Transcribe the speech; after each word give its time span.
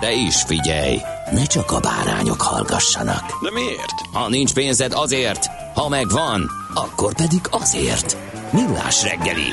De 0.00 0.12
is 0.12 0.42
figyelj, 0.42 0.98
ne 1.32 1.44
csak 1.44 1.70
a 1.70 1.80
bárányok 1.80 2.40
hallgassanak. 2.40 3.42
De 3.42 3.50
miért? 3.50 4.00
Ha 4.12 4.28
nincs 4.28 4.54
pénzed 4.54 4.92
azért, 4.92 5.46
ha 5.74 5.88
megvan, 5.88 6.50
akkor 6.74 7.14
pedig 7.14 7.40
azért. 7.50 8.16
Millás 8.52 9.02
reggeli. 9.02 9.48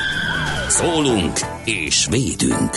Szólunk 0.67 1.39
és 1.65 2.07
védünk. 2.09 2.69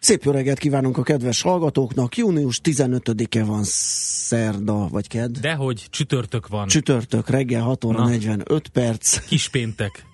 Szép 0.00 0.22
jó 0.22 0.32
reggelt 0.32 0.58
kívánunk 0.58 0.98
a 0.98 1.02
kedves 1.02 1.42
hallgatóknak. 1.42 2.16
Június 2.16 2.60
15-e 2.64 3.44
van 3.44 3.60
szerda, 3.64 4.88
vagy 4.88 5.08
kedd? 5.08 5.40
Dehogy 5.40 5.86
csütörtök 5.90 6.48
van. 6.48 6.66
Csütörtök 6.66 7.28
reggel 7.28 7.62
6 7.62 7.84
óra 7.84 7.98
Na. 7.98 8.08
45 8.08 8.68
perc. 8.68 9.26
Kispéntek. 9.26 10.07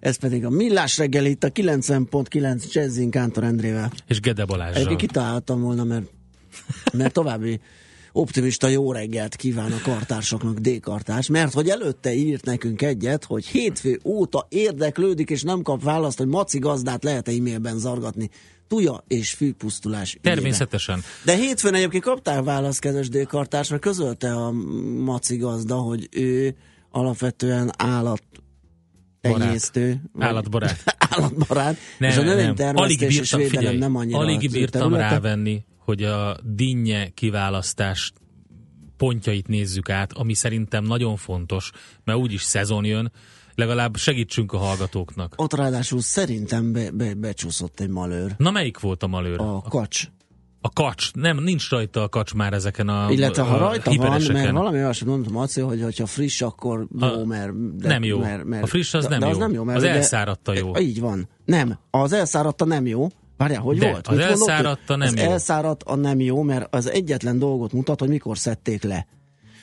Ez 0.00 0.16
pedig 0.16 0.44
a 0.44 0.50
Millás 0.50 0.98
reggel 0.98 1.26
itt 1.26 1.44
a 1.44 1.50
90.9 1.50 2.72
Jazzin 2.72 3.10
Kántor 3.10 3.44
Endrével. 3.44 3.92
És 4.06 4.20
Gede 4.20 4.44
Balázsral. 4.44 4.76
Egyébként 4.76 5.00
kitaláltam 5.00 5.60
volna, 5.60 5.84
mert, 5.84 6.06
mert 6.92 7.12
további 7.12 7.60
optimista 8.12 8.68
jó 8.68 8.92
reggelt 8.92 9.36
kíván 9.36 9.72
a 9.72 9.80
kartársaknak 9.82 10.58
D-kartárs, 10.58 11.28
mert 11.28 11.52
hogy 11.52 11.68
előtte 11.68 12.14
írt 12.14 12.44
nekünk 12.44 12.82
egyet, 12.82 13.24
hogy 13.24 13.46
hétfő 13.46 14.00
óta 14.04 14.46
érdeklődik, 14.48 15.30
és 15.30 15.42
nem 15.42 15.62
kap 15.62 15.82
választ, 15.82 16.18
hogy 16.18 16.26
maci 16.26 16.58
gazdát 16.58 17.04
lehet-e 17.04 17.32
e-mailben 17.32 17.78
zargatni. 17.78 18.30
Tuja 18.68 19.04
és 19.08 19.32
fűpusztulás. 19.32 20.14
ügyében. 20.14 20.34
Természetesen. 20.34 21.02
De 21.24 21.34
hétfőn 21.34 21.74
egyébként 21.74 22.02
kaptál 22.02 22.42
választ, 22.42 22.80
kedves 22.80 23.08
D-kartárs, 23.08 23.68
mert 23.68 23.82
közölte 23.82 24.32
a 24.32 24.50
maci 25.04 25.36
gazda, 25.36 25.74
hogy 25.74 26.08
ő 26.10 26.56
alapvetően 26.90 27.72
állat 27.76 28.22
Barát. 29.22 29.38
tenyésztő. 29.38 30.00
vagy- 30.12 30.26
Állatbarát. 30.26 30.96
állatbarát. 31.10 31.76
Nem, 31.98 32.10
és 32.10 32.16
a 32.16 32.22
nem. 32.22 32.36
növénytermesztés 32.36 33.18
és 33.18 33.30
védelem 33.32 33.48
figyelj, 33.58 33.78
nem 33.78 33.96
annyira 33.96 34.18
alig 34.18 34.50
bírtam 34.50 34.80
területe. 34.80 35.08
rávenni, 35.08 35.64
hogy 35.78 36.02
a 36.02 36.36
dinnye 36.42 37.08
kiválasztás 37.08 38.12
pontjait 38.96 39.48
nézzük 39.48 39.90
át, 39.90 40.12
ami 40.12 40.34
szerintem 40.34 40.84
nagyon 40.84 41.16
fontos, 41.16 41.70
mert 42.04 42.18
úgyis 42.18 42.42
szezon 42.42 42.84
jön, 42.84 43.12
legalább 43.54 43.96
segítsünk 43.96 44.52
a 44.52 44.58
hallgatóknak. 44.58 45.34
Ott 45.36 45.54
ráadásul 45.54 46.00
szerintem 46.00 46.72
be, 46.72 46.90
be, 46.90 47.14
becsúszott 47.14 47.80
egy 47.80 47.88
malőr. 47.88 48.34
Na 48.36 48.50
melyik 48.50 48.78
volt 48.80 49.02
a 49.02 49.06
malőr? 49.06 49.40
A 49.40 49.60
kacs. 49.68 50.06
A 50.62 50.68
kacs. 50.68 51.12
Nem, 51.12 51.38
nincs 51.42 51.70
rajta 51.70 52.02
a 52.02 52.08
kacs 52.08 52.34
már 52.34 52.52
ezeken 52.52 52.88
a 52.88 53.10
Illetve 53.10 53.42
ha 53.42 53.54
a 53.54 53.58
rajta 53.58 53.94
van, 53.94 54.22
mert 54.32 54.50
valami 54.50 54.76
olyasmit 54.78 55.08
mondtam, 55.10 55.32
Maci, 55.32 55.60
hogy 55.60 55.98
ha 55.98 56.06
friss, 56.06 56.42
akkor 56.42 56.86
jó, 57.00 57.06
A- 57.08 57.24
mert... 57.24 57.76
De, 57.76 57.88
nem 57.88 58.04
jó. 58.04 58.18
Mert, 58.18 58.44
mert, 58.44 58.62
A 58.62 58.66
friss 58.66 58.94
az 58.94 59.02
de, 59.02 59.08
nem 59.08 59.18
de 59.20 59.26
az 59.26 59.32
jó. 59.32 59.38
nem 59.38 59.52
jó. 59.52 59.64
Mert 59.64 59.76
Az 59.78 59.82
ugye- 59.84 59.92
elszáradta 59.94 60.54
jó. 60.54 60.76
Így 60.78 61.00
van. 61.00 61.28
Nem, 61.44 61.78
az 61.90 62.12
elszáradta 62.12 62.64
nem 62.64 62.86
jó. 62.86 63.06
Várjál, 63.36 63.60
hogy 63.60 63.78
De, 63.78 63.90
volt? 63.90 64.06
az 64.08 64.16
Mit 64.16 64.24
elszáradta 64.24 64.96
nem 64.96 65.08
az 65.08 65.22
jó. 65.22 65.30
elszáradt 65.30 65.82
a 65.82 65.94
nem 65.96 66.20
jó, 66.20 66.42
mert 66.42 66.74
az 66.74 66.90
egyetlen 66.90 67.38
dolgot 67.38 67.72
mutat, 67.72 68.00
hogy 68.00 68.08
mikor 68.08 68.38
szedték 68.38 68.82
le. 68.82 69.06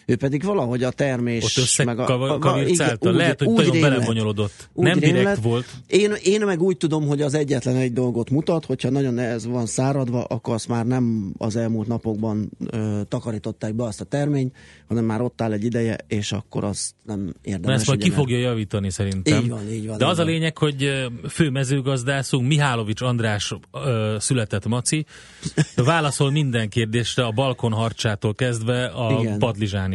Ő 0.10 0.16
pedig 0.16 0.44
valahogy 0.44 0.84
a 0.84 0.92
termés... 0.92 1.58
Ott 1.58 1.86
meg 1.86 2.00
a, 2.00 2.04
összekavircálta. 2.04 3.10
úgy- 3.10 3.16
Lehet, 3.16 3.40
hogy 3.40 3.48
úgy 3.48 3.56
nagyon 3.66 3.82
belebonyolodott. 3.82 4.70
Úgy 4.74 4.86
Nem 4.86 5.00
direkt 5.00 5.16
rémlett. 5.16 5.42
volt. 5.42 5.66
Én, 5.88 6.14
én 6.24 6.46
meg 6.46 6.62
úgy 6.62 6.78
tudom, 6.78 7.08
hogy 7.08 7.22
az 7.22 7.34
egyetlen 7.34 7.76
egy 7.76 7.94
dolgot 7.94 8.30
mutat, 8.30 8.66
hogyha 8.66 8.90
nagyon 8.90 9.18
ez 9.20 9.46
van 9.48 9.66
száradva, 9.66 10.24
akkor 10.24 10.54
azt 10.54 10.68
már 10.68 10.86
nem 10.86 11.34
az 11.38 11.56
elmúlt 11.56 11.88
napokban 11.88 12.50
ö, 12.68 13.02
takarították 13.08 13.74
be 13.76 13.84
azt 13.84 14.02
a 14.02 14.06
terményt, 14.06 14.56
hanem 14.88 15.06
már 15.06 15.22
ott 15.22 15.42
áll 15.42 15.52
egy 15.52 15.64
ideje, 15.64 15.98
és 16.08 16.32
akkor 16.32 16.64
azt 16.64 16.92
nem 17.04 17.34
érdemes. 17.42 17.76
ezt 17.80 17.88
majd 17.88 18.02
ki 18.04 18.10
fogja 18.10 18.38
javítani 18.38 18.90
szerintem. 18.90 19.44
Így 19.44 19.50
van, 19.50 19.72
így 19.72 19.88
van, 19.88 19.98
De 19.98 20.06
az 20.06 20.20
a 20.20 20.24
van. 20.24 20.32
lényeg, 20.32 20.58
hogy 20.58 20.92
fő 21.30 21.50
mezőgazdászunk 21.50 22.48
Mihálovics 22.48 23.02
András 23.02 23.54
ö, 23.86 24.16
született 24.20 24.66
Maci, 24.68 25.06
válaszol 25.76 26.32
minden 26.32 26.70
kérdésre 26.70 27.26
a 27.26 27.32
balkonharcsától 27.32 28.34
kezdve 28.36 28.86
a 28.86 29.20
Igen. 29.20 29.40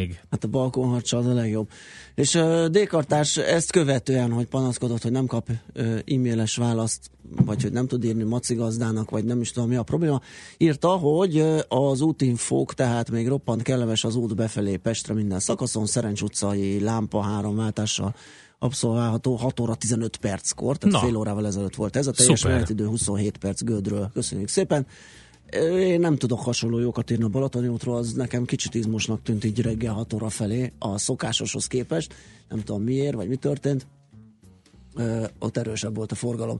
Padlizsánig. 0.03 0.27
Hát 0.29 0.43
a 0.43 0.47
balkonharcsa 0.47 1.17
az 1.17 1.25
a 1.25 1.33
legjobb. 1.33 1.69
És 2.15 2.35
uh, 2.35 2.65
D-kartás 2.65 3.37
ezt 3.37 3.71
követően, 3.71 4.31
hogy 4.31 4.45
panaszkodott, 4.45 5.01
hogy 5.01 5.11
nem 5.11 5.25
kap 5.25 5.49
uh, 5.49 5.99
e-mailes 6.05 6.55
választ, 6.55 7.11
vagy 7.45 7.61
hogy 7.61 7.71
nem 7.71 7.87
tud 7.87 8.03
írni 8.03 8.23
Maci 8.23 8.55
gazdának, 8.55 9.09
vagy 9.09 9.25
nem 9.25 9.41
is 9.41 9.51
tudom 9.51 9.69
mi 9.69 9.75
a 9.75 9.83
probléma, 9.83 10.21
írta, 10.57 10.89
hogy 10.89 11.39
uh, 11.39 11.59
az 11.67 12.01
útinfók, 12.01 12.73
tehát 12.73 13.11
még 13.11 13.27
roppant 13.27 13.61
kellemes 13.61 14.03
az 14.03 14.15
út 14.15 14.35
befelé 14.35 14.75
Pestre 14.75 15.13
minden 15.13 15.39
szakaszon, 15.39 15.85
Szerencs 15.85 16.21
utcai 16.21 16.79
lámpa 16.79 17.21
három 17.21 17.55
váltással 17.55 18.15
abszolválható 18.59 19.35
6 19.35 19.59
óra 19.59 19.75
15 19.75 20.17
perckor, 20.17 20.77
tehát 20.77 20.95
Na. 20.95 21.01
fél 21.01 21.15
órával 21.15 21.45
ezelőtt 21.45 21.75
volt 21.75 21.95
ez 21.95 22.07
a 22.07 22.11
teljes 22.11 22.43
menetidő 22.43 22.85
27 22.85 23.37
perc 23.37 23.63
Gödről. 23.63 24.09
Köszönjük 24.13 24.47
szépen. 24.47 24.85
Én 25.79 25.99
nem 25.99 26.15
tudok 26.15 26.39
hasonló 26.39 26.79
jókat 26.79 27.11
írni 27.11 27.23
a 27.23 27.27
Balatoni 27.27 27.67
útról, 27.67 27.95
az 27.95 28.13
nekem 28.13 28.45
kicsit 28.45 28.73
izmosnak 28.73 29.21
tűnt 29.21 29.43
így 29.43 29.61
reggel 29.61 29.93
6 29.93 30.13
óra 30.13 30.29
felé 30.29 30.73
a 30.79 30.97
szokásoshoz 30.97 31.67
képest. 31.67 32.13
Nem 32.49 32.59
tudom 32.59 32.83
miért, 32.83 33.15
vagy 33.15 33.27
mi 33.27 33.35
történt. 33.35 33.87
Ö, 34.95 35.25
ott 35.39 35.57
erősebb 35.57 35.95
volt 35.95 36.11
a 36.11 36.15
forgalom. 36.15 36.59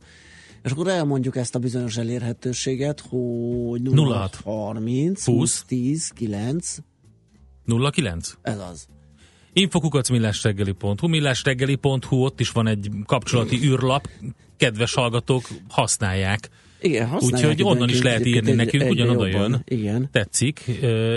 És 0.64 0.72
akkor 0.72 0.88
elmondjuk 0.88 1.36
ezt 1.36 1.56
a 1.56 1.59
bizonyos 1.59 1.98
elérhetőséget, 1.98 3.00
hogy 3.09 3.81
06 3.96 4.36
30 4.36 5.25
20 5.25 5.36
20 5.36 5.64
10 5.64 6.10
9, 6.10 6.78
09? 7.92 8.34
ez 8.42 8.60
az. 8.60 8.86
Infokukac 9.54 10.10
millásreggeli.hu, 10.10 11.08
millásreggeli.hu, 11.08 12.24
ott 12.24 12.40
is 12.40 12.52
van 12.52 12.68
egy 12.68 12.90
kapcsolati 13.06 13.60
űrlap, 13.64 14.10
kedves 14.58 14.94
hallgatók 14.94 15.48
használják. 15.70 16.50
Igen, 16.83 17.09
Úgyhogy 17.19 17.63
onnan 17.63 17.89
is 17.89 18.01
lehet 18.01 18.25
írni 18.25 18.49
egy- 18.49 18.55
nekünk, 18.55 18.89
ugyanoda 18.89 19.27
jobban. 19.27 19.49
jön. 19.51 19.79
Igen. 19.79 20.09
Tetszik, 20.11 20.59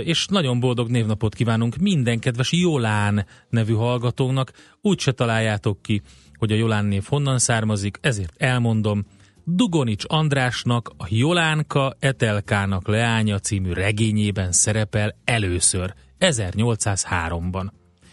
és 0.05 0.27
nagyon 0.27 0.61
boldog 0.61 0.89
névnapot 0.91 1.35
kívánunk 1.35 1.77
minden 1.77 2.19
kedves 2.19 2.53
Jolán 2.53 3.27
nevű 3.49 3.73
hallgatónak. 3.73 4.53
Úgy 4.81 4.99
se 5.01 5.13
találjátok 5.13 5.83
ki, 5.83 6.03
hogy 6.39 6.53
a 6.53 6.55
Jolán 6.55 6.85
név 6.85 7.05
honnan 7.09 7.39
származik, 7.39 7.99
ezért 8.01 8.33
elmondom. 8.37 9.05
Dugonics 9.45 10.05
Andrásnak 10.07 10.93
a 10.97 11.05
Jolánka 11.09 11.97
Etelkának 11.99 12.89
leánya 12.89 13.39
című 13.39 13.73
regényében 13.73 14.53
szerepel 14.53 15.17
először, 15.25 15.95
1803-ban. 16.19 17.67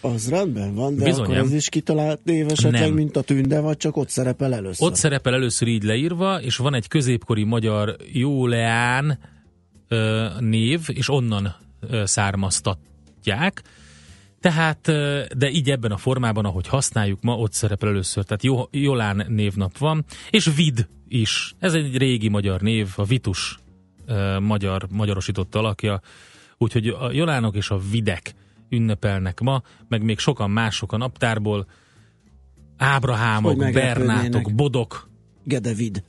Az 0.03 0.29
rendben 0.29 0.75
van, 0.75 0.95
de 0.95 1.03
Bizonyám. 1.03 1.31
akkor 1.31 1.43
ez 1.43 1.53
is 1.53 1.69
kitalált 1.69 2.19
név 2.23 2.49
esetleg, 2.49 2.81
Nem. 2.81 2.93
mint 2.93 3.15
a 3.17 3.21
tünde, 3.21 3.59
vagy 3.59 3.77
csak 3.77 3.97
ott 3.97 4.09
szerepel 4.09 4.53
először? 4.53 4.87
Ott 4.87 4.95
szerepel 4.95 5.33
először 5.33 5.67
így 5.67 5.83
leírva, 5.83 6.41
és 6.41 6.57
van 6.57 6.73
egy 6.73 6.87
középkori 6.87 7.43
magyar 7.43 7.95
Jóleán 8.11 9.19
ö, 9.87 10.27
név, 10.39 10.79
és 10.87 11.09
onnan 11.09 11.55
ö, 11.89 12.05
származtatják. 12.05 13.61
Tehát, 14.39 14.81
de 15.37 15.49
így 15.49 15.69
ebben 15.69 15.91
a 15.91 15.97
formában, 15.97 16.45
ahogy 16.45 16.67
használjuk 16.67 17.21
ma, 17.21 17.37
ott 17.37 17.53
szerepel 17.53 17.89
először. 17.89 18.23
Tehát 18.23 18.43
Jó, 18.43 18.63
Jolán 18.71 19.25
névnap 19.29 19.77
van, 19.77 20.05
és 20.29 20.49
Vid 20.55 20.87
is. 21.07 21.55
Ez 21.59 21.73
egy 21.73 21.97
régi 21.97 22.29
magyar 22.29 22.61
név, 22.61 22.87
a 22.95 23.03
Vitus 23.03 23.59
magyar, 24.39 24.87
magyarosított 24.89 25.55
alakja. 25.55 26.01
Úgyhogy 26.57 26.87
a 26.87 27.11
Jolánok 27.11 27.55
és 27.55 27.69
a 27.69 27.79
Videk 27.91 28.33
ünnepelnek 28.73 29.39
ma, 29.39 29.61
meg 29.87 30.03
még 30.03 30.19
sokan 30.19 30.51
mások 30.51 30.91
a 30.91 30.97
naptárból. 30.97 31.67
Ábrahámok. 32.77 33.71
Bernátok, 33.71 34.53
Bodok. 34.55 35.09
Gedevid. 35.43 36.03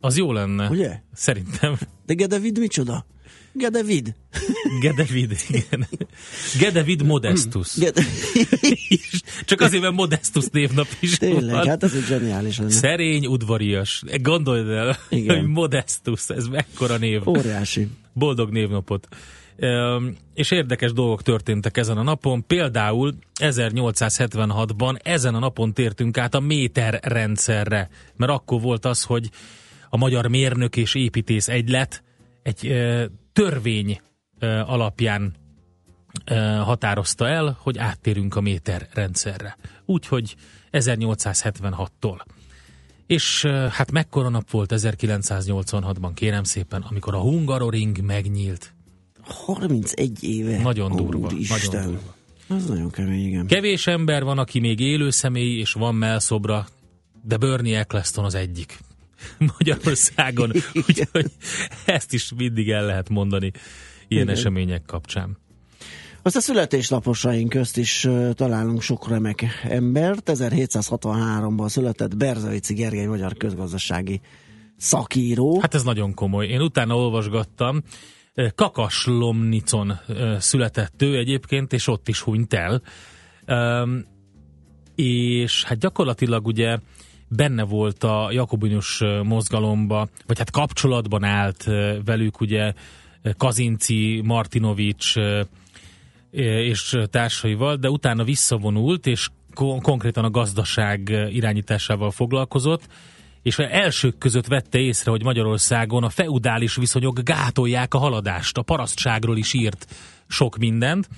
Az 0.00 0.16
jó 0.16 0.32
lenne. 0.32 0.68
Ugye? 0.68 1.00
Szerintem. 1.12 1.74
De 2.06 2.14
Gedevid 2.14 2.58
micsoda? 2.58 3.06
Gedevid. 3.52 4.14
Gedevid, 4.80 5.36
igen. 5.48 5.86
Gedevid 6.58 7.02
Modestus. 7.02 7.78
Gede... 7.78 8.02
Csak 9.44 9.60
azért, 9.60 9.82
mert 9.82 9.94
Modestus 9.94 10.46
névnap 10.52 10.86
is 11.00 11.16
Tényleg, 11.16 11.54
van. 11.54 11.66
hát 11.66 11.82
ez 11.82 11.94
egy 11.94 12.04
zseniális 12.04 12.58
lenne. 12.58 12.70
Szerény, 12.70 13.26
udvarias. 13.26 14.02
Gondold 14.22 14.68
el, 14.68 14.98
Igen. 15.08 15.38
hogy 15.38 15.46
Modestus, 15.48 16.28
ez 16.28 16.46
mekkora 16.46 16.96
név. 16.96 17.28
Óriási. 17.28 17.88
Boldog 18.12 18.50
névnapot. 18.50 19.08
És 20.34 20.50
érdekes 20.50 20.92
dolgok 20.92 21.22
történtek 21.22 21.76
ezen 21.76 21.98
a 21.98 22.02
napon. 22.02 22.46
Például 22.46 23.14
1876-ban 23.40 25.06
ezen 25.06 25.34
a 25.34 25.38
napon 25.38 25.72
tértünk 25.72 26.18
át 26.18 26.34
a 26.34 26.40
méterrendszerre. 26.40 27.88
Mert 28.16 28.32
akkor 28.32 28.60
volt 28.60 28.84
az, 28.84 29.02
hogy 29.02 29.30
a 29.88 29.96
Magyar 29.96 30.26
Mérnök 30.26 30.76
és 30.76 30.94
Építész 30.94 31.48
Egylet 31.48 32.02
egy 32.42 32.72
törvény 33.32 34.00
alapján 34.64 35.34
határozta 36.60 37.28
el, 37.28 37.58
hogy 37.60 37.78
áttérünk 37.78 38.36
a 38.36 38.40
méterrendszerre. 38.40 39.56
Úgyhogy 39.84 40.34
1876-tól. 40.72 42.24
És 43.06 43.44
hát 43.70 43.90
mekkora 43.90 44.28
nap 44.28 44.50
volt 44.50 44.72
1986-ban, 44.74 46.10
kérem 46.14 46.44
szépen, 46.44 46.82
amikor 46.82 47.14
a 47.14 47.20
Hungaroring 47.20 48.00
megnyílt. 48.00 48.74
31 49.24 50.24
éve. 50.24 50.62
Nagyon 50.62 50.96
durva, 50.96 51.26
Úristen. 51.26 51.58
nagyon 51.70 51.92
durva. 51.92 52.14
Az 52.48 52.66
nagyon 52.66 52.90
kemény, 52.90 53.26
igen. 53.26 53.46
Kevés 53.46 53.86
ember 53.86 54.24
van, 54.24 54.38
aki 54.38 54.60
még 54.60 54.80
élő 54.80 55.10
személy, 55.10 55.58
és 55.58 55.72
van 55.72 55.94
melszobra, 55.94 56.66
de 57.22 57.36
Bernie 57.36 57.78
Eccleston 57.78 58.24
az 58.24 58.34
egyik. 58.34 58.78
Magyarországon. 59.58 60.50
Úgyhogy 60.88 61.30
ezt 61.86 62.12
is 62.12 62.32
mindig 62.36 62.70
el 62.70 62.84
lehet 62.86 63.08
mondani 63.08 63.50
ilyen 64.08 64.22
Igen. 64.22 64.28
események 64.28 64.82
kapcsán. 64.86 65.40
Azt 66.24 66.36
a 66.36 66.40
születésnaposaink 66.40 67.48
közt 67.48 67.76
is 67.76 68.08
találunk 68.34 68.82
sok 68.82 69.08
remek 69.08 69.44
embert. 69.62 70.30
1763-ban 70.34 71.68
született 71.68 72.16
Berzevici 72.16 72.74
Gergely 72.74 73.06
magyar 73.06 73.36
közgazdasági 73.36 74.20
szakíró. 74.76 75.60
Hát 75.60 75.74
ez 75.74 75.82
nagyon 75.82 76.14
komoly. 76.14 76.46
Én 76.46 76.60
utána 76.60 76.96
olvasgattam, 76.96 77.82
Kakaslomnicon 78.54 79.98
született 80.38 81.02
ő 81.02 81.16
egyébként, 81.16 81.72
és 81.72 81.86
ott 81.86 82.08
is 82.08 82.20
hunyt 82.20 82.54
el. 82.54 82.82
És 84.94 85.64
hát 85.64 85.78
gyakorlatilag 85.78 86.46
ugye 86.46 86.78
benne 87.28 87.62
volt 87.62 88.04
a 88.04 88.28
jakobinus 88.30 89.02
mozgalomba, 89.22 90.08
vagy 90.26 90.38
hát 90.38 90.50
kapcsolatban 90.50 91.24
állt 91.24 91.64
velük 92.04 92.40
ugye 92.40 92.72
Kazinci, 93.36 94.20
Martinovics 94.24 95.14
és 96.30 96.98
társaival, 97.10 97.76
de 97.76 97.90
utána 97.90 98.24
visszavonult, 98.24 99.06
és 99.06 99.28
kon- 99.54 99.82
konkrétan 99.82 100.24
a 100.24 100.30
gazdaság 100.30 101.08
irányításával 101.30 102.10
foglalkozott, 102.10 102.88
és 103.42 103.58
elsők 103.58 104.18
között 104.18 104.46
vette 104.46 104.78
észre, 104.78 105.10
hogy 105.10 105.22
Magyarországon 105.22 106.04
a 106.04 106.08
feudális 106.08 106.76
viszonyok 106.76 107.20
gátolják 107.22 107.94
a 107.94 107.98
haladást. 107.98 108.58
A 108.58 108.62
parasztságról 108.62 109.36
is 109.36 109.52
írt 109.52 109.94
sok 110.28 110.56
mindent. 110.56 111.08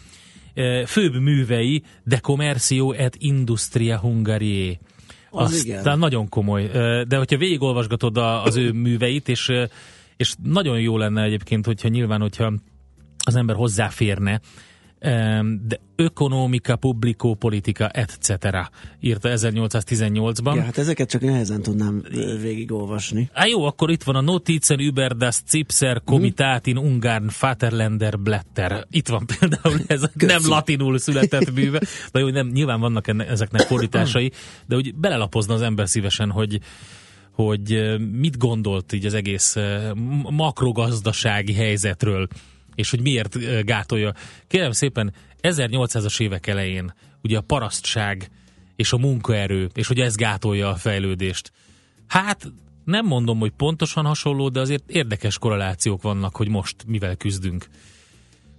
Eh, 0.54 0.86
Főbb 0.86 1.14
művei 1.14 1.82
De 2.04 2.18
Commercio 2.18 2.92
et 2.92 3.16
Industria 3.18 3.98
Hungariae. 3.98 4.78
Az 5.30 5.52
Aztán 5.52 5.80
igen. 5.80 5.98
nagyon 5.98 6.28
komoly. 6.28 6.64
Eh, 6.64 7.02
De 7.02 7.16
hogyha 7.16 7.36
végigolvasgatod 7.36 8.16
az 8.16 8.56
ő 8.56 8.72
műveit, 8.72 9.28
és, 9.28 9.48
eh, 9.48 9.68
és 10.16 10.34
nagyon 10.42 10.80
jó 10.80 10.98
lenne 10.98 11.22
egyébként, 11.22 11.66
hogyha 11.66 11.88
nyilván, 11.88 12.20
hogyha 12.20 12.52
az 13.24 13.36
ember 13.36 13.56
hozzáférne, 13.56 14.40
de 15.62 15.80
Ökonomika, 15.96 16.76
Publico, 16.76 17.34
Politika, 17.34 17.88
etc. 17.88 18.30
írta 19.00 19.28
1818-ban. 19.32 20.54
Ja, 20.54 20.62
hát 20.62 20.78
ezeket 20.78 21.08
csak 21.08 21.20
nehezen 21.20 21.62
tudnám 21.62 22.02
végigolvasni. 22.40 23.30
Á, 23.32 23.46
jó, 23.46 23.64
akkor 23.64 23.90
itt 23.90 24.02
van 24.02 24.14
a 24.14 24.20
Notizen 24.20 24.78
über 24.78 25.16
das 25.16 25.40
Zipser 25.46 26.02
Komitát 26.04 26.66
in 26.66 26.76
Ungarn 26.76 27.30
Vaterländer 27.40 28.18
Blätter. 28.18 28.86
Itt 28.90 29.08
van 29.08 29.26
például 29.38 29.80
ez 29.86 30.02
a 30.02 30.10
nem 30.14 30.42
latinul 30.48 30.98
született 30.98 31.52
műve. 31.58 31.80
De 32.12 32.20
jó, 32.20 32.28
nem, 32.28 32.46
nyilván 32.46 32.80
vannak 32.80 33.08
enne, 33.08 33.26
ezeknek 33.26 33.60
fordításai, 33.60 34.32
de 34.66 34.76
úgy 34.76 34.94
belelapozna 34.94 35.54
az 35.54 35.62
ember 35.62 35.88
szívesen, 35.88 36.30
hogy 36.30 36.60
hogy 37.32 37.96
mit 38.12 38.38
gondolt 38.38 38.92
így 38.92 39.06
az 39.06 39.14
egész 39.14 39.56
makrogazdasági 40.30 41.52
helyzetről, 41.52 42.28
és 42.74 42.90
hogy 42.90 43.00
miért 43.00 43.64
gátolja. 43.64 44.14
Kérem 44.46 44.72
szépen, 44.72 45.12
1800-as 45.42 46.20
évek 46.20 46.46
elején 46.46 46.94
ugye 47.22 47.36
a 47.36 47.40
parasztság 47.40 48.30
és 48.76 48.92
a 48.92 48.96
munkaerő, 48.96 49.70
és 49.74 49.86
hogy 49.86 50.00
ez 50.00 50.14
gátolja 50.14 50.68
a 50.68 50.74
fejlődést. 50.74 51.52
Hát 52.06 52.52
nem 52.84 53.06
mondom, 53.06 53.38
hogy 53.38 53.50
pontosan 53.50 54.04
hasonló, 54.04 54.48
de 54.48 54.60
azért 54.60 54.90
érdekes 54.90 55.38
korrelációk 55.38 56.02
vannak, 56.02 56.36
hogy 56.36 56.48
most 56.48 56.76
mivel 56.86 57.16
küzdünk 57.16 57.66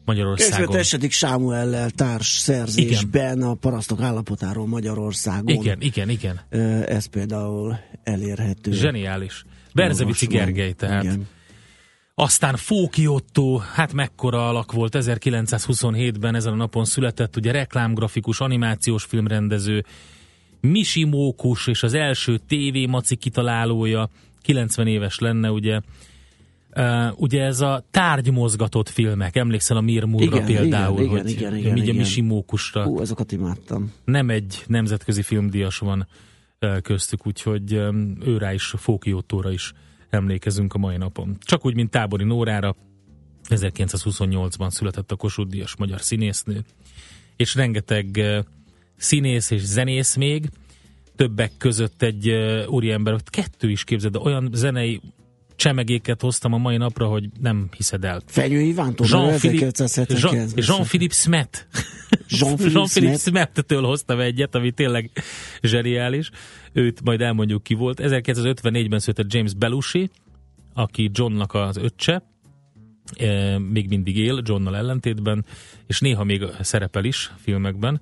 Magyarországon. 0.06 0.66
Közvetesedik 0.66 1.12
Sámuellel 1.12 1.90
társ 1.90 2.28
szerzésben 2.28 3.42
a 3.42 3.54
parasztok 3.54 4.02
állapotáról 4.02 4.68
Magyarországon. 4.68 5.56
Igen, 5.56 5.82
igen, 5.82 6.10
igen. 6.10 6.40
Ez 6.88 7.06
például 7.06 7.80
elérhető. 8.04 8.72
Zseniális. 8.72 9.46
Berzevici. 9.74 10.26
Gergely, 10.26 10.72
tehát. 10.72 11.04
Igen. 11.04 11.28
Aztán 12.18 12.56
Fóki 12.56 13.08
Otto, 13.08 13.58
hát 13.58 13.94
mekkora 13.94 14.48
alak 14.48 14.72
volt, 14.72 14.96
1927-ben 15.00 16.36
ezen 16.36 16.54
a 16.54 16.56
napon 16.56 16.86
született, 16.86 17.36
ugye 17.36 17.52
reklámgrafikus, 17.52 18.40
animációs 18.40 19.04
filmrendező, 19.04 19.86
Misi 20.62 21.04
Mókus 21.04 21.68
és 21.68 21.84
az 21.84 21.94
első 21.94 22.38
TV 22.38 22.90
Maci 22.90 23.16
kitalálója, 23.16 24.10
90 24.42 24.88
éves 24.88 25.20
lenne, 25.20 25.52
ugye. 25.52 25.80
Uh, 26.76 27.20
ugye 27.22 27.44
ez 27.44 27.62
a 27.62 27.86
tárgymozgatott 27.92 28.90
filmek, 28.90 29.36
emlékszel 29.36 29.78
a 29.78 29.82
Mirmurra 29.82 30.44
például, 30.44 31.00
igen, 31.00 31.10
hogy 31.10 31.30
igen, 31.30 31.56
igen, 31.56 31.74
ugye 31.74 31.84
igen. 31.84 31.96
Misi 31.96 32.22
Mókusra 32.22 32.84
Hú, 32.84 33.00
azokat 33.00 33.32
imádtam. 33.32 33.94
nem 34.06 34.30
egy 34.30 34.64
nemzetközi 34.68 35.22
filmdíjas 35.22 35.78
van 35.78 36.08
köztük, 36.82 37.28
úgyhogy 37.28 37.74
öm, 37.74 38.18
őrá 38.26 38.54
is, 38.54 38.74
Fóki 38.78 39.14
Ottóra 39.14 39.52
is 39.52 39.74
emlékezünk 40.10 40.74
a 40.74 40.78
mai 40.78 40.98
napon. 40.98 41.38
Csak 41.40 41.66
úgy, 41.66 41.76
mint 41.76 41.90
Tábori 41.90 42.24
Nórára, 42.24 42.76
1928-ban 43.50 44.70
született 44.70 45.12
a 45.12 45.16
Kossuth 45.16 45.50
Díjas 45.50 45.76
magyar 45.76 46.02
színésznő, 46.02 46.64
és 47.36 47.56
rengeteg 47.56 48.22
színész 48.98 49.52
és 49.52 49.62
zenész 49.62 50.16
még, 50.16 50.50
többek 51.16 51.52
között 51.58 52.02
egy 52.02 52.30
úriember, 52.68 53.16
kettő 53.24 53.70
is 53.70 53.84
képzeld, 53.84 54.14
de 54.14 54.20
olyan 54.20 54.50
zenei 54.54 55.02
csemegéket 55.56 56.22
hoztam 56.22 56.54
a 56.54 56.58
mai 56.58 56.78
napra, 56.78 57.08
hogy 57.08 57.30
nem 57.40 57.68
hiszed 57.76 58.04
el. 58.04 58.22
Fenyő 58.26 58.60
Ivántól 58.60 59.08
Jean-Philippe 59.10 59.66
1979 59.66 60.54
Jean, 60.54 60.66
Jean-Philippe 60.68 61.14
Smet. 61.14 61.68
Jean-Philippe 62.28 62.74
Jean-Philippe 62.74 63.18
Smet. 63.18 63.50
Smet-től 63.52 63.84
hoztam 63.84 64.20
egyet, 64.20 64.56
ami 64.56 64.72
tényleg 64.72 65.12
zseniális. 65.62 66.30
Őt 66.74 67.02
majd 67.04 67.22
elmondjuk 67.22 67.64
ki 67.64 67.74
volt. 67.74 68.00
1954-ben 68.04 69.00
született 69.00 69.34
James 69.34 69.54
Belushi, 69.54 70.10
aki 70.74 71.10
Johnnak 71.14 71.54
az 71.54 71.78
öccse, 71.78 72.24
e, 73.18 73.60
még 73.60 73.88
mindig 73.88 74.18
él, 74.18 74.42
Johnnal 74.44 74.76
ellentétben, 74.76 75.46
és 75.88 76.00
néha 76.00 76.24
még 76.24 76.44
szerepel 76.60 77.04
is 77.04 77.32
filmekben. 77.38 78.02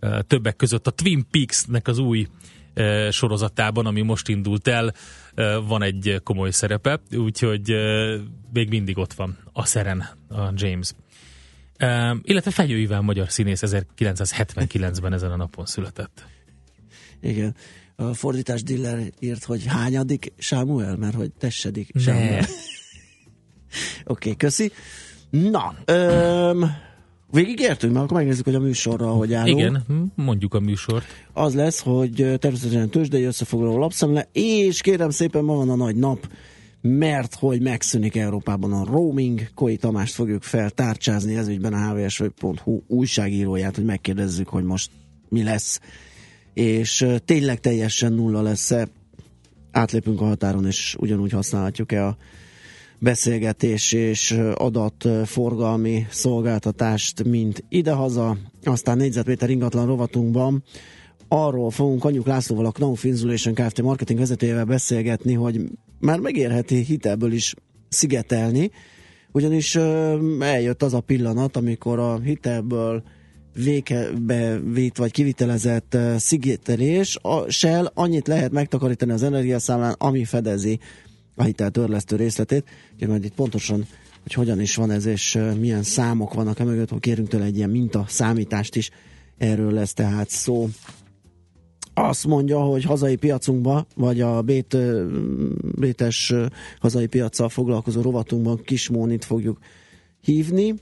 E, 0.00 0.22
többek 0.22 0.56
között 0.56 0.86
a 0.86 0.90
Twin 0.90 1.24
Peaks-nek 1.30 1.88
az 1.88 1.98
új 1.98 2.26
e, 2.74 3.10
sorozatában, 3.10 3.86
ami 3.86 4.00
most 4.00 4.28
indult 4.28 4.68
el, 4.68 4.94
van 5.66 5.82
egy 5.82 6.20
komoly 6.24 6.50
szerepe, 6.50 7.00
úgyhogy 7.16 7.74
még 8.52 8.68
mindig 8.68 8.98
ott 8.98 9.12
van 9.12 9.38
a 9.52 9.64
szeren 9.64 10.00
a 10.28 10.52
James. 10.54 10.92
Illetve 12.22 12.50
Fegyő 12.50 12.78
Iván 12.78 13.04
magyar 13.04 13.30
színész 13.30 13.62
1979-ben 13.66 15.12
ezen 15.12 15.30
a 15.30 15.36
napon 15.36 15.66
született. 15.66 16.26
Igen. 17.20 17.54
A 17.96 18.14
fordítás 18.14 18.62
Diller 18.62 18.98
írt, 19.18 19.44
hogy 19.44 19.64
hányadik 19.66 20.32
Sámuel, 20.38 20.96
mert 20.96 21.14
hogy 21.14 21.32
tessedik 21.32 21.90
Sámuel. 21.94 22.44
Oké, 24.04 24.30
okay, 24.30 24.36
köszi. 24.36 24.72
Na, 25.30 25.74
öm, 25.84 26.70
végigértünk, 27.30 27.92
mert 27.92 28.04
akkor 28.04 28.16
megnézzük, 28.16 28.44
hogy 28.44 28.54
a 28.54 28.60
műsorra 28.60 29.06
hogy 29.06 29.34
állunk. 29.34 29.58
Igen, 29.58 30.12
mondjuk 30.14 30.54
a 30.54 30.60
műsort. 30.60 31.04
Az 31.32 31.54
lesz, 31.54 31.80
hogy 31.80 32.14
természetesen 32.38 32.88
tőzsdei 32.88 33.22
összefoglaló 33.22 33.78
lapszemle, 33.78 34.28
és 34.32 34.80
kérem 34.80 35.10
szépen 35.10 35.44
ma 35.44 35.54
van 35.54 35.70
a 35.70 35.76
nagy 35.76 35.96
nap, 35.96 36.28
mert 36.80 37.34
hogy 37.34 37.60
megszűnik 37.60 38.16
Európában 38.16 38.72
a 38.72 38.84
roaming. 38.84 39.48
Koi 39.54 39.76
Tamást 39.76 40.14
fogjuk 40.14 40.42
feltárcsázni 40.42 41.36
ez 41.36 41.48
ügyben 41.48 41.72
a 41.72 41.94
hvsv.hu 41.94 42.82
újságíróját, 42.86 43.76
hogy 43.76 43.84
megkérdezzük, 43.84 44.48
hogy 44.48 44.64
most 44.64 44.90
mi 45.28 45.42
lesz. 45.42 45.80
És 46.54 47.06
tényleg 47.24 47.60
teljesen 47.60 48.12
nulla 48.12 48.42
lesz-e, 48.42 48.88
átlépünk 49.70 50.20
a 50.20 50.24
határon, 50.24 50.66
és 50.66 50.96
ugyanúgy 50.98 51.32
használhatjuk-e 51.32 52.06
a 52.06 52.16
beszélgetés 52.98 53.92
és 53.92 54.40
adatforgalmi 54.54 56.06
szolgáltatást, 56.10 57.24
mint 57.24 57.64
idehaza. 57.68 58.36
Aztán 58.64 58.96
négyzetméter 58.96 59.50
ingatlan 59.50 59.86
rovatunkban 59.86 60.62
arról 61.28 61.70
fogunk 61.70 62.04
Anyuk 62.04 62.26
Lászlóval, 62.26 62.66
a 62.66 62.70
Knauf 62.70 63.04
Insulation 63.04 63.54
Kft. 63.54 63.82
marketing 63.82 64.18
vezetőjével 64.18 64.64
beszélgetni, 64.64 65.34
hogy 65.34 65.60
már 66.00 66.18
megérheti 66.18 66.76
hitelből 66.76 67.32
is 67.32 67.54
szigetelni, 67.88 68.70
ugyanis 69.32 69.74
eljött 70.40 70.82
az 70.82 70.94
a 70.94 71.00
pillanat, 71.00 71.56
amikor 71.56 71.98
a 71.98 72.18
hitelből 72.18 73.02
végbe 73.64 74.58
vitt 74.58 74.96
vagy 74.96 75.10
kivitelezett 75.10 75.96
szigetelés, 76.16 77.18
a 77.22 77.50
Shell 77.50 77.90
annyit 77.94 78.26
lehet 78.26 78.52
megtakarítani 78.52 79.12
az 79.12 79.22
energiaszámlán, 79.22 79.94
ami 79.98 80.24
fedezi 80.24 80.78
a 81.36 81.42
hiteltörlesztő 81.42 82.16
részletét. 82.16 82.64
Úgyhogy 82.92 83.08
majd 83.08 83.24
itt 83.24 83.34
pontosan, 83.34 83.86
hogy 84.22 84.32
hogyan 84.32 84.60
is 84.60 84.76
van 84.76 84.90
ez, 84.90 85.06
és 85.06 85.38
milyen 85.58 85.82
számok 85.82 86.34
vannak 86.34 86.58
emögött, 86.58 86.90
hogy 86.90 87.00
kérünk 87.00 87.28
tőle 87.28 87.44
egy 87.44 87.56
ilyen 87.56 87.70
minta 87.70 88.04
számítást 88.08 88.76
is, 88.76 88.90
erről 89.38 89.72
lesz 89.72 89.92
tehát 89.92 90.30
szó. 90.30 90.68
Azt 91.94 92.26
mondja, 92.26 92.60
hogy 92.60 92.84
hazai 92.84 93.16
piacunkba, 93.16 93.86
vagy 93.94 94.20
a 94.20 94.42
bét, 94.42 94.76
bétes 95.78 96.34
hazai 96.80 97.06
piacsal 97.06 97.48
foglalkozó 97.48 98.00
rovatunkban 98.00 98.60
Kismónit 98.64 99.24
fogjuk 99.24 99.58
hívni 100.20 100.74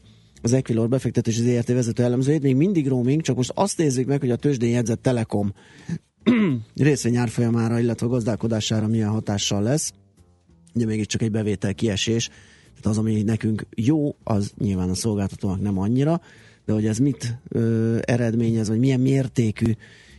az 0.42 0.52
Equilor 0.52 0.88
befektetési 0.88 1.40
ZRT 1.42 1.68
vezető 1.68 2.02
elemzőjét, 2.02 2.42
még 2.42 2.56
mindig 2.56 2.88
roaming, 2.88 3.20
csak 3.20 3.36
most 3.36 3.52
azt 3.54 3.78
nézzük 3.78 4.06
meg, 4.06 4.20
hogy 4.20 4.30
a 4.30 4.36
tőzsdén 4.36 4.70
jegyzett 4.70 5.02
Telekom 5.02 5.54
részvény 6.74 7.16
árfolyamára, 7.16 7.78
illetve 7.78 8.06
gazdálkodására 8.06 8.86
milyen 8.86 9.08
hatással 9.08 9.62
lesz. 9.62 9.92
Ugye 10.74 10.86
mégiscsak 10.86 11.22
egy 11.22 11.30
bevétel 11.30 11.74
kiesés, 11.74 12.26
tehát 12.68 12.86
az, 12.86 12.98
ami 12.98 13.22
nekünk 13.22 13.66
jó, 13.74 14.16
az 14.24 14.52
nyilván 14.58 14.90
a 14.90 14.94
szolgáltatónak 14.94 15.60
nem 15.60 15.78
annyira, 15.78 16.20
de 16.64 16.72
hogy 16.72 16.86
ez 16.86 16.98
mit 16.98 17.38
ö, 17.48 17.98
eredményez, 18.02 18.68
vagy 18.68 18.78
milyen 18.78 19.00
mértékű, 19.00 19.72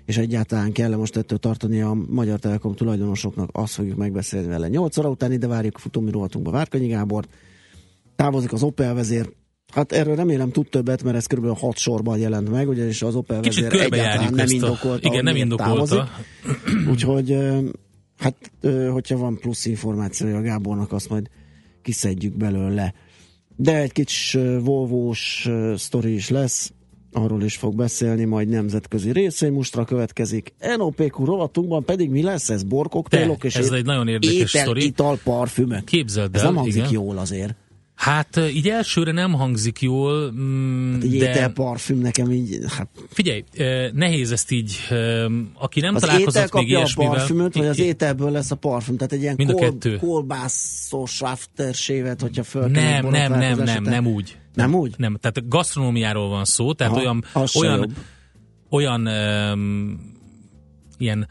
és 0.05 0.17
egyáltalán 0.17 0.71
kell 0.71 0.95
most 0.95 1.17
ettől 1.17 1.37
tartani 1.37 1.81
a 1.81 1.97
Magyar 2.09 2.39
Telekom 2.39 2.75
tulajdonosoknak, 2.75 3.49
azt 3.51 3.73
fogjuk 3.73 3.97
megbeszélni 3.97 4.47
vele. 4.47 4.67
8 4.67 4.97
óra 4.97 5.09
után 5.09 5.31
ide 5.31 5.47
várjuk 5.47 5.75
a 5.75 5.79
futómi 5.79 6.11
rovatunkba 6.11 6.51
Várkanyi 6.51 6.87
Gábort, 6.87 7.29
távozik 8.15 8.53
az 8.53 8.63
Opel 8.63 8.93
vezér, 8.93 9.29
Hát 9.73 9.91
erről 9.91 10.15
remélem 10.15 10.51
tud 10.51 10.69
többet, 10.69 11.03
mert 11.03 11.15
ez 11.15 11.25
kb. 11.25 11.57
hat 11.57 11.77
sorban 11.77 12.17
jelent 12.17 12.49
meg, 12.49 12.67
ugyanis 12.67 13.01
az 13.01 13.15
Opel 13.15 13.39
Kicsit 13.39 13.63
vezér 13.63 13.81
egyáltalán 13.81 14.33
nem 14.33 14.49
indokolta. 14.49 15.09
Igen, 15.09 15.23
nem 15.23 15.35
indokolta. 15.35 16.09
Úgyhogy 16.91 17.37
hát, 18.17 18.51
hogyha 18.91 19.17
van 19.17 19.37
plusz 19.37 19.65
információja 19.65 20.37
a 20.37 20.41
Gábornak, 20.41 20.91
azt 20.91 21.09
majd 21.09 21.29
kiszedjük 21.81 22.37
belőle. 22.37 22.93
De 23.55 23.81
egy 23.81 23.91
kicsi 23.91 24.57
Volvo-s 24.57 25.49
sztori 25.75 26.13
is 26.13 26.29
lesz, 26.29 26.73
arról 27.11 27.43
is 27.43 27.55
fog 27.55 27.75
beszélni, 27.75 28.23
majd 28.23 28.47
nemzetközi 28.47 29.11
részvénymustra 29.11 29.85
következik. 29.85 30.53
NOPQ 30.77 31.25
rovatunkban 31.25 31.83
pedig 31.83 32.09
mi 32.09 32.21
lesz 32.21 32.49
ez? 32.49 32.63
Borkoktélok 32.63 33.43
és 33.43 33.55
ez 33.55 33.71
egy 33.71 33.85
nagyon 33.85 34.07
érdekes 34.07 34.35
étel, 34.35 34.61
sztori. 34.61 34.85
ital, 34.85 35.19
parfümök. 35.23 35.83
Képzeld 35.83 36.35
Ez 36.35 36.41
el, 36.41 36.47
nem 36.47 36.55
hangzik 36.55 36.75
igen. 36.75 36.91
jól 36.91 37.17
azért. 37.17 37.55
Hát 37.95 38.37
így 38.53 38.69
elsőre 38.69 39.11
nem 39.11 39.33
hangzik 39.33 39.81
jól, 39.81 40.31
mm, 40.31 40.93
Hát 40.93 41.03
Egy 41.03 41.17
de 41.17 41.29
étel, 41.29 41.49
parfüm 41.49 41.97
nekem 41.97 42.31
így, 42.31 42.59
hát 42.67 42.87
figyelj, 43.09 43.43
eh, 43.53 43.91
nehéz 43.93 44.31
ezt 44.31 44.51
így, 44.51 44.77
eh, 44.89 45.25
aki 45.53 45.79
nem 45.79 45.95
az 45.95 46.01
találkozott 46.01 46.41
még 46.41 46.49
kapja 46.49 46.75
a 46.75 46.79
ilyesmivel. 46.79 47.11
parfümöt, 47.13 47.55
vagy 47.55 47.67
az 47.67 47.79
ételből 47.79 48.31
lesz 48.31 48.51
a 48.51 48.55
parfüm? 48.55 48.97
Tehát 48.97 49.13
egy 49.13 49.21
ilyen 49.21 49.33
Mind 49.37 49.49
a 49.49 49.53
kol, 49.53 49.61
kettő. 49.69 49.95
kolbászos 49.97 51.21
aftersévet, 51.21 52.21
hogyha 52.21 52.43
föl 52.43 52.67
Nem, 52.67 53.07
nem, 53.07 53.31
nem, 53.31 53.57
nem, 53.63 53.83
nem 53.83 54.07
úgy. 54.07 54.37
Nem 54.53 54.73
úgy? 54.75 54.93
Nem, 54.97 55.17
tehát 55.21 55.47
gasztronómiáról 55.49 56.29
van 56.29 56.45
szó, 56.45 56.73
tehát 56.73 56.93
Aha, 56.93 57.01
olyan, 57.01 57.23
az 57.33 57.55
olyan, 57.55 57.93
olyan 58.69 59.07
um, 59.07 60.13
ilyen 60.97 61.27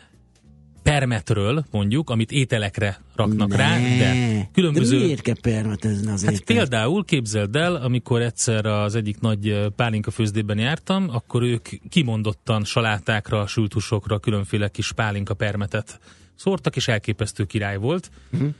permetről 0.84 1.64
mondjuk, 1.70 2.10
amit 2.10 2.30
ételekre 2.30 3.00
raknak 3.16 3.48
Ne. 3.48 3.56
rá, 3.56 3.78
de 3.78 4.48
különböző... 4.52 4.98
De 4.98 5.04
miért 5.04 5.20
kell 5.20 5.40
permetezni 5.40 6.10
az 6.10 6.24
Hát 6.24 6.32
ételt? 6.32 6.44
például 6.44 7.04
képzeld 7.04 7.56
el, 7.56 7.74
amikor 7.74 8.22
egyszer 8.22 8.66
az 8.66 8.94
egyik 8.94 9.20
nagy 9.20 9.68
pálinka 9.76 10.10
főzdében 10.10 10.58
jártam, 10.58 11.08
akkor 11.10 11.42
ők 11.42 11.68
kimondottan 11.88 12.64
salátákra, 12.64 13.46
sültusokra 13.46 14.18
különféle 14.18 14.68
kis 14.68 14.92
pálinka 14.92 15.34
permetet 15.34 16.00
szórtak, 16.34 16.76
és 16.76 16.88
elképesztő 16.88 17.44
király 17.44 17.76
volt. 17.76 18.10
Uh-huh. 18.32 18.54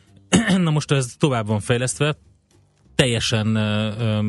Na 0.65 0.71
most 0.71 0.91
ez 0.91 1.15
tovább 1.19 1.47
van 1.47 1.61
fejlesztve, 1.61 2.17
teljesen 2.95 3.55
ö, 3.57 4.21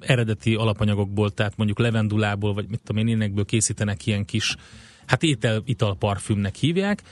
eredeti 0.00 0.54
alapanyagokból, 0.54 1.30
tehát 1.30 1.56
mondjuk 1.56 1.78
levendulából, 1.78 2.54
vagy 2.54 2.66
mit 2.68 2.80
tudom 2.84 3.06
én, 3.06 3.14
énekből 3.14 3.44
készítenek 3.44 4.06
ilyen 4.06 4.24
kis, 4.24 4.56
hát 5.06 5.22
étel, 5.22 5.62
ital 5.64 5.96
parfümnek 5.96 6.54
hívják, 6.54 7.02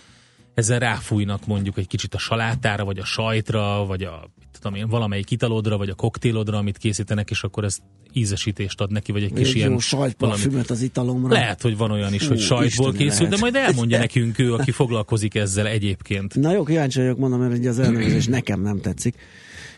ezzel 0.54 0.78
ráfújnak 0.78 1.46
mondjuk 1.46 1.78
egy 1.78 1.86
kicsit 1.86 2.14
a 2.14 2.18
salátára, 2.18 2.84
vagy 2.84 2.98
a 2.98 3.04
sajtra, 3.04 3.84
vagy 3.86 4.02
a 4.02 4.30
tudom 4.52 4.78
én, 4.78 4.88
valamelyik 4.88 5.30
italodra, 5.30 5.76
vagy 5.76 5.88
a 5.88 5.94
koktélodra, 5.94 6.58
amit 6.58 6.78
készítenek, 6.78 7.30
és 7.30 7.42
akkor 7.42 7.64
ez 7.64 7.78
ízesítést 8.12 8.80
ad 8.80 8.90
neki, 8.90 9.12
vagy 9.12 9.22
egy 9.22 9.32
kis 9.32 9.48
Egy 9.48 9.56
ilyen 9.56 9.78
sajtparfümöt 9.78 10.70
az 10.70 10.82
italomra. 10.82 11.32
Lehet, 11.32 11.62
hogy 11.62 11.76
van 11.76 11.90
olyan 11.90 12.14
is, 12.14 12.22
Fú, 12.22 12.28
hogy 12.28 12.40
sajtból 12.40 12.88
Isteni 12.88 13.08
készül, 13.08 13.26
de 13.28 13.36
lehet. 13.36 13.40
majd 13.40 13.54
elmondja 13.54 13.98
nekünk 13.98 14.38
ő, 14.38 14.54
aki 14.54 14.70
foglalkozik 14.70 15.34
ezzel 15.34 15.66
egyébként. 15.66 16.34
Na 16.34 16.52
jó, 16.52 16.62
kíváncsi 16.62 17.00
vagyok, 17.00 17.18
mondom, 17.18 17.40
mert 17.40 17.58
ugye 17.58 17.68
az 17.68 17.78
elnevezés 17.78 18.26
nekem 18.26 18.60
nem 18.60 18.80
tetszik. 18.80 19.14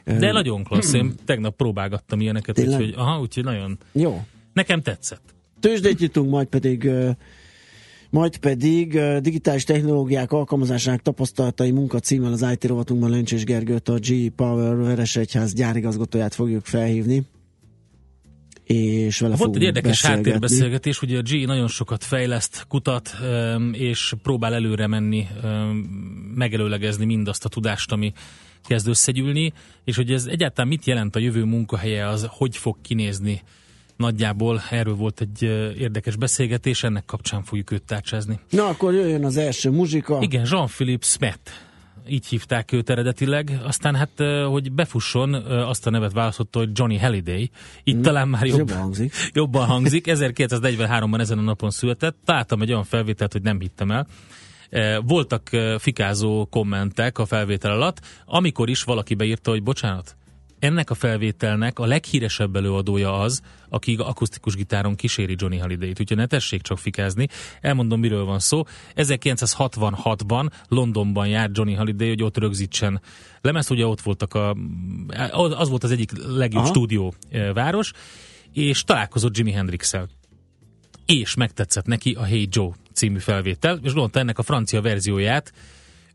De 0.04 0.32
nagyon 0.32 0.64
klassz, 0.64 0.92
én 0.92 1.14
tegnap 1.24 1.56
próbálgattam 1.56 2.20
ilyeneket, 2.20 2.54
Tényleg? 2.54 2.80
úgyhogy, 2.80 2.94
aha, 2.96 3.20
úgyhogy 3.20 3.44
nagyon, 3.44 3.78
Jó. 3.92 4.24
nekem 4.52 4.82
tetszett. 4.82 5.34
Tőzsdét 5.60 5.98
nyitunk, 5.98 6.30
majd 6.30 6.46
pedig 6.46 6.90
majd 8.10 8.36
pedig 8.36 9.00
digitális 9.20 9.64
technológiák 9.64 10.32
alkalmazásának 10.32 11.02
tapasztalatai 11.02 11.70
munka 11.70 11.98
címmel 11.98 12.32
az 12.32 12.46
IT 12.52 12.64
rovatunkban 12.64 13.10
Lencsés 13.10 13.44
Gergőt, 13.44 13.88
a 13.88 13.98
G 13.98 14.30
Power 14.36 14.76
Veresegyház 14.76 15.52
gyárigazgatóját 15.52 16.34
fogjuk 16.34 16.64
felhívni. 16.64 17.26
És 18.64 19.18
vele 19.20 19.36
Volt 19.36 19.56
egy 19.56 19.62
érdekes 19.62 20.02
háttérbeszélgetés, 20.02 21.02
ugye 21.02 21.18
a 21.18 21.22
G 21.22 21.46
nagyon 21.46 21.68
sokat 21.68 22.04
fejleszt, 22.04 22.64
kutat, 22.68 23.10
és 23.72 24.14
próbál 24.22 24.54
előre 24.54 24.86
menni, 24.86 25.26
megelőlegezni 26.34 27.04
mindazt 27.04 27.44
a 27.44 27.48
tudást, 27.48 27.92
ami 27.92 28.12
kezd 28.64 28.88
összegyűlni, 28.88 29.52
és 29.84 29.96
hogy 29.96 30.12
ez 30.12 30.26
egyáltalán 30.26 30.68
mit 30.68 30.84
jelent 30.84 31.16
a 31.16 31.18
jövő 31.18 31.44
munkahelye, 31.44 32.08
az 32.08 32.26
hogy 32.30 32.56
fog 32.56 32.76
kinézni 32.82 33.42
nagyjából. 33.96 34.62
Erről 34.70 34.94
volt 34.94 35.20
egy 35.20 35.42
érdekes 35.78 36.16
beszélgetés, 36.16 36.82
ennek 36.82 37.04
kapcsán 37.04 37.42
fogjuk 37.42 37.70
őt 37.70 37.82
tárcsázni. 37.82 38.38
Na 38.50 38.66
akkor 38.66 38.94
jöjjön 38.94 39.24
az 39.24 39.36
első 39.36 39.70
muzsika. 39.70 40.18
Igen, 40.20 40.46
Jean-Philippe 40.50 41.06
Smet, 41.06 41.66
így 42.08 42.26
hívták 42.26 42.72
őt 42.72 42.90
eredetileg, 42.90 43.60
aztán 43.64 43.94
hát, 43.94 44.10
hogy 44.48 44.72
befusson, 44.72 45.34
azt 45.44 45.86
a 45.86 45.90
nevet 45.90 46.12
választotta, 46.12 46.58
hogy 46.58 46.70
Johnny 46.72 46.98
Halliday, 46.98 47.50
így 47.84 48.00
talán 48.00 48.28
már 48.28 48.46
jobb, 48.46 48.58
jobban 48.58 48.76
hangzik. 48.76 49.14
jobban 49.32 49.66
hangzik. 49.66 50.04
1943-ban 50.08 51.20
ezen 51.20 51.38
a 51.38 51.42
napon 51.42 51.70
született. 51.70 52.16
Találtam 52.24 52.62
egy 52.62 52.70
olyan 52.70 52.84
felvételt, 52.84 53.32
hogy 53.32 53.42
nem 53.42 53.60
hittem 53.60 53.90
el. 53.90 54.06
Voltak 55.06 55.50
fikázó 55.78 56.46
kommentek 56.46 57.18
a 57.18 57.26
felvétel 57.26 57.70
alatt, 57.70 58.00
amikor 58.26 58.68
is 58.68 58.82
valaki 58.82 59.14
beírta, 59.14 59.50
hogy 59.50 59.62
bocsánat, 59.62 60.16
ennek 60.58 60.90
a 60.90 60.94
felvételnek 60.94 61.78
a 61.78 61.86
leghíresebb 61.86 62.56
előadója 62.56 63.18
az, 63.18 63.40
aki 63.68 63.96
akusztikus 63.98 64.54
gitáron 64.54 64.94
kíséri 64.94 65.34
Johnny 65.38 65.58
Halliday-t, 65.58 66.00
úgyhogy 66.00 66.16
ne 66.16 66.26
tessék 66.26 66.62
csak 66.62 66.78
fikázni. 66.78 67.28
Elmondom, 67.60 68.00
miről 68.00 68.24
van 68.24 68.38
szó. 68.38 68.62
1966-ban 68.94 70.50
Londonban 70.68 71.28
járt 71.28 71.56
Johnny 71.56 71.74
Halliday, 71.74 72.08
hogy 72.08 72.22
ott 72.22 72.38
rögzítsen 72.38 73.00
lemez, 73.40 73.70
ugye 73.70 73.86
ott 73.86 74.00
voltak 74.00 74.34
a, 74.34 74.56
az 75.34 75.68
volt 75.68 75.84
az 75.84 75.90
egyik 75.90 76.10
legjobb 76.26 76.62
Aha. 76.62 76.72
stúdió 76.72 77.14
eh, 77.30 77.52
város, 77.52 77.92
és 78.52 78.84
találkozott 78.84 79.36
Jimi 79.36 79.52
Hendrix-el 79.52 80.08
és 81.06 81.34
megtetszett 81.34 81.86
neki 81.86 82.12
a 82.12 82.24
Hey 82.24 82.48
Joe 82.50 82.70
című 82.92 83.18
felvétel, 83.18 83.74
és 83.82 83.92
gondolta 83.92 84.18
ennek 84.18 84.38
a 84.38 84.42
francia 84.42 84.80
verzióját 84.80 85.52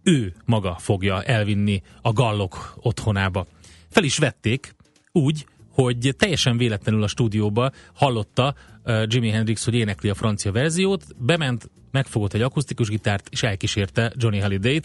ő 0.03 0.33
maga 0.45 0.75
fogja 0.79 1.23
elvinni 1.23 1.81
a 2.01 2.13
gallok 2.13 2.73
otthonába. 2.81 3.45
Fel 3.91 4.03
is 4.03 4.17
vették 4.17 4.75
úgy, 5.11 5.45
hogy 5.69 6.15
teljesen 6.17 6.57
véletlenül 6.57 7.03
a 7.03 7.07
stúdióba 7.07 7.71
hallotta 7.93 8.55
uh, 8.85 9.03
Jimi 9.07 9.29
Hendrix, 9.29 9.65
hogy 9.65 9.73
énekli 9.73 10.09
a 10.09 10.13
francia 10.13 10.51
verziót, 10.51 11.03
bement, 11.17 11.69
megfogott 11.91 12.33
egy 12.33 12.41
akusztikus 12.41 12.87
gitárt, 12.89 13.27
és 13.31 13.43
elkísérte 13.43 14.13
Johnny 14.15 14.39
Halliday-t. 14.39 14.83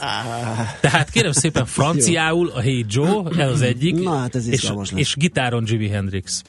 Tehát 0.81 1.11
kérem 1.11 1.33
szépen 1.33 1.67
franciául 1.77 2.49
a 2.49 2.61
Hey 2.61 2.85
Joe, 2.89 3.31
ez 3.43 3.51
az 3.51 3.61
egyik, 3.63 3.95
Na, 4.03 4.19
hát 4.19 4.35
ez 4.35 4.49
és, 4.49 4.63
lesz. 4.63 4.93
és 4.95 5.15
gitáron 5.17 5.65
Jimi 5.67 5.89
Hendrix. 5.89 6.43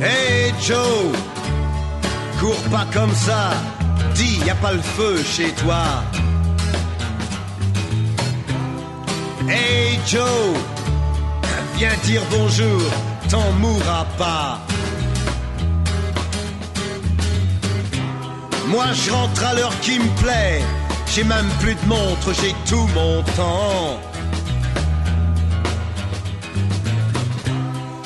Hey 0.00 0.52
Joe, 0.68 1.10
cours 2.38 2.68
pas 2.70 2.86
comme 2.92 3.14
ça. 3.14 3.52
Dis, 4.14 4.38
y 4.46 4.50
a 4.50 4.54
pas 4.54 4.72
le 4.72 4.82
feu 4.82 5.16
chez 5.24 5.52
toi. 5.62 6.13
Joe, 10.06 10.54
viens 11.76 11.96
dire 12.04 12.20
bonjour, 12.30 12.82
t'en 13.30 13.50
mourras 13.52 14.06
pas. 14.18 14.60
Moi 18.68 18.84
je 18.92 19.10
rentre 19.10 19.44
à 19.44 19.54
l'heure 19.54 19.78
qui 19.80 19.98
me 19.98 20.08
plaît, 20.20 20.60
j'ai 21.14 21.24
même 21.24 21.48
plus 21.60 21.74
de 21.74 21.86
montre, 21.86 22.32
j'ai 22.40 22.54
tout 22.68 22.86
mon 22.94 23.22
temps. 23.22 23.98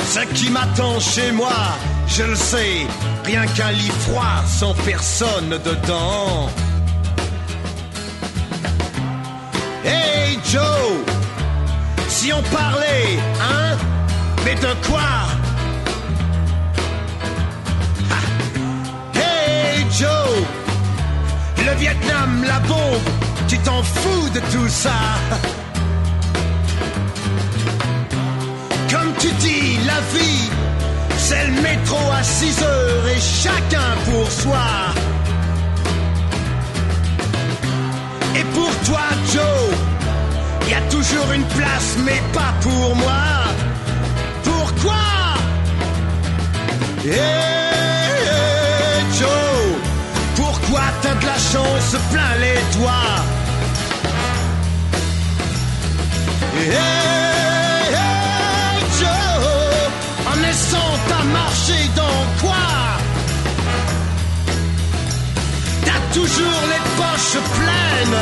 Ce 0.08 0.20
qui 0.34 0.50
m'attend 0.50 1.00
chez 1.00 1.32
moi, 1.32 1.58
je 2.06 2.22
le 2.22 2.36
sais, 2.36 2.86
rien 3.24 3.46
qu'un 3.46 3.72
lit 3.72 3.92
froid 4.06 4.42
sans 4.46 4.74
personne 4.74 5.50
dedans. 5.50 6.48
Hey 9.84 10.38
Joe, 10.50 11.17
si 12.18 12.32
on 12.32 12.42
parlait, 12.42 13.16
hein 13.40 13.76
Mais 14.44 14.56
de 14.56 14.72
quoi? 14.88 15.10
Ha. 18.12 18.20
Hey 19.14 19.86
Joe, 19.98 20.34
le 21.64 21.74
Vietnam, 21.78 22.30
la 22.44 22.58
bombe, 22.70 23.08
tu 23.46 23.56
t'en 23.58 23.82
fous 23.84 24.28
de 24.30 24.40
tout 24.52 24.68
ça 24.68 24.98
Comme 28.90 29.12
tu 29.20 29.30
dis, 29.44 29.78
la 29.86 30.00
vie, 30.14 30.50
c'est 31.18 31.46
le 31.46 31.62
métro 31.62 32.00
à 32.20 32.22
6 32.24 32.62
heures 32.64 33.08
et 33.14 33.20
chacun 33.20 33.90
pour 34.06 34.28
soi. 34.28 34.66
Et 38.34 38.44
pour 38.56 38.72
toi, 38.86 39.06
Joe, 39.32 39.87
il 40.68 40.72
y 40.72 40.74
a 40.74 40.82
toujours 40.90 41.32
une 41.32 41.44
place, 41.44 41.96
mais 42.04 42.20
pas 42.32 42.52
pour 42.60 42.94
moi. 42.96 43.24
Pourquoi? 44.44 45.06
Hey, 47.04 47.12
hey, 48.32 49.04
Joe, 49.18 49.62
pourquoi 50.36 50.82
t'as 51.00 51.14
de 51.14 51.24
la 51.24 51.38
chance 51.52 51.96
plein 52.12 52.34
les 52.44 52.60
doigts? 52.76 53.16
Hey, 56.60 56.74
hey, 57.94 58.78
Joe, 59.00 60.30
en 60.30 60.36
naissant 60.42 60.92
t'as 61.08 61.24
marché 61.40 61.78
dans 61.96 62.20
quoi? 62.42 62.66
T'as 65.86 66.02
toujours 66.12 66.62
les 66.72 66.82
poches 66.98 67.40
pleines, 67.56 68.20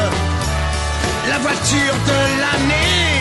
la 1.28 1.38
voiture 1.38 1.96
de 2.10 2.18
l'année. 2.40 3.16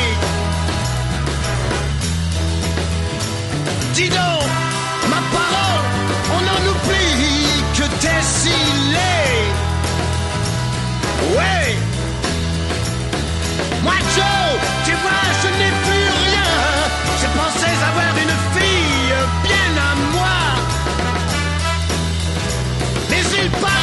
Dis 3.93 4.09
donc, 4.09 4.49
ma 5.09 5.21
parole, 5.37 5.85
on 6.35 6.43
en 6.55 6.61
oublie 6.73 7.63
que 7.77 7.85
t'es 8.01 8.21
si 8.21 8.57
laid. 8.93 9.47
Ouais. 11.35 11.69
Moi, 13.83 13.97
Joe, 14.15 14.47
tu 14.85 14.91
vois, 15.03 15.25
je 15.41 15.47
n'ai 15.59 15.73
plus 15.85 16.07
rien. 16.25 16.51
Je 17.21 17.27
pensais 17.39 17.75
avoir 17.89 18.13
une 18.23 18.37
fille 18.55 19.15
bien 19.43 19.69
à 19.89 19.95
moi. 20.15 20.37
Mais 23.09 23.23
il 23.41 23.49
paraît, 23.51 23.74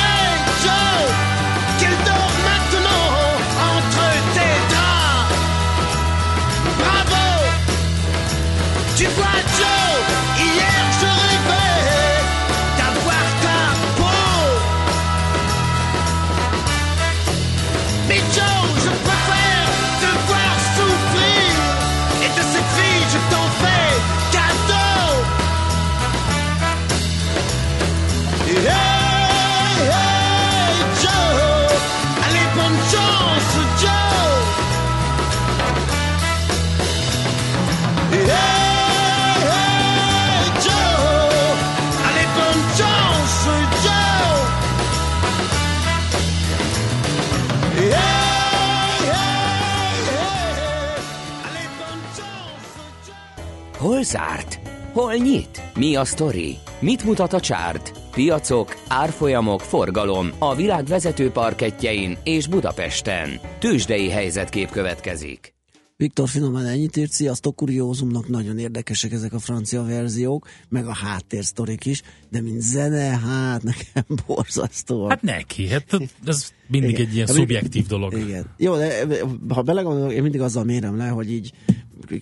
Hol 54.93 55.15
nyit? 55.15 55.63
Mi 55.75 55.97
a 55.97 56.05
sztori? 56.05 56.57
Mit 56.81 57.05
mutat 57.05 57.33
a 57.33 57.41
csárt? 57.41 57.93
Piacok, 58.11 58.77
árfolyamok, 58.89 59.61
forgalom 59.61 60.31
a 60.39 60.55
világ 60.55 60.85
vezető 60.85 61.31
parketjein 61.31 62.17
és 62.25 62.47
Budapesten. 62.47 63.41
Tősdei 63.59 64.09
helyzetkép 64.09 64.71
következik. 64.71 65.55
Viktor 65.97 66.29
finoman 66.29 66.67
ennyit 66.67 66.97
írt, 66.97 67.11
sziasztok, 67.11 67.57
kuriózumnak 67.57 68.29
nagyon 68.29 68.59
érdekesek 68.59 69.13
ezek 69.13 69.33
a 69.33 69.39
francia 69.39 69.83
verziók, 69.83 70.49
meg 70.69 70.87
a 70.87 70.95
háttérsztorik 70.95 71.87
is, 71.87 72.03
de 72.31 72.41
mint 72.41 72.61
zene, 72.61 73.19
hát 73.19 73.63
nekem 73.63 74.05
borzasztó. 74.27 75.09
Hát 75.09 75.23
neki, 75.23 75.69
hát 75.69 75.87
ez 76.25 76.53
mindig 76.69 76.91
Igen. 76.91 77.07
egy 77.07 77.15
ilyen 77.15 77.27
Hát 77.27 77.37
szubjektív 77.37 77.87
dolog. 77.87 78.13
Igen. 78.19 78.47
Jó, 78.57 78.77
de 78.77 79.07
ha 79.49 79.63
belegondolok, 79.63 80.13
én 80.13 80.23
mindig 80.23 80.41
azzal 80.41 80.65
mérem 80.65 80.97
le, 80.97 81.09
hogy 81.09 81.33
így 81.33 81.53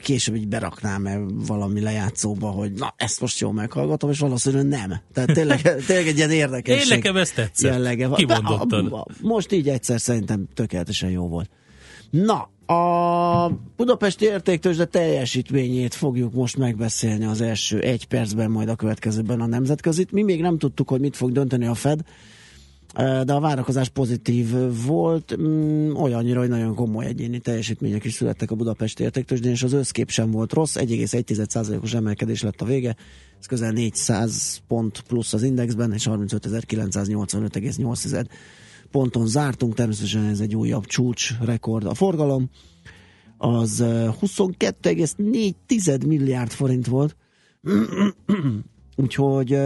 később 0.02 0.34
így 0.34 0.48
beraknám 0.48 1.06
-e 1.06 1.18
valami 1.46 1.80
lejátszóba, 1.80 2.50
hogy 2.50 2.72
na, 2.72 2.94
ezt 2.96 3.20
most 3.20 3.38
jól 3.40 3.52
meghallgatom, 3.52 4.10
és 4.10 4.18
valószínűleg 4.18 4.66
nem. 4.66 5.00
Tehát 5.12 5.32
tényleg, 5.32 5.60
tényleg 5.86 6.06
egy 6.06 6.16
ilyen 6.16 6.30
érdekes. 6.30 6.82
Én 6.82 6.96
nekem 6.96 7.16
ez 7.16 7.30
tetszett. 7.30 7.70
Jellege 7.72 8.06
van. 8.06 8.16
Kimondottan. 8.18 8.84
De 8.88 8.94
a- 8.94 8.98
a- 8.98 9.06
Most 9.22 9.52
így 9.52 9.68
egyszer 9.68 10.00
szerintem 10.00 10.48
tökéletesen 10.54 11.10
jó 11.10 11.28
volt. 11.28 11.50
Na, 12.10 12.48
a 12.74 13.52
Budapesti 13.76 14.24
értéktőzsde 14.24 14.84
teljesítményét 14.84 15.94
fogjuk 15.94 16.32
most 16.32 16.56
megbeszélni 16.56 17.24
az 17.24 17.40
első 17.40 17.80
egy 17.80 18.04
percben, 18.06 18.50
majd 18.50 18.68
a 18.68 18.74
következőben 18.74 19.40
a 19.40 19.46
nemzetközit. 19.46 20.12
Mi 20.12 20.22
még 20.22 20.40
nem 20.40 20.58
tudtuk, 20.58 20.88
hogy 20.88 21.00
mit 21.00 21.16
fog 21.16 21.32
dönteni 21.32 21.66
a 21.66 21.74
Fed, 21.74 22.00
de 22.94 23.32
a 23.32 23.40
várakozás 23.40 23.88
pozitív 23.88 24.54
volt, 24.86 25.36
mm, 25.40 25.94
olyannyira, 25.94 26.40
hogy 26.40 26.48
nagyon 26.48 26.74
komoly 26.74 27.06
egyéni 27.06 27.38
teljesítmények 27.38 28.04
is 28.04 28.12
születtek 28.12 28.50
a 28.50 28.54
Budapesti 28.54 29.02
értéktőzsdén, 29.02 29.50
és 29.50 29.62
az 29.62 29.72
összkép 29.72 30.10
sem 30.10 30.30
volt 30.30 30.52
rossz, 30.52 30.76
1,1%-os 30.76 31.94
emelkedés 31.94 32.42
lett 32.42 32.60
a 32.60 32.64
vége, 32.64 32.96
ez 33.38 33.46
közel 33.46 33.72
400 33.72 34.60
pont 34.68 35.00
plusz 35.00 35.32
az 35.32 35.42
indexben, 35.42 35.92
és 35.92 36.06
35.985,8 36.10 38.24
ponton 38.90 39.26
zártunk, 39.26 39.74
természetesen 39.74 40.24
ez 40.24 40.40
egy 40.40 40.56
újabb 40.56 40.86
csúcs 40.86 41.38
rekord. 41.40 41.86
A 41.86 41.94
forgalom 41.94 42.50
az 43.38 43.80
eh, 43.80 44.14
22,4 44.20 46.06
milliárd 46.06 46.50
forint 46.50 46.86
volt, 46.86 47.16
úgyhogy 48.96 49.58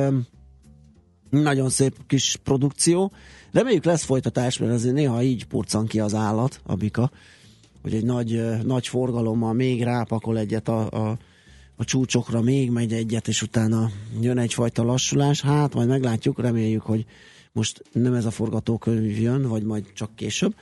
nagyon 1.42 1.70
szép 1.70 1.96
kis 2.06 2.36
produkció. 2.44 3.12
Reméljük 3.52 3.84
lesz 3.84 4.04
folytatás, 4.04 4.58
mert 4.58 4.72
azért 4.72 4.94
néha 4.94 5.22
így 5.22 5.44
purcan 5.44 5.86
ki 5.86 6.00
az 6.00 6.14
állat, 6.14 6.60
a 6.62 6.74
bika, 6.74 7.10
hogy 7.82 7.94
egy 7.94 8.04
nagy, 8.04 8.42
nagy 8.64 8.86
forgalommal 8.86 9.52
még 9.52 9.82
rápakol 9.82 10.38
egyet 10.38 10.68
a, 10.68 10.90
a, 10.90 11.18
a 11.76 11.84
csúcsokra, 11.84 12.40
még 12.40 12.70
megy 12.70 12.92
egyet, 12.92 13.28
és 13.28 13.42
utána 13.42 13.90
jön 14.20 14.38
egyfajta 14.38 14.82
lassulás. 14.82 15.40
Hát 15.40 15.74
majd 15.74 15.88
meglátjuk, 15.88 16.40
reméljük, 16.40 16.82
hogy 16.82 17.04
most 17.52 17.82
nem 17.92 18.14
ez 18.14 18.24
a 18.24 18.30
forgatókönyv 18.30 19.20
jön, 19.20 19.48
vagy 19.48 19.62
majd 19.62 19.92
csak 19.92 20.16
később. 20.16 20.54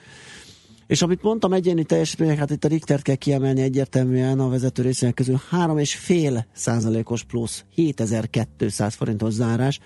És 0.86 1.02
amit 1.02 1.22
mondtam, 1.22 1.52
egyéni 1.52 1.84
teljesítmények, 1.84 2.38
hát 2.38 2.50
itt 2.50 2.64
a 2.64 2.68
Richtert 2.68 3.02
kell 3.02 3.14
kiemelni 3.14 3.62
egyértelműen 3.62 4.40
a 4.40 4.48
vezető 4.48 4.82
részének 4.82 5.14
közül 5.14 5.40
3,5 5.50 6.44
százalékos 6.52 7.22
plusz 7.22 7.64
7200 7.74 8.94
forintos 8.94 9.32
zárás, 9.32 9.80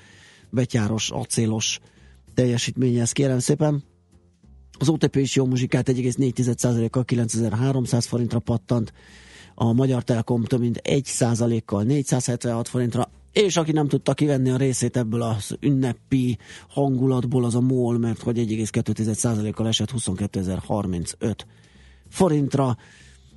betyáros, 0.57 1.11
acélos 1.11 1.81
teljesítménye, 2.35 3.01
ezt 3.01 3.13
kérem 3.13 3.39
szépen. 3.39 3.83
Az 4.79 4.89
OTP 4.89 5.17
is 5.17 5.35
jó 5.35 5.47
muzsikát 5.47 5.89
1,4%-kal 5.89 7.05
9300 7.05 8.07
forintra 8.07 8.39
pattant, 8.39 8.93
a 9.55 9.73
Magyar 9.73 10.03
Telekom 10.03 10.45
több 10.45 10.61
mint 10.61 10.81
1%-kal 10.85 11.83
476 11.83 12.69
forintra, 12.69 13.09
és 13.33 13.57
aki 13.57 13.73
nem 13.73 13.89
tudta 13.89 14.15
kivenni 14.15 14.51
a 14.51 14.57
részét 14.57 14.97
ebből 14.97 15.23
az 15.23 15.57
ünnepi 15.61 16.39
hangulatból, 16.69 17.45
az 17.45 17.55
a 17.55 17.61
MOL, 17.61 17.99
mert 17.99 18.23
hogy 18.23 18.39
1,2%-kal 18.39 19.69
esett 19.69 19.91
22.035 19.91 21.35
forintra. 22.09 22.77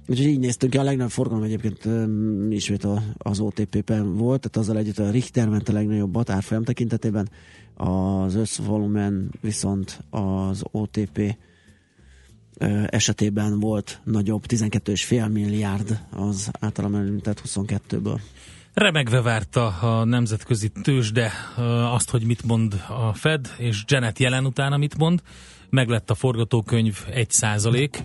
Úgyhogy 0.10 0.28
így 0.28 0.40
néztünk 0.40 0.72
ki, 0.72 0.78
a 0.78 0.84
legnagyobb 0.84 1.12
forgalom 1.12 1.44
egyébként 1.44 1.86
um, 1.86 2.52
ismét 2.52 2.84
a, 2.84 3.04
az 3.18 3.40
OTP-ben 3.40 4.16
volt, 4.16 4.42
tehát 4.42 4.58
azzal 4.58 4.78
együtt 4.78 5.00
a 5.00 5.10
Richter 5.10 5.50
ment 5.50 5.70
a 5.70 5.74
legnagyobbat 5.74 6.30
árfolyam 6.30 6.64
tekintetében, 6.64 7.30
az 7.76 8.36
összvolumen 8.36 9.32
viszont 9.42 10.04
az 10.10 10.64
OTP 10.72 11.36
esetében 12.88 13.60
volt 13.60 14.00
nagyobb, 14.04 14.44
12,5 14.48 15.32
milliárd 15.32 16.00
az 16.12 16.52
általam 16.60 16.96
említett 16.96 17.42
22-ből. 17.46 18.20
Remegve 18.74 19.22
várta 19.22 19.68
a 19.68 20.04
nemzetközi 20.04 20.72
tőzsde 20.84 21.32
azt, 21.94 22.10
hogy 22.10 22.26
mit 22.26 22.44
mond 22.44 22.84
a 22.88 23.14
Fed, 23.14 23.48
és 23.58 23.84
Janet 23.88 24.20
jelen 24.20 24.46
utána 24.46 24.78
mit 24.78 24.98
mond. 24.98 25.22
Meglett 25.70 26.10
a 26.10 26.16
forgatókönyv 26.16 27.06
1 27.14 27.30
százalék, 27.30 28.04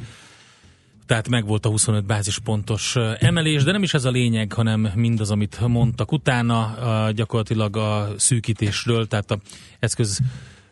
tehát 1.07 1.29
megvolt 1.29 1.67
a 1.67 1.69
25 1.69 2.07
bázispontos 2.07 2.97
emelés, 3.19 3.65
de 3.65 3.73
nem 3.73 3.83
is 3.83 3.95
ez 3.95 4.05
a 4.05 4.11
lényeg, 4.11 4.53
hanem 4.53 4.89
mindaz, 4.95 5.31
amit 5.31 5.61
mondtak 5.67 6.13
utána, 6.13 6.77
gyakorlatilag 7.15 7.77
a 7.77 8.09
szűkítésről, 8.17 9.07
tehát 9.07 9.31
a 9.31 9.39
eszköz 9.79 10.21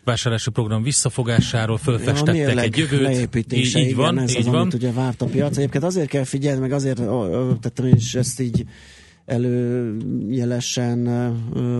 vásárlási 0.04 0.50
program 0.50 0.82
visszafogásáról 0.82 1.76
fölfestettek 1.76 2.58
egy 2.58 2.76
jövőt. 2.76 3.36
így, 3.36 3.52
így 3.52 3.76
igen, 3.76 3.96
van, 3.96 4.18
ez 4.18 4.30
így 4.30 4.36
az, 4.36 4.46
van. 4.46 4.60
amit 4.60 4.74
ugye 4.74 4.92
várt 4.92 5.22
a 5.22 5.26
piac. 5.26 5.56
Egyébként 5.56 5.84
azért 5.84 6.08
kell 6.08 6.24
figyelni, 6.24 6.60
meg 6.60 6.72
azért 6.72 7.02
tettem 7.60 7.86
is 7.86 8.14
ezt 8.14 8.40
így 8.40 8.64
előjelesen 9.24 11.08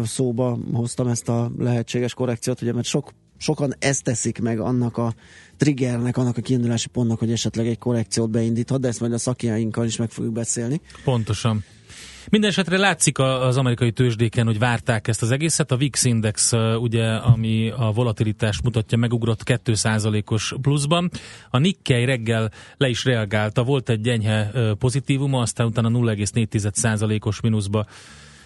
szóba 0.04 0.58
hoztam 0.72 1.06
ezt 1.06 1.28
a 1.28 1.50
lehetséges 1.58 2.14
korrekciót, 2.14 2.62
ugye, 2.62 2.72
mert 2.72 2.86
sok, 2.86 3.12
sokan 3.36 3.74
ezt 3.78 4.04
teszik 4.04 4.40
meg 4.40 4.60
annak 4.60 4.96
a 4.96 5.14
triggernek, 5.62 6.16
annak 6.16 6.36
a 6.36 6.40
kiindulási 6.40 6.88
pontnak, 6.88 7.18
hogy 7.18 7.32
esetleg 7.32 7.66
egy 7.66 7.78
korrekciót 7.78 8.30
beindíthat, 8.30 8.80
de 8.80 8.88
ezt 8.88 9.00
majd 9.00 9.12
a 9.12 9.18
szakjainkkal 9.18 9.84
is 9.84 9.96
meg 9.96 10.10
fogjuk 10.10 10.32
beszélni. 10.32 10.80
Pontosan. 11.04 11.64
Minden 12.30 12.50
esetre 12.50 12.78
látszik 12.78 13.18
az 13.18 13.56
amerikai 13.56 13.92
tőzsdéken, 13.92 14.46
hogy 14.46 14.58
várták 14.58 15.08
ezt 15.08 15.22
az 15.22 15.30
egészet. 15.30 15.70
A 15.70 15.76
VIX 15.76 16.04
Index, 16.04 16.52
ugye, 16.80 17.04
ami 17.14 17.70
a 17.76 17.92
volatilitást 17.92 18.62
mutatja, 18.62 18.98
megugrott 18.98 19.42
2%-os 19.44 20.54
pluszban. 20.62 21.10
A 21.50 21.58
Nikkei 21.58 22.04
reggel 22.04 22.50
le 22.76 22.88
is 22.88 23.04
reagálta, 23.04 23.62
volt 23.62 23.88
egy 23.88 24.08
uh, 24.08 24.72
pozitívuma, 24.72 25.40
aztán 25.40 25.66
utána 25.66 25.88
0,4%-os 25.88 27.40
mínuszba 27.40 27.86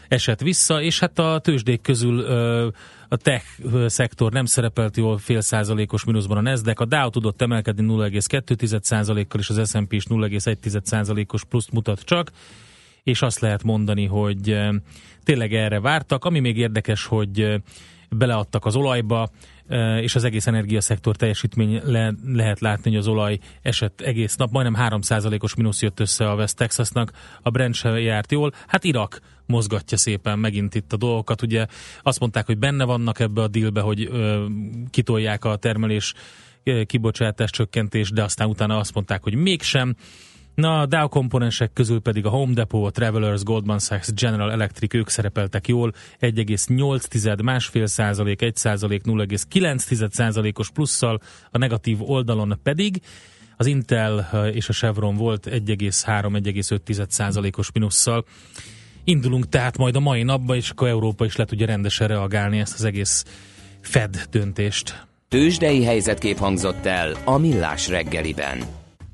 esett 0.09 0.41
vissza, 0.41 0.83
és 0.83 0.99
hát 1.01 1.19
a 1.19 1.39
tőzsdék 1.39 1.81
közül 1.81 2.19
ö, 2.19 2.69
a 3.09 3.17
tech 3.17 3.45
szektor 3.87 4.33
nem 4.33 4.45
szerepelt 4.45 4.97
jól, 4.97 5.19
fél 5.19 5.41
százalékos 5.41 6.05
mínuszban 6.05 6.37
a 6.37 6.41
Nasdaq, 6.41 6.83
a 6.83 6.85
Dow 6.85 7.11
tudott 7.11 7.43
emelkedni 7.43 7.87
0,2 7.89 8.83
százalékkal, 8.83 9.41
és 9.41 9.49
az 9.49 9.71
S&P 9.71 9.93
is 9.93 10.05
0,1 10.09 10.85
százalékos 10.85 11.45
pluszt 11.45 11.73
mutat 11.73 12.01
csak, 12.01 12.31
és 13.03 13.23
azt 13.23 13.41
lehet 13.41 13.63
mondani, 13.63 14.07
hogy 14.07 14.59
tényleg 15.25 15.55
erre 15.55 15.81
vártak. 15.81 16.25
Ami 16.25 16.41
még 16.41 16.57
érdekes, 16.57 17.05
hogy 17.05 17.63
beleadtak 18.11 18.65
az 18.65 18.77
olajba, 18.77 19.31
és 20.01 20.15
az 20.15 20.25
egész 20.25 20.47
energiaszektor 20.47 21.17
teljesítmény 21.17 21.81
le, 21.85 22.15
lehet 22.27 22.61
látni, 22.61 22.91
hogy 22.91 22.99
az 22.99 23.07
olaj 23.07 23.39
esett 23.63 24.01
egész 24.01 24.37
nap, 24.37 24.51
majdnem 24.51 24.89
3%-os 24.89 25.55
mínusz 25.55 25.83
jött 25.83 26.01
össze 26.01 26.31
a 26.31 26.35
West 26.35 26.57
Texasnak, 26.57 27.13
a 27.43 27.51
Brent 27.51 27.75
se 27.75 28.01
járt 28.01 28.33
jól, 28.33 28.53
hát 28.67 28.85
Irak 28.85 29.21
mozgatja 29.47 29.97
szépen 29.97 30.39
megint 30.39 30.75
itt 30.75 30.93
a 30.93 30.97
dolgokat, 30.97 31.43
ugye 31.43 31.67
azt 32.03 32.21
mondták, 32.21 32.47
hogy 32.47 32.59
benne 32.59 32.85
vannak 32.85 33.21
ebbe 33.21 33.43
a 33.43 33.49
dealbe, 33.49 33.81
hogy 33.81 34.09
ö, 34.11 34.47
kitolják 34.91 35.45
a 35.45 35.57
termelés 35.57 36.15
kibocsátás 36.87 37.51
csökkentés, 37.51 38.11
de 38.11 38.23
aztán 38.23 38.49
utána 38.49 38.79
azt 38.79 38.95
mondták, 38.95 39.23
hogy 39.23 39.35
mégsem, 39.35 39.97
Na, 40.57 40.81
a 40.81 40.87
Dow 40.87 41.09
komponensek 41.09 41.73
közül 41.73 42.01
pedig 42.01 42.27
a 42.27 42.29
Home 42.29 42.53
Depot, 42.53 42.87
a 42.87 42.91
Travelers, 42.91 43.43
Goldman 43.43 43.79
Sachs, 43.79 44.13
General 44.13 44.53
Electric, 44.53 44.95
ők 44.95 45.09
szerepeltek 45.09 45.69
jól, 45.69 45.93
1,8, 46.21 47.43
másfél 47.43 47.87
százalék, 47.87 48.43
1 48.43 48.57
százalék, 48.57 49.03
0,9 49.05 50.11
százalékos 50.11 50.71
plusszal, 50.71 51.21
a 51.51 51.59
negatív 51.59 52.11
oldalon 52.11 52.59
pedig 52.63 53.01
az 53.57 53.67
Intel 53.67 54.31
és 54.53 54.69
a 54.69 54.73
Chevron 54.73 55.17
volt 55.17 55.47
1,3-1,5 55.51 57.09
százalékos 57.09 57.73
minusszal. 57.73 58.25
Indulunk 59.09 59.49
tehát 59.49 59.79
majd 59.79 59.97
a 59.97 60.01
mai 60.01 60.23
napba, 60.23 60.57
és 60.57 60.71
akkor 60.71 60.89
Európa 60.89 61.25
is 61.25 61.37
le 61.37 61.45
tudja 61.45 61.67
rendesen 61.67 62.09
reagálni 62.09 62.59
ezt 62.59 62.75
az 62.75 62.85
egész 62.85 63.25
Fed 63.81 64.27
döntést. 64.31 65.07
Tőzsdei 65.29 65.85
helyzetkép 65.85 66.37
hangzott 66.37 66.87
el 66.87 67.17
a 67.25 67.39
Millás 67.39 67.89
reggeliben. 67.89 68.59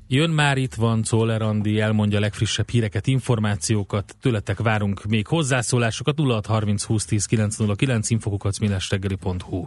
Jön 0.07 0.29
már 0.29 0.57
itt 0.57 0.73
van 0.73 1.01
Czoller 1.01 1.41
Andi, 1.41 1.79
elmondja 1.79 2.17
a 2.17 2.21
legfrissebb 2.21 2.69
híreket, 2.69 3.07
információkat, 3.07 4.15
tőletek 4.21 4.59
várunk 4.59 5.05
még 5.05 5.27
hozzászólásokat 5.27 6.19
0630 6.19 6.83
20 6.83 7.05
10 7.05 7.25
909 7.25 8.09
infokukat 8.09 8.59
millásreggeli.hu. 8.59 9.65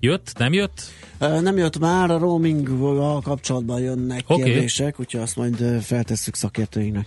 Jött? 0.00 0.32
Nem 0.38 0.52
jött? 0.52 0.82
Nem 1.18 1.56
jött 1.56 1.78
már, 1.78 2.10
a 2.10 2.18
roaminggal 2.18 3.20
kapcsolatban 3.20 3.80
jönnek 3.80 4.22
Oké. 4.26 4.42
kérdések, 4.42 5.00
úgyhogy 5.00 5.20
azt 5.20 5.36
majd 5.36 5.82
feltesszük 5.82 6.34
szakértőinknek. 6.34 7.06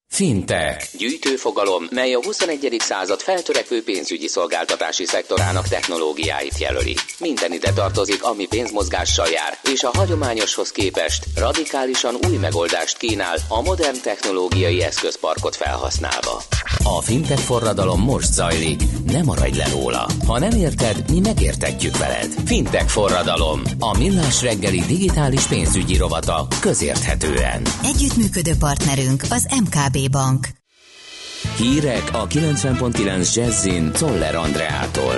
Fintech. 0.13 0.97
Gyűjtőfogalom, 0.97 1.87
mely 1.89 2.13
a 2.13 2.23
21. 2.23 2.75
század 2.79 3.19
feltörekvő 3.19 3.83
pénzügyi 3.83 4.27
szolgáltatási 4.27 5.05
szektorának 5.05 5.67
technológiáit 5.67 6.57
jelöli. 6.57 6.95
Minden 7.19 7.53
ide 7.53 7.73
tartozik, 7.73 8.23
ami 8.23 8.47
pénzmozgással 8.47 9.27
jár, 9.27 9.57
és 9.73 9.83
a 9.83 9.91
hagyományoshoz 9.93 10.71
képest 10.71 11.25
radikálisan 11.35 12.15
új 12.29 12.37
megoldást 12.37 12.97
kínál 12.97 13.37
a 13.47 13.61
modern 13.61 14.01
technológiai 14.01 14.81
eszközparkot 14.83 15.55
felhasználva. 15.55 16.41
A 16.83 17.01
fintech 17.01 17.41
forradalom 17.41 18.01
most 18.01 18.33
zajlik, 18.33 18.81
ne 19.05 19.23
maradj 19.23 19.57
le 19.57 19.67
róla. 19.69 20.09
Ha 20.27 20.39
nem 20.39 20.51
érted, 20.57 21.11
mi 21.11 21.19
megértetjük 21.19 21.97
veled. 21.97 22.33
Fintech 22.45 22.87
forradalom, 22.87 23.61
a 23.79 23.97
millás 23.97 24.41
reggeli 24.41 24.79
digitális 24.79 25.43
pénzügyi 25.43 25.97
rovata 25.97 26.47
közérthetően. 26.59 27.61
Együttműködő 27.83 28.51
partnerünk 28.59 29.23
az 29.29 29.47
MKB 29.63 30.00
Bank. 30.07 30.47
Hírek 31.57 32.09
a 32.11 32.27
90.9 32.27 33.35
Jazzin 33.35 33.91
Toller 33.91 34.35
Andreától. 34.35 35.15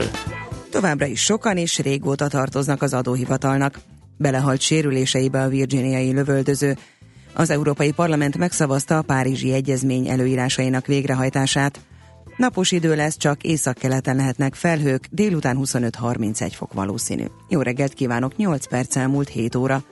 Továbbra 0.72 1.06
is 1.06 1.24
sokan 1.24 1.58
és 1.58 1.80
régóta 1.80 2.28
tartoznak 2.28 2.82
az 2.82 2.94
adóhivatalnak. 2.94 3.80
Belehalt 4.18 4.62
sérüléseibe 4.62 5.42
a 5.42 5.48
virginiai 5.48 6.12
lövöldöző. 6.14 6.78
Az 7.34 7.50
Európai 7.50 7.92
Parlament 7.92 8.38
megszavazta 8.38 8.98
a 8.98 9.02
Párizsi 9.02 9.54
Egyezmény 9.54 10.08
előírásainak 10.08 10.86
végrehajtását. 10.86 11.80
Napos 12.38 12.72
idő 12.72 12.96
lesz, 12.96 13.18
csak 13.18 13.44
északkeleten 13.44 14.16
lehetnek 14.16 14.56
felhők, 14.56 15.08
délután 15.12 15.58
25-31 15.62 16.52
fok 16.56 16.74
valószínű. 16.74 17.26
Jó 17.50 17.62
reggelt 17.62 17.94
kívánok, 17.94 18.36
8 18.36 18.68
perc 18.68 18.96
elmúlt 18.96 19.30
7 19.30 19.56
óra. 19.56 19.84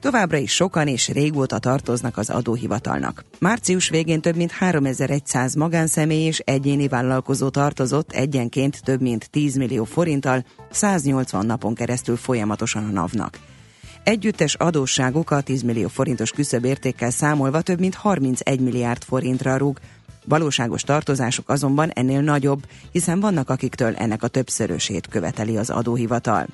Továbbra 0.00 0.36
is 0.36 0.54
sokan 0.54 0.86
és 0.86 1.08
régóta 1.08 1.58
tartoznak 1.58 2.16
az 2.16 2.30
adóhivatalnak. 2.30 3.24
Március 3.38 3.88
végén 3.88 4.20
több 4.20 4.36
mint 4.36 4.50
3100 4.50 5.54
magánszemély 5.54 6.24
és 6.24 6.38
egyéni 6.38 6.88
vállalkozó 6.88 7.48
tartozott 7.48 8.12
egyenként 8.12 8.82
több 8.84 9.00
mint 9.00 9.30
10 9.30 9.56
millió 9.56 9.84
forinttal 9.84 10.44
180 10.70 11.46
napon 11.46 11.74
keresztül 11.74 12.16
folyamatosan 12.16 12.84
a 12.84 12.90
NAV-nak. 12.90 13.38
Együttes 14.04 14.54
adósságuk 14.54 15.30
a 15.30 15.40
10 15.40 15.62
millió 15.62 15.88
forintos 15.88 16.30
küszöbértékkel 16.30 17.10
számolva 17.10 17.60
több 17.60 17.80
mint 17.80 17.94
31 17.94 18.60
milliárd 18.60 19.02
forintra 19.02 19.56
rúg. 19.56 19.78
Valóságos 20.24 20.82
tartozásuk 20.82 21.48
azonban 21.48 21.90
ennél 21.90 22.20
nagyobb, 22.20 22.66
hiszen 22.92 23.20
vannak 23.20 23.50
akiktől 23.50 23.94
ennek 23.94 24.22
a 24.22 24.28
többszörösét 24.28 25.06
követeli 25.08 25.56
az 25.56 25.70
adóhivatal. 25.70 26.46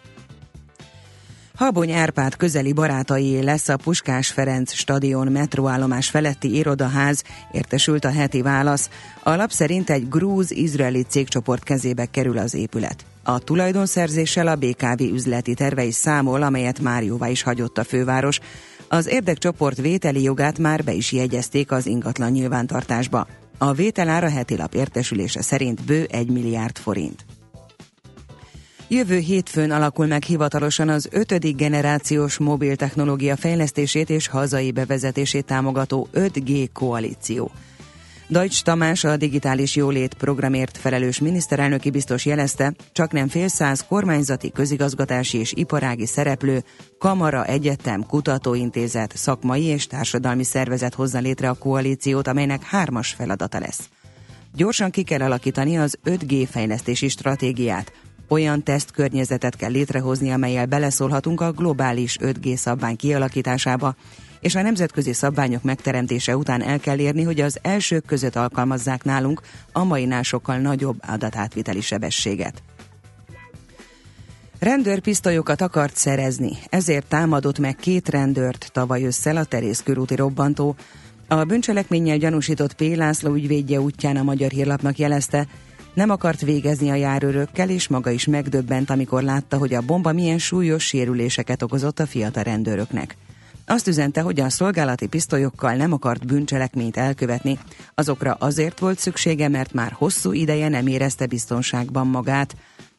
Habony 1.57 1.92
Árpád 1.92 2.37
közeli 2.37 2.73
barátai 2.73 3.42
lesz 3.42 3.69
a 3.69 3.77
Puskás 3.77 4.31
Ferenc 4.31 4.73
stadion 4.73 5.33
metróállomás 5.33 6.09
feletti 6.09 6.57
irodaház, 6.57 7.23
értesült 7.53 8.05
a 8.05 8.11
heti 8.11 8.42
válasz. 8.42 8.90
A 9.23 9.35
lap 9.35 9.51
szerint 9.51 9.90
egy 9.90 10.09
grúz-izraeli 10.09 11.03
cégcsoport 11.03 11.62
kezébe 11.62 12.05
kerül 12.05 12.38
az 12.38 12.55
épület. 12.55 13.05
A 13.23 13.38
tulajdonszerzéssel 13.38 14.47
a 14.47 14.57
BKV 14.57 15.03
üzleti 15.03 15.55
terve 15.55 15.85
is 15.85 15.95
számol, 15.95 16.42
amelyet 16.42 16.81
már 16.81 17.03
jóvá 17.03 17.29
is 17.29 17.42
hagyott 17.42 17.79
a 17.79 17.85
főváros. 17.85 18.40
Az 18.88 19.07
érdekcsoport 19.07 19.81
vételi 19.81 20.23
jogát 20.23 20.59
már 20.59 20.85
be 20.85 20.92
is 20.92 21.12
jegyezték 21.12 21.71
az 21.71 21.87
ingatlan 21.87 22.31
nyilvántartásba. 22.31 23.27
A 23.59 23.73
vételára 23.73 24.31
heti 24.31 24.57
lap 24.57 24.75
értesülése 24.75 25.42
szerint 25.42 25.85
bő 25.85 26.07
1 26.11 26.31
milliárd 26.31 26.77
forint. 26.77 27.25
Jövő 28.88 29.18
hétfőn 29.18 29.70
alakul 29.70 30.07
meg 30.07 30.22
hivatalosan 30.22 30.88
az 30.88 31.09
ötödik 31.11 31.57
generációs 31.57 32.38
mobil 32.38 32.77
technológia 32.77 33.37
fejlesztését 33.37 34.11
és 34.11 34.29
hazai 34.29 34.72
bevezetését 34.72 35.44
támogató 35.44 36.09
5G 36.14 36.68
koalíció. 36.72 37.51
Deutsch 38.29 38.62
Tamás 38.62 39.05
a 39.05 39.16
digitális 39.16 39.77
jólét 39.77 40.14
programért 40.14 40.79
felelős 40.79 41.18
miniszterelnöki 41.18 41.90
biztos 41.90 42.27
jelezte, 42.27 42.75
csak 42.92 43.12
nem 43.12 43.29
fél 43.29 43.49
száz 43.49 43.85
kormányzati, 43.88 44.51
közigazgatási 44.51 45.38
és 45.38 45.53
iparági 45.53 46.07
szereplő, 46.07 46.64
kamara, 46.99 47.44
egyetem, 47.44 48.07
kutatóintézet, 48.07 49.16
szakmai 49.16 49.64
és 49.64 49.87
társadalmi 49.87 50.44
szervezet 50.44 50.94
hozza 50.94 51.18
létre 51.18 51.49
a 51.49 51.55
koalíciót, 51.55 52.27
amelynek 52.27 52.62
hármas 52.62 53.12
feladata 53.12 53.59
lesz. 53.59 53.88
Gyorsan 54.55 54.90
ki 54.90 55.03
kell 55.03 55.20
alakítani 55.20 55.79
az 55.79 55.99
5G 56.05 56.46
fejlesztési 56.51 57.09
stratégiát. 57.09 57.92
Olyan 58.29 58.62
tesztkörnyezetet 58.62 59.57
kell 59.57 59.71
létrehozni, 59.71 60.31
amelyel 60.31 60.67
beleszólhatunk 60.67 61.41
a 61.41 61.53
globális 61.53 62.17
5G 62.21 62.57
szabvány 62.57 62.97
kialakításába, 62.97 63.95
és 64.41 64.55
a 64.55 64.62
nemzetközi 64.62 65.12
szabványok 65.12 65.62
megteremtése 65.62 66.37
után 66.37 66.62
el 66.62 66.79
kell 66.79 66.99
érni, 66.99 67.23
hogy 67.23 67.41
az 67.41 67.59
elsők 67.62 68.05
között 68.05 68.37
alkalmazzák 68.37 69.05
nálunk 69.05 69.41
a 69.73 69.85
mainál 69.85 70.23
sokkal 70.23 70.59
nagyobb 70.59 70.99
adatátviteli 71.07 71.81
sebességet. 71.81 72.62
Rendőrpisztolyokat 74.59 75.61
akart 75.61 75.97
szerezni, 75.97 76.51
ezért 76.69 77.07
támadott 77.07 77.59
meg 77.59 77.77
két 77.77 78.09
rendőrt 78.09 78.71
tavaly 78.73 79.05
ősszel 79.05 79.37
a 79.37 79.45
Terész 79.45 79.83
körúti 79.83 80.15
robbantó. 80.15 80.77
A 81.29 81.45
bűncselekménnyel 81.45 82.17
gyanúsított 82.17 82.75
P. 82.75 82.81
László 82.81 83.35
ügyvédje 83.35 83.81
útján 83.81 84.17
a 84.17 84.23
Magyar 84.23 84.51
Hírlapnak 84.51 84.99
jelezte, 84.99 85.47
nem 85.97 86.11
akart 86.11 86.41
végezni 86.41 86.91
a 86.91 86.95
járőrökkel, 86.95 87.71
és 87.71 87.89
maga 87.89 88.11
is 88.11 88.27
megdöbbent, 88.27 88.91
amikor 88.91 89.23
látta, 89.23 89.57
hogy 89.57 89.75
a 89.75 89.81
bomba 89.81 90.13
milyen 90.13 90.39
súlyos 90.39 90.85
sérüléseket 90.85 91.63
okozott 91.63 91.99
a 92.01 92.07
fiatal 92.07 92.43
rendőröknek. 92.43 93.17
Azt 93.67 93.89
üzente, 93.89 94.21
hogy 94.21 94.41
a 94.41 94.51
szolgálati 94.51 95.07
pisztolyokkal 95.07 95.75
nem 95.75 95.93
akart 95.93 96.27
bűncselekményt 96.27 96.97
elkövetni, 96.97 97.59
azokra 97.95 98.37
azért 98.39 98.79
volt 98.79 98.99
szüksége, 98.99 99.49
mert 99.49 99.73
már 99.73 99.93
hosszú 99.93 100.33
ideje 100.33 100.69
nem 100.69 100.87
érezte 100.87 101.27
biztonságban 101.27 102.07
magát. 102.07 102.57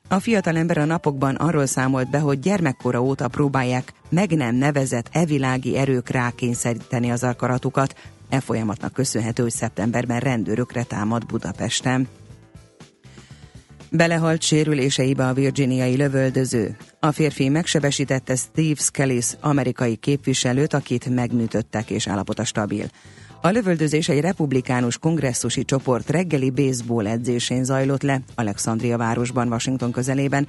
A 0.07 0.19
fiatalember 0.19 0.77
a 0.77 0.85
napokban 0.85 1.35
arról 1.35 1.65
számolt 1.65 2.09
be, 2.09 2.19
hogy 2.19 2.39
gyermekkora 2.39 3.01
óta 3.01 3.27
próbálják 3.27 3.93
meg 4.09 4.31
nem 4.31 4.55
nevezett 4.55 5.09
evilági 5.11 5.77
erők 5.77 6.09
rákényszeríteni 6.09 7.11
az 7.11 7.23
akaratukat. 7.23 7.95
E 8.29 8.39
folyamatnak 8.39 8.93
köszönhető, 8.93 9.43
hogy 9.43 9.51
szeptemberben 9.51 10.19
rendőrökre 10.19 10.83
támad 10.83 11.25
Budapesten. 11.25 12.07
Belehalt 13.91 14.41
sérüléseibe 14.41 15.27
a 15.27 15.33
virginiai 15.33 15.95
lövöldöző. 15.95 16.77
A 16.99 17.11
férfi 17.11 17.49
megsebesítette 17.49 18.35
Steve 18.35 18.81
Skellis 18.81 19.25
amerikai 19.41 19.95
képviselőt, 19.95 20.73
akit 20.73 21.09
megműtöttek 21.09 21.89
és 21.89 22.07
állapota 22.07 22.45
stabil. 22.45 22.85
A 23.41 23.49
lövöldözés 23.49 24.09
egy 24.09 24.19
republikánus 24.19 24.97
kongresszusi 24.97 25.65
csoport 25.65 26.09
reggeli 26.09 26.49
baseball 26.49 27.07
edzésén 27.07 27.63
zajlott 27.63 28.01
le 28.01 28.21
Alexandria 28.35 28.97
városban, 28.97 29.47
Washington 29.47 29.91
közelében. 29.91 30.47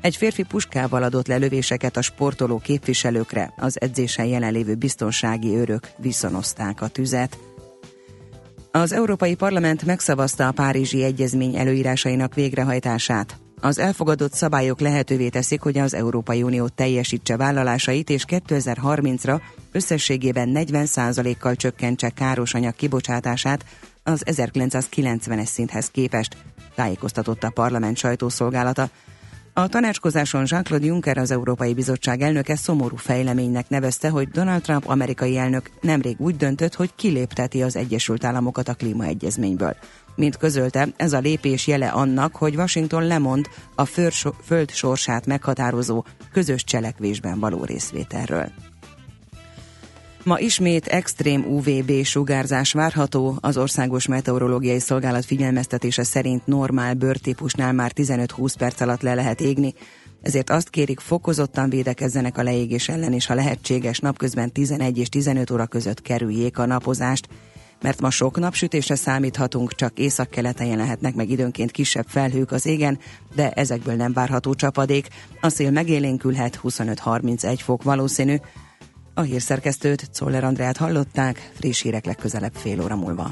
Egy 0.00 0.16
férfi 0.16 0.42
puskával 0.42 1.02
adott 1.02 1.26
lelövéseket 1.26 1.96
a 1.96 2.02
sportoló 2.02 2.58
képviselőkre, 2.58 3.52
az 3.56 3.80
edzésen 3.80 4.26
jelenlévő 4.26 4.74
biztonsági 4.74 5.56
őrök 5.56 5.88
viszonozták 5.96 6.82
a 6.82 6.88
tüzet. 6.88 7.38
Az 8.72 8.92
Európai 8.92 9.34
Parlament 9.34 9.84
megszavazta 9.84 10.48
a 10.48 10.52
Párizsi 10.52 11.02
Egyezmény 11.02 11.56
előírásainak 11.56 12.34
végrehajtását. 12.34 13.36
Az 13.60 13.78
elfogadott 13.78 14.32
szabályok 14.32 14.80
lehetővé 14.80 15.28
teszik, 15.28 15.60
hogy 15.60 15.78
az 15.78 15.94
Európai 15.94 16.42
Unió 16.42 16.68
teljesítse 16.68 17.36
vállalásait, 17.36 18.10
és 18.10 18.24
2030-ra 18.28 19.40
összességében 19.72 20.50
40%-kal 20.54 21.54
csökkentse 21.54 22.10
káros 22.10 22.54
anyag 22.54 22.74
kibocsátását 22.74 23.64
az 24.02 24.22
1990-es 24.26 25.46
szinthez 25.46 25.90
képest, 25.90 26.36
tájékoztatott 26.74 27.42
a 27.42 27.50
parlament 27.50 27.96
sajtószolgálata. 27.96 28.90
A 29.52 29.68
tanácskozáson 29.68 30.44
Jean-Claude 30.46 30.86
Juncker, 30.86 31.18
az 31.18 31.30
Európai 31.30 31.74
Bizottság 31.74 32.20
elnöke 32.20 32.56
szomorú 32.56 32.96
fejleménynek 32.96 33.68
nevezte, 33.68 34.08
hogy 34.08 34.28
Donald 34.28 34.62
Trump 34.62 34.88
amerikai 34.88 35.36
elnök 35.36 35.70
nemrég 35.80 36.20
úgy 36.20 36.36
döntött, 36.36 36.74
hogy 36.74 36.94
kilépteti 36.94 37.62
az 37.62 37.76
Egyesült 37.76 38.24
Államokat 38.24 38.68
a 38.68 38.74
klímaegyezményből. 38.74 39.76
Mint 40.16 40.36
közölte, 40.36 40.88
ez 40.96 41.12
a 41.12 41.18
lépés 41.18 41.66
jele 41.66 41.88
annak, 41.88 42.36
hogy 42.36 42.56
Washington 42.56 43.06
lemond 43.06 43.48
a 43.74 43.84
föld 44.44 44.70
sorsát 44.70 45.26
meghatározó 45.26 46.04
közös 46.32 46.64
cselekvésben 46.64 47.38
való 47.38 47.64
részvételről. 47.64 48.52
Ma 50.24 50.38
ismét 50.38 50.86
extrém 50.86 51.44
UVB 51.44 52.04
sugárzás 52.04 52.72
várható, 52.72 53.38
az 53.40 53.56
Országos 53.56 54.06
Meteorológiai 54.06 54.78
Szolgálat 54.78 55.24
figyelmeztetése 55.24 56.02
szerint 56.02 56.46
normál 56.46 56.94
bőrtípusnál 56.94 57.72
már 57.72 57.92
15-20 57.94 58.54
perc 58.58 58.80
alatt 58.80 59.00
le 59.00 59.14
lehet 59.14 59.40
égni, 59.40 59.74
ezért 60.22 60.50
azt 60.50 60.70
kérik 60.70 61.00
fokozottan 61.00 61.70
védekezzenek 61.70 62.38
a 62.38 62.42
leégés 62.42 62.88
ellen, 62.88 63.12
és 63.12 63.26
ha 63.26 63.34
lehetséges 63.34 63.98
napközben 63.98 64.52
11 64.52 64.98
és 64.98 65.08
15 65.08 65.50
óra 65.50 65.66
között 65.66 66.02
kerüljék 66.02 66.58
a 66.58 66.66
napozást, 66.66 67.28
mert 67.82 68.00
ma 68.00 68.10
sok 68.10 68.38
napsütésre 68.38 68.94
számíthatunk, 68.94 69.74
csak 69.74 69.98
északkeleten 69.98 70.76
lehetnek 70.76 71.14
meg 71.14 71.30
időnként 71.30 71.70
kisebb 71.70 72.06
felhők 72.08 72.52
az 72.52 72.66
égen, 72.66 72.98
de 73.34 73.50
ezekből 73.50 73.94
nem 73.94 74.12
várható 74.12 74.54
csapadék. 74.54 75.08
A 75.40 75.48
szél 75.48 75.70
megélénkülhet 75.70 76.60
25-31 76.62 77.58
fok 77.62 77.82
valószínű, 77.82 78.36
a 79.14 79.20
hírszerkesztőt, 79.20 80.10
Czoller 80.10 80.44
Andrát 80.44 80.76
hallották, 80.76 81.50
friss 81.54 81.82
hírek 81.82 82.04
legközelebb 82.04 82.54
fél 82.54 82.82
óra 82.82 82.96
múlva. 82.96 83.30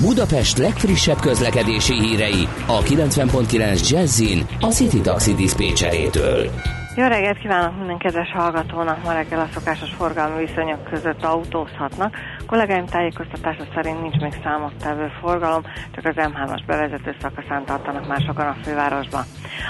Budapest 0.00 0.58
legfrissebb 0.58 1.20
közlekedési 1.20 1.94
hírei 1.94 2.48
a 2.66 2.82
90.9 2.82 3.88
Jazzin 3.88 4.46
a 4.60 4.66
City 4.66 5.00
Taxi 5.00 5.34
Dispécsejétől. 5.34 6.50
Jó 6.96 7.06
reggelt 7.06 7.38
kívánok 7.38 7.76
minden 7.76 7.98
kedves 7.98 8.30
hallgatónak! 8.30 9.04
Ma 9.04 9.12
reggel 9.12 9.40
a 9.40 9.48
szokásos 9.52 9.90
forgalmi 9.90 10.44
viszonyok 10.44 10.84
között 10.84 11.24
autózhatnak. 11.24 12.16
Kollégáim 12.46 12.86
tájékoztatása 12.86 13.64
szerint 13.74 14.00
nincs 14.00 14.16
még 14.16 14.40
számottevő 14.42 15.12
forgalom, 15.20 15.62
csak 15.94 16.04
az 16.04 16.14
M3-as 16.16 16.62
bevezető 16.66 17.16
szakaszán 17.20 17.64
tartanak 17.64 18.06
már 18.06 18.20
sokan 18.20 18.46
a 18.46 18.56
fővárosban. 18.62 19.22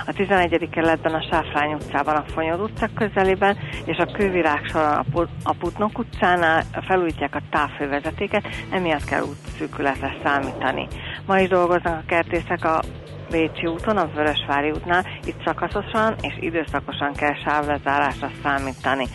A 0.06 0.12
11. 0.12 0.68
kerületben 0.70 1.14
a 1.14 1.26
Sáfrány 1.30 1.72
utcában 1.72 2.16
a 2.16 2.24
Fonyod 2.26 2.60
utca 2.60 2.88
közelében 2.94 3.56
és 3.84 3.96
a 3.96 4.12
Kővirág 4.12 4.66
soron 4.66 5.28
a 5.42 5.52
Putnok 5.52 5.98
utcánál 5.98 6.62
felújítják 6.86 7.34
a 7.34 7.42
távfővezetéket, 7.50 8.48
emiatt 8.70 9.04
kell 9.04 9.22
útszűkületre 9.22 10.16
számítani. 10.24 10.86
Ma 11.26 11.38
is 11.38 11.48
dolgoznak 11.48 11.98
a 11.98 12.06
kertészek 12.06 12.64
a 12.64 12.82
Bécsi 13.30 13.66
úton, 13.66 13.96
a 13.96 14.10
Vörösvári 14.14 14.70
útnál, 14.70 15.06
itt 15.24 15.44
szakaszosan 15.44 16.14
és 16.20 16.34
időszakosan 16.40 17.12
kell 17.12 17.34
sávlezárásra 17.44 18.30
számítani. 18.42 19.06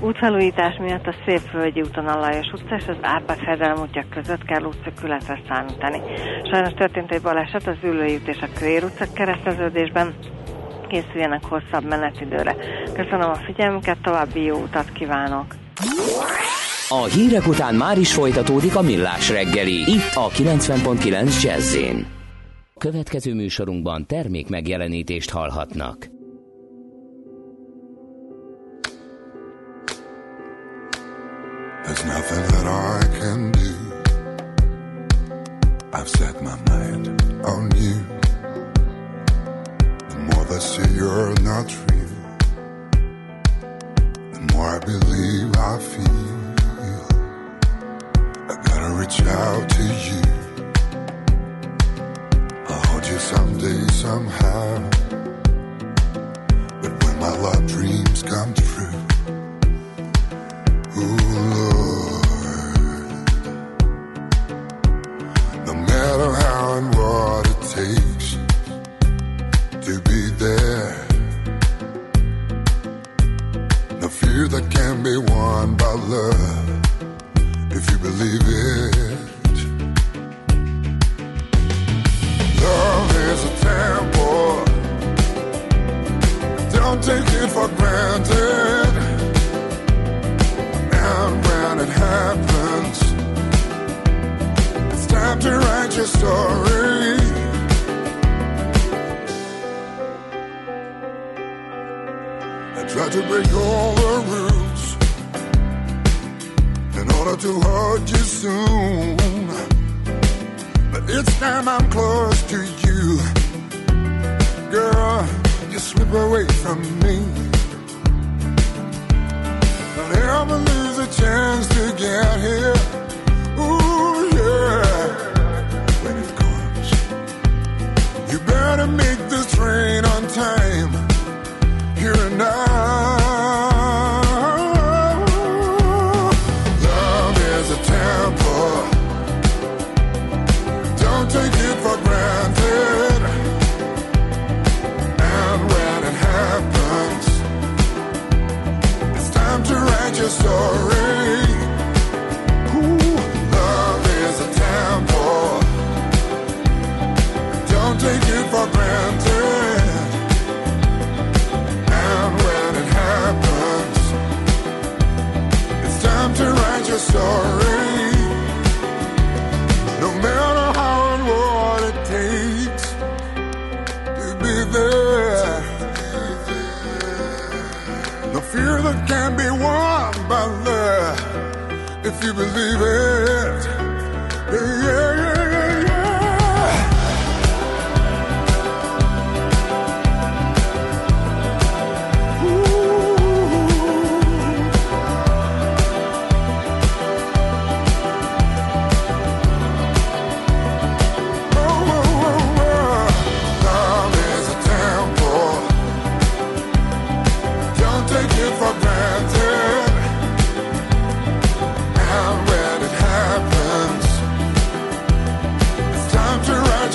Útfelújítás 0.00 0.76
miatt 0.78 1.06
a 1.06 1.14
Szépvölgyi 1.26 1.80
úton 1.80 2.06
a 2.06 2.18
Lajos 2.18 2.52
utca 2.52 2.74
és 2.76 2.84
az 2.86 2.96
Árpád 3.00 3.38
fedelem 3.38 3.80
útja 3.82 4.04
között 4.10 4.44
kell 4.44 4.62
útszökületre 4.62 5.40
számítani. 5.48 6.00
Sajnos 6.50 6.72
történt 6.72 7.12
egy 7.12 7.22
baleset 7.22 7.66
az 7.66 7.76
Ülői 7.82 8.14
út 8.14 8.28
és 8.28 8.38
a 8.40 8.58
Köér 8.58 8.84
utca 8.84 9.12
kereszteződésben, 9.12 10.14
készüljenek 10.88 11.44
hosszabb 11.44 11.84
menetidőre. 11.84 12.56
Köszönöm 12.94 13.30
a 13.30 13.34
figyelmüket, 13.34 13.98
további 14.02 14.42
jó 14.42 14.56
utat 14.56 14.92
kívánok! 14.92 15.54
A 16.88 17.04
hírek 17.04 17.46
után 17.46 17.74
már 17.74 17.98
is 17.98 18.14
folytatódik 18.14 18.76
a 18.76 18.82
millás 18.82 19.30
reggeli, 19.30 19.90
itt 19.90 20.14
a 20.14 20.28
90.9 20.28 21.42
jazz 21.42 21.76
Következő 22.82 23.34
műsorunkban 23.34 24.06
termék 24.06 24.48
megjelenítést 24.48 25.30
hallhatnak. 25.30 26.08
There's 31.84 32.04
nothing 32.04 32.46
that 32.46 32.66
I 32.66 33.18
can 33.18 33.50
do. 33.50 33.70
I've 35.92 36.08
set 36.08 36.40
my 36.40 36.56
mind 36.70 37.06
on 37.44 37.70
you. 37.76 37.94
The 40.08 40.18
more 40.18 40.44
they 40.44 40.60
say 40.60 40.86
you're 40.94 41.32
not 41.42 41.68
real, 41.86 42.16
the 44.32 44.40
more 44.52 44.68
I 44.68 44.78
believe 44.78 45.50
I 45.56 45.78
feel. 45.78 46.32
I 48.48 48.54
gotta 48.64 48.90
reach 48.98 49.20
out 49.26 49.68
to 49.68 49.82
you. 49.82 50.41
You 53.12 53.18
someday, 53.18 53.86
somehow. 53.88 54.90
But 56.80 56.92
when 57.04 57.18
my 57.18 57.32
love 57.44 57.66
dreams 57.66 58.22
come 58.22 58.54
true, 58.54 58.96
ooh, 60.96 61.16
Lord, 61.54 62.46
no 65.66 65.74
matter 65.74 66.30
how 66.42 66.78
and 66.78 66.94
what 66.94 67.51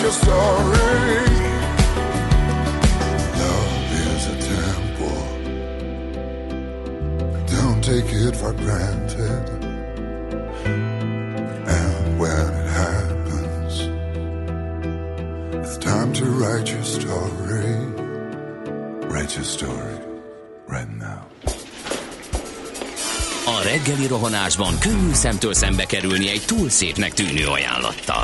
to 0.07 0.13
write 0.13 0.13
your 0.13 0.13
story. 0.13 1.19
Love 3.43 3.91
is 4.05 4.23
a 4.27 4.37
temple. 4.53 5.23
Don't 7.45 7.81
take 7.83 8.13
it 8.13 8.35
for 8.35 8.53
granted. 8.53 9.55
To 16.13 16.25
write 16.25 16.71
your 16.71 16.83
story. 16.83 17.75
Write 19.07 19.35
your 19.35 19.45
story 19.45 19.97
right 20.67 20.89
now. 20.97 21.27
A 23.45 23.63
reggeli 23.63 24.07
rohanásban 24.07 24.79
könnyű 24.79 25.13
szemtől 25.13 25.53
szembe 25.53 25.85
kerülni 25.85 26.29
egy 26.29 26.43
túl 26.45 26.69
szépnek 26.69 27.13
tűnő 27.13 27.47
ajánlattal. 27.47 28.23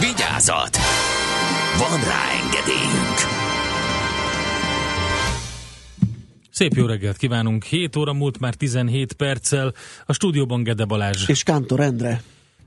Vigyázat! 0.00 0.76
Van 1.78 2.00
rá 2.04 2.30
engedélyünk! 2.44 3.18
Szép 6.50 6.72
jó 6.72 6.86
reggelt 6.86 7.16
kívánunk. 7.16 7.64
7 7.64 7.96
óra 7.96 8.12
múlt 8.12 8.38
már 8.38 8.54
17 8.54 9.12
perccel. 9.12 9.74
A 10.06 10.12
stúdióban 10.12 10.62
Gede 10.62 10.84
Balázs. 10.84 11.28
És 11.28 11.42
Kántor 11.42 11.80
Endre. 11.80 12.22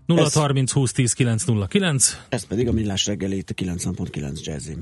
0 0.05 0.29
30 0.33 0.71
20 0.71 0.91
10 0.91 1.13
909. 1.13 2.17
Ez 2.29 2.45
pedig 2.45 2.67
a 2.67 2.71
Millás 2.71 3.05
reggelét 3.05 3.53
90.9 3.55 4.43
Jazzy. 4.43 4.77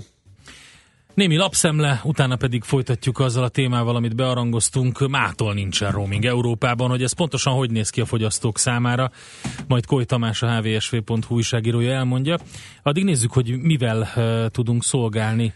Némi 1.13 1.35
lapszemle, 1.35 2.01
utána 2.03 2.35
pedig 2.35 2.63
folytatjuk 2.63 3.19
azzal 3.19 3.43
a 3.43 3.49
témával, 3.49 3.95
amit 3.95 4.15
bearangoztunk. 4.15 5.07
Mától 5.09 5.53
nincsen 5.53 5.91
roaming 5.91 6.25
Európában, 6.25 6.89
hogy 6.89 7.03
ez 7.03 7.11
pontosan 7.11 7.53
hogy 7.53 7.71
néz 7.71 7.89
ki 7.89 8.01
a 8.01 8.05
fogyasztók 8.05 8.57
számára. 8.57 9.11
Majd 9.67 9.85
Koly 9.85 10.05
Tamás, 10.05 10.41
a 10.41 10.61
hvsv.hu 10.61 11.35
újságírója 11.35 11.91
elmondja. 11.91 12.37
Addig 12.83 13.03
nézzük, 13.03 13.31
hogy 13.31 13.57
mivel 13.57 14.09
uh, 14.15 14.45
tudunk 14.47 14.83
szolgálni 14.83 15.53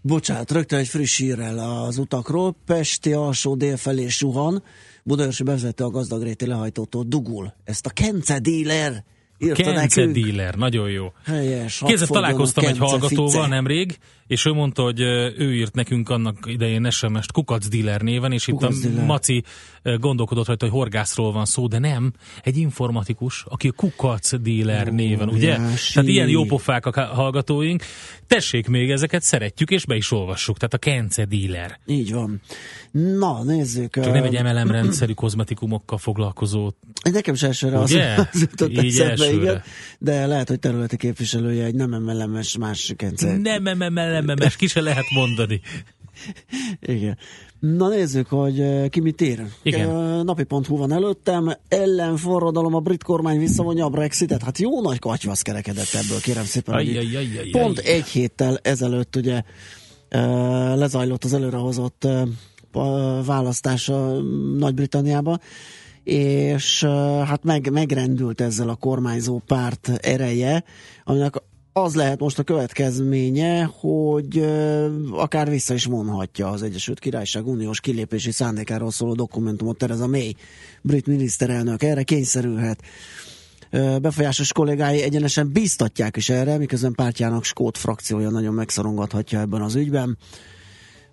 Bocsánat, 0.00 0.50
rögtön 0.50 0.78
egy 0.78 0.88
friss 0.88 1.18
hírrel 1.18 1.58
az 1.58 1.98
utakról. 1.98 2.56
Pesti 2.66 3.12
alsó 3.12 3.54
dél 3.54 3.76
felé 3.76 4.08
suhan. 4.08 4.62
Budaörsi 5.02 5.42
bevezette 5.42 5.84
a 5.84 5.90
gazdagréti 5.90 6.46
lehajtótól 6.46 7.04
dugul. 7.06 7.54
Ezt 7.64 7.86
a 7.86 7.90
Kence 7.90 8.38
dealer 8.38 9.04
írta 9.38 9.62
Kence 9.62 10.00
nekünk. 10.00 10.24
dealer, 10.24 10.54
nagyon 10.54 10.90
jó. 10.90 11.12
Helyes. 11.24 11.82
Kézzel 11.86 12.06
találkoztam 12.06 12.64
egy 12.64 12.78
hallgatóval 12.78 13.30
fice. 13.30 13.46
nemrég, 13.46 13.98
és 14.26 14.44
ő 14.44 14.52
mondta, 14.52 14.82
hogy 14.82 15.00
ő 15.36 15.54
írt 15.54 15.74
nekünk 15.74 16.08
annak 16.08 16.38
idején 16.46 16.90
SMS-t 16.90 17.32
Kukac 17.32 17.68
Dealer 17.68 18.00
néven, 18.00 18.32
és 18.32 18.44
Kukac 18.44 18.76
itt 18.76 18.84
a 18.84 18.88
Dealer. 18.88 19.06
Maci 19.06 19.44
gondolkodott 19.98 20.46
rajta, 20.46 20.64
hogy 20.64 20.74
horgászról 20.74 21.32
van 21.32 21.44
szó, 21.44 21.66
de 21.66 21.78
nem, 21.78 22.12
egy 22.42 22.56
informatikus, 22.56 23.44
aki 23.48 23.68
a 23.68 23.72
Kukac 23.72 24.40
Dealer 24.40 24.92
néven, 24.92 25.28
ugye? 25.28 25.58
Óriási. 25.58 25.92
Tehát 25.92 26.08
ilyen 26.08 26.28
jópofák 26.28 26.86
a 26.86 27.04
hallgatóink. 27.04 27.82
Tessék 28.26 28.68
még, 28.68 28.90
ezeket 28.90 29.22
szeretjük, 29.22 29.70
és 29.70 29.86
be 29.86 29.96
is 29.96 30.10
olvassuk. 30.10 30.56
Tehát 30.56 30.74
a 30.74 30.78
Kence 30.78 31.24
Dealer. 31.24 31.78
Így 31.86 32.12
van. 32.12 32.40
Na, 32.90 33.42
nézzük. 33.42 33.94
Csak 33.94 34.12
nem 34.12 34.24
egy 34.24 34.42
MLM 34.42 34.70
rendszerű 34.70 35.12
kozmetikumokkal 35.12 35.98
foglalkozó. 35.98 36.70
Nekem 37.12 37.34
is 37.34 37.42
elsőre 37.42 37.78
az, 37.78 37.92
Ugye? 37.92 38.14
az 38.32 38.40
jutott 38.40 38.70
Így 38.70 39.00
eszembe, 39.00 39.32
igen. 39.32 39.62
De 39.98 40.26
lehet, 40.26 40.48
hogy 40.48 40.58
területi 40.58 40.96
képviselője 40.96 41.64
egy 41.64 41.74
nem 41.74 41.92
emelemes 41.94 42.56
más 42.56 42.92
Kence. 42.96 43.36
Nem, 43.36 43.62
nem, 43.62 43.78
nem, 44.24 44.36
ki 44.56 44.66
se 44.66 44.80
lehet 44.80 45.10
mondani. 45.14 45.60
Igen. 46.80 47.18
Na 47.60 47.88
nézzük, 47.88 48.26
hogy 48.26 48.60
eh, 48.60 48.88
ki 48.88 49.00
mit 49.00 49.20
ír. 49.20 49.42
Igen. 49.62 49.88
Eh, 49.88 50.22
Napi.hu 50.22 50.76
van 50.76 50.92
előttem. 50.92 51.52
Ellenforradalom 51.68 52.74
a 52.74 52.80
brit 52.80 53.02
kormány 53.02 53.38
visszavonja 53.38 53.84
a 53.84 53.88
Brexitet. 53.88 54.42
Hát 54.42 54.58
jó 54.58 54.82
nagy 54.82 54.98
katyvasz 54.98 55.42
kerekedett 55.42 55.92
ebből, 55.92 56.20
kérem 56.20 56.44
szépen. 56.44 56.74
hogy 56.74 56.88
Aj, 56.88 56.96
aj, 56.96 57.16
aj, 57.16 57.38
aj, 57.38 57.50
Pont 57.50 57.78
aj. 57.78 57.92
egy 57.92 58.06
héttel 58.06 58.58
ezelőtt 58.62 59.16
ugye 59.16 59.42
eh, 60.08 60.76
lezajlott 60.76 61.24
az 61.24 61.32
előrehozott 61.32 62.04
eh, 62.04 62.22
választás 63.24 63.90
Nagy-Britanniába, 64.58 65.38
és 66.04 66.84
hát 67.24 67.44
meg, 67.44 67.70
megrendült 67.70 68.40
ezzel 68.40 68.68
a 68.68 68.74
kormányzó 68.74 69.42
párt 69.46 69.88
ereje, 69.88 70.64
aminek 71.04 71.34
az 71.78 71.94
lehet 71.94 72.20
most 72.20 72.38
a 72.38 72.42
következménye, 72.42 73.64
hogy 73.64 74.44
akár 75.10 75.48
vissza 75.48 75.74
is 75.74 75.84
vonhatja 75.84 76.48
az 76.48 76.62
Egyesült 76.62 76.98
Királyság 76.98 77.46
uniós 77.46 77.80
kilépési 77.80 78.30
szándékáról 78.30 78.90
szóló 78.90 79.14
dokumentumot 79.14 79.78
Tereza 79.78 80.06
May, 80.06 80.36
brit 80.82 81.06
miniszterelnök. 81.06 81.82
Erre 81.82 82.02
kényszerülhet. 82.02 82.80
Befolyásos 84.00 84.52
kollégái 84.52 85.02
egyenesen 85.02 85.52
bíztatják 85.52 86.16
is 86.16 86.28
erre, 86.28 86.58
miközben 86.58 86.92
pártjának 86.92 87.44
Skót 87.44 87.78
frakciója 87.78 88.30
nagyon 88.30 88.54
megszorongathatja 88.54 89.40
ebben 89.40 89.62
az 89.62 89.74
ügyben. 89.74 90.18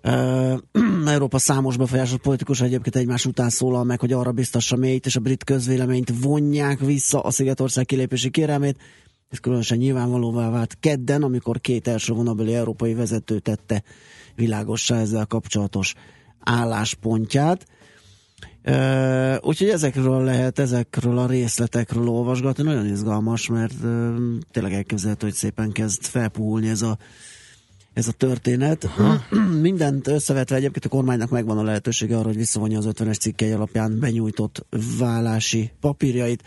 Európa 1.06 1.38
számos 1.38 1.76
befolyásos 1.76 2.18
politikus 2.22 2.60
egyébként 2.60 2.96
egymás 2.96 3.26
után 3.26 3.50
szólal 3.50 3.84
meg, 3.84 4.00
hogy 4.00 4.12
arra 4.12 4.32
biztassa 4.32 4.76
mélyt, 4.76 5.06
és 5.06 5.16
a 5.16 5.20
brit 5.20 5.44
közvéleményt 5.44 6.12
vonják 6.20 6.78
vissza 6.78 7.20
a 7.20 7.30
Szigetország 7.30 7.84
kilépési 7.84 8.30
kérelmét. 8.30 8.78
Ez 9.34 9.40
különösen 9.40 9.78
nyilvánvalóvá 9.78 10.50
vált 10.50 10.76
kedden, 10.80 11.22
amikor 11.22 11.60
két 11.60 11.88
első 11.88 12.12
vonabeli 12.12 12.54
európai 12.54 12.94
vezető 12.94 13.38
tette 13.38 13.82
világossá 14.34 15.00
ezzel 15.00 15.26
kapcsolatos 15.26 15.94
álláspontját. 16.40 17.66
Uh, 18.66 19.36
úgyhogy 19.40 19.68
ezekről 19.68 20.24
lehet, 20.24 20.58
ezekről 20.58 21.18
a 21.18 21.26
részletekről 21.26 22.08
olvasgatni. 22.08 22.62
Nagyon 22.62 22.86
izgalmas, 22.86 23.48
mert 23.48 23.82
uh, 23.82 24.16
tényleg 24.50 24.72
elképzelhető, 24.72 25.26
hogy 25.26 25.36
szépen 25.36 25.72
kezd 25.72 26.02
felpuhulni 26.02 26.68
ez 26.68 26.82
a 26.82 26.98
ez 27.92 28.08
a 28.08 28.12
történet. 28.12 28.88
Mindent 29.60 30.06
összevetve 30.06 30.56
egyébként 30.56 30.84
a 30.84 30.88
kormánynak 30.88 31.30
megvan 31.30 31.58
a 31.58 31.62
lehetősége 31.62 32.16
arra, 32.16 32.26
hogy 32.26 32.36
visszavonja 32.36 32.78
az 32.78 32.88
50-es 32.92 33.20
cikkei 33.20 33.52
alapján 33.52 33.98
benyújtott 33.98 34.66
vállási 34.98 35.72
papírjait. 35.80 36.42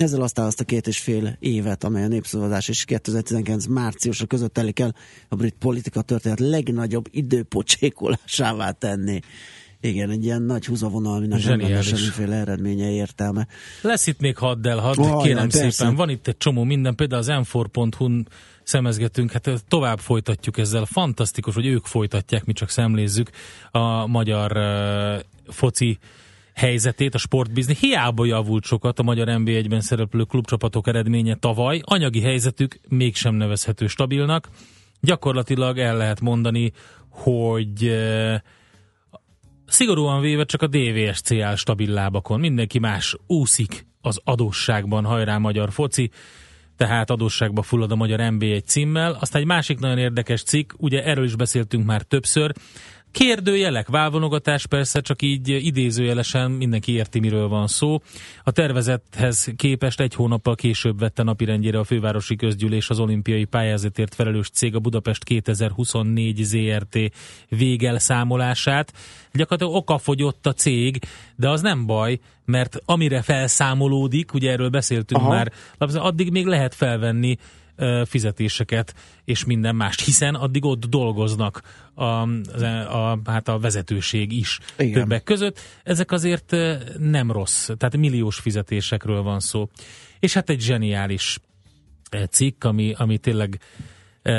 Ezzel 0.00 0.22
aztán 0.22 0.46
azt 0.46 0.60
a 0.60 0.64
két 0.64 0.86
és 0.86 0.98
fél 0.98 1.36
évet, 1.38 1.84
amely 1.84 2.04
a 2.04 2.08
népszavazás 2.08 2.68
és 2.68 2.84
2019 2.84 3.66
márciusa 3.66 4.26
között 4.26 4.52
telik 4.52 4.80
el, 4.80 4.94
a 5.28 5.34
brit 5.36 5.54
politika 5.58 6.02
történet 6.02 6.40
legnagyobb 6.40 7.06
időpocsékolásává 7.10 8.70
tenni. 8.70 9.20
Igen, 9.80 10.10
egy 10.10 10.24
ilyen 10.24 10.42
nagy 10.42 10.66
húzavonal, 10.66 11.16
aminek 11.16 11.38
nem 11.38 11.48
lenne 11.48 11.62
Zseniális. 11.62 11.86
semmiféle 11.86 12.36
eredménye 12.36 12.90
értelme. 12.90 13.46
Lesz 13.82 14.06
itt 14.06 14.20
még 14.20 14.36
hadd 14.36 14.66
el, 14.66 14.78
hadd, 14.78 14.98
Ajaj, 14.98 15.22
kérem 15.22 15.48
persze. 15.48 15.70
szépen. 15.70 15.94
Van 15.94 16.08
itt 16.08 16.26
egy 16.26 16.36
csomó 16.36 16.64
minden, 16.64 16.94
például 16.94 17.20
az 17.20 17.28
m4.hu-n 17.30 18.26
szemezgetünk, 18.62 19.30
hát 19.32 19.64
tovább 19.68 19.98
folytatjuk 19.98 20.58
ezzel. 20.58 20.84
Fantasztikus, 20.84 21.54
hogy 21.54 21.66
ők 21.66 21.86
folytatják, 21.86 22.44
mi 22.44 22.52
csak 22.52 22.68
szemlézzük 22.68 23.30
a 23.70 24.06
magyar 24.06 24.56
uh, 24.56 25.52
foci 25.52 25.98
helyzetét, 26.60 27.14
a 27.14 27.18
sportbizni. 27.18 27.76
Hiába 27.80 28.24
javult 28.24 28.64
sokat 28.64 28.98
a 28.98 29.02
magyar 29.02 29.26
NB1-ben 29.30 29.80
szereplő 29.80 30.22
klubcsapatok 30.22 30.86
eredménye 30.86 31.34
tavaly, 31.34 31.80
anyagi 31.84 32.20
helyzetük 32.20 32.80
mégsem 32.88 33.34
nevezhető 33.34 33.86
stabilnak. 33.86 34.48
Gyakorlatilag 35.00 35.78
el 35.78 35.96
lehet 35.96 36.20
mondani, 36.20 36.72
hogy 37.08 37.84
uh, 37.84 38.34
szigorúan 39.66 40.20
véve 40.20 40.44
csak 40.44 40.62
a 40.62 40.66
DVSC 40.66 41.30
áll 41.30 41.56
stabil 41.56 41.92
lábakon. 41.92 42.40
Mindenki 42.40 42.78
más 42.78 43.16
úszik 43.26 43.86
az 44.00 44.20
adósságban, 44.24 45.04
hajrá 45.04 45.38
magyar 45.38 45.72
foci, 45.72 46.10
tehát 46.76 47.10
adósságba 47.10 47.62
fullad 47.62 47.92
a 47.92 47.94
magyar 47.94 48.18
NB1 48.22 48.64
címmel. 48.64 49.16
Aztán 49.20 49.40
egy 49.40 49.46
másik 49.46 49.78
nagyon 49.78 49.98
érdekes 49.98 50.42
cikk, 50.42 50.72
ugye 50.76 51.04
erről 51.04 51.24
is 51.24 51.36
beszéltünk 51.36 51.84
már 51.84 52.02
többször, 52.02 52.52
Kérdőjelek, 53.12 53.88
válvonogatás 53.88 54.66
persze, 54.66 55.00
csak 55.00 55.22
így 55.22 55.48
idézőjelesen 55.48 56.50
mindenki 56.50 56.92
érti, 56.92 57.20
miről 57.20 57.48
van 57.48 57.66
szó. 57.66 57.98
A 58.44 58.50
tervezethez 58.50 59.52
képest 59.56 60.00
egy 60.00 60.14
hónappal 60.14 60.54
később 60.54 60.98
vette 60.98 61.22
napirendjére 61.22 61.78
a 61.78 61.84
fővárosi 61.84 62.36
közgyűlés 62.36 62.90
az 62.90 62.98
olimpiai 62.98 63.44
pályázatért 63.44 64.14
felelős 64.14 64.48
cég 64.50 64.74
a 64.74 64.78
Budapest 64.78 65.24
2024 65.24 66.44
ZRT 66.44 66.98
végelszámolását. 67.48 68.92
Gyakorlatilag 69.32 69.82
okafogyott 69.82 70.46
a 70.46 70.52
cég, 70.52 70.98
de 71.36 71.48
az 71.48 71.60
nem 71.60 71.86
baj, 71.86 72.18
mert 72.44 72.76
amire 72.84 73.22
felszámolódik, 73.22 74.34
ugye 74.34 74.50
erről 74.50 74.68
beszéltünk 74.68 75.20
Aha. 75.20 75.30
már, 75.30 75.52
addig 75.78 76.30
még 76.30 76.46
lehet 76.46 76.74
felvenni 76.74 77.38
fizetéseket 78.04 78.94
és 79.24 79.44
minden 79.44 79.76
mást, 79.76 80.04
hiszen 80.04 80.34
addig 80.34 80.64
ott 80.64 80.84
dolgoznak 80.86 81.62
a, 81.94 82.04
a, 82.04 83.18
hát 83.24 83.48
a 83.48 83.58
vezetőség 83.58 84.32
is 84.32 84.58
Igen. 84.78 84.92
többek 84.92 85.22
között. 85.22 85.60
Ezek 85.82 86.12
azért 86.12 86.56
nem 86.98 87.32
rossz, 87.32 87.70
tehát 87.76 87.96
milliós 87.96 88.38
fizetésekről 88.38 89.22
van 89.22 89.40
szó. 89.40 89.68
És 90.18 90.34
hát 90.34 90.50
egy 90.50 90.60
zseniális 90.60 91.38
cikk, 92.30 92.64
ami, 92.64 92.94
ami 92.96 93.18
tényleg 93.18 93.60
e, 94.22 94.32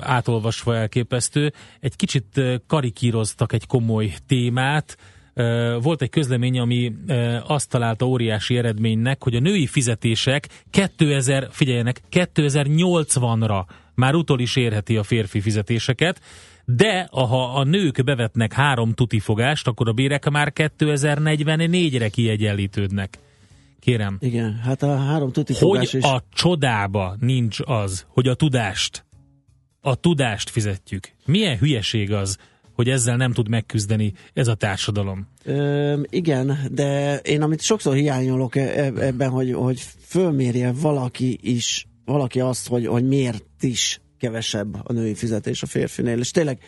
átolvasva 0.00 0.76
elképesztő. 0.76 1.52
Egy 1.80 1.96
kicsit 1.96 2.40
karikíroztak 2.66 3.52
egy 3.52 3.66
komoly 3.66 4.14
témát, 4.26 4.96
volt 5.80 6.02
egy 6.02 6.10
közlemény, 6.10 6.58
ami 6.58 6.92
azt 7.46 7.68
találta 7.68 8.06
óriási 8.06 8.56
eredménynek, 8.56 9.22
hogy 9.22 9.34
a 9.34 9.40
női 9.40 9.66
fizetések 9.66 10.48
2000, 10.70 11.48
figyeljenek, 11.50 12.00
2080-ra 12.10 13.64
már 13.94 14.14
utol 14.14 14.40
is 14.40 14.56
érheti 14.56 14.96
a 14.96 15.02
férfi 15.02 15.40
fizetéseket, 15.40 16.20
de 16.64 17.08
ha 17.10 17.54
a 17.54 17.64
nők 17.64 18.04
bevetnek 18.04 18.52
három 18.52 18.92
tutifogást, 18.92 19.66
akkor 19.66 19.88
a 19.88 19.92
bérek 19.92 20.30
már 20.30 20.52
2044-re 20.54 22.08
kiegyenlítődnek. 22.08 23.18
Kérem, 23.80 24.16
Igen, 24.20 24.54
hát 24.54 24.82
a 24.82 24.96
három 24.96 25.32
tuti 25.32 25.52
hogy 25.52 25.62
fogás 25.62 25.92
is. 25.92 26.02
a 26.02 26.22
csodába 26.34 27.16
nincs 27.20 27.58
az, 27.64 28.06
hogy 28.08 28.28
a 28.28 28.34
tudást, 28.34 29.04
a 29.80 29.94
tudást 29.94 30.50
fizetjük. 30.50 31.10
Milyen 31.26 31.58
hülyeség 31.58 32.12
az, 32.12 32.38
hogy 32.74 32.88
ezzel 32.88 33.16
nem 33.16 33.32
tud 33.32 33.48
megküzdeni 33.48 34.12
ez 34.32 34.48
a 34.48 34.54
társadalom. 34.54 35.28
Ö, 35.44 36.00
igen, 36.10 36.58
de 36.70 37.18
én 37.18 37.42
amit 37.42 37.60
sokszor 37.60 37.94
hiányolok 37.94 38.56
e- 38.56 38.60
e- 38.60 38.92
ebben, 39.06 39.30
hogy, 39.30 39.52
hogy 39.52 39.80
fölmérje 40.00 40.72
valaki 40.72 41.38
is, 41.42 41.86
valaki 42.04 42.40
azt, 42.40 42.68
hogy, 42.68 42.86
hogy 42.86 43.06
miért 43.06 43.44
is 43.60 44.00
kevesebb 44.18 44.76
a 44.82 44.92
női 44.92 45.14
fizetés 45.14 45.62
a 45.62 45.66
férfinél, 45.66 46.18
és 46.18 46.30
tényleg, 46.30 46.58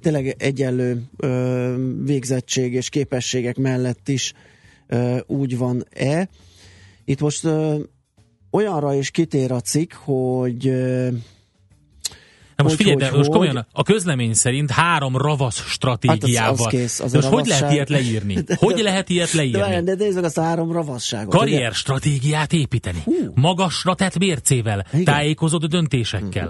tényleg 0.00 0.34
egyenlő 0.38 1.02
ö, 1.16 1.74
végzettség 2.04 2.74
és 2.74 2.88
képességek 2.88 3.56
mellett 3.56 4.08
is 4.08 4.32
ö, 4.86 5.18
úgy 5.26 5.58
van-e. 5.58 6.28
Itt 7.04 7.20
most 7.20 7.44
ö, 7.44 7.78
olyanra 8.50 8.94
is 8.94 9.10
kitér 9.10 9.52
a 9.52 9.60
cikk, 9.60 9.92
hogy 9.92 10.72
Na 12.56 12.62
most 12.64 12.76
Hogy, 12.76 12.86
figyelj, 12.86 13.10
de 13.10 13.16
most 13.16 13.28
hogy? 13.28 13.38
komolyan, 13.38 13.66
a 13.72 13.82
közlemény 13.82 14.34
szerint 14.34 14.70
három 14.70 15.16
ravasz 15.16 15.66
stratégiával. 15.68 16.42
Hát 16.42 16.52
az- 16.52 16.60
az 16.60 16.66
kész, 16.66 17.00
az 17.00 17.10
de 17.12 17.18
most 17.18 17.28
hogy 17.30 17.46
lehet 17.46 17.72
ilyet 17.72 17.88
leírni? 17.88 18.44
Hogy 18.58 18.78
lehet 18.78 19.08
ilyet 19.08 19.30
de, 19.30 19.36
várjál, 19.36 19.68
leírni? 19.68 19.84
de 19.84 19.94
nézd 20.04 20.14
meg 20.14 20.24
azt 20.24 20.38
a 20.38 20.42
három 20.42 20.72
ravasságot. 20.72 21.34
Karrier 21.34 21.72
stratégiát 21.74 22.52
építeni. 22.52 23.02
Magasra 23.34 23.94
tett 23.94 24.18
mércével, 24.18 24.86
Igen. 24.92 25.04
tájékozott 25.04 25.64
döntésekkel. 25.64 26.48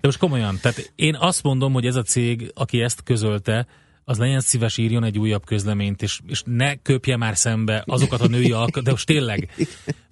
De 0.00 0.10
most 0.10 0.18
komolyan, 0.18 0.58
tehát 0.62 0.92
én 0.96 1.16
azt 1.20 1.42
mondom, 1.42 1.72
hogy 1.72 1.86
ez 1.86 1.96
a 1.96 2.02
cég, 2.02 2.50
aki 2.54 2.80
ezt 2.80 3.02
közölte, 3.02 3.66
az 4.04 4.18
legyen 4.18 4.40
szíves 4.40 4.76
írjon 4.78 5.04
egy 5.04 5.18
újabb 5.18 5.44
közleményt, 5.44 6.02
és, 6.02 6.20
és 6.26 6.42
ne 6.46 6.74
köpje 6.74 7.16
már 7.16 7.36
szembe 7.36 7.82
azokat 7.86 8.20
a 8.20 8.26
női 8.28 8.52
alkat, 8.52 8.84
de 8.84 8.90
most 8.90 9.06
tényleg, 9.06 9.48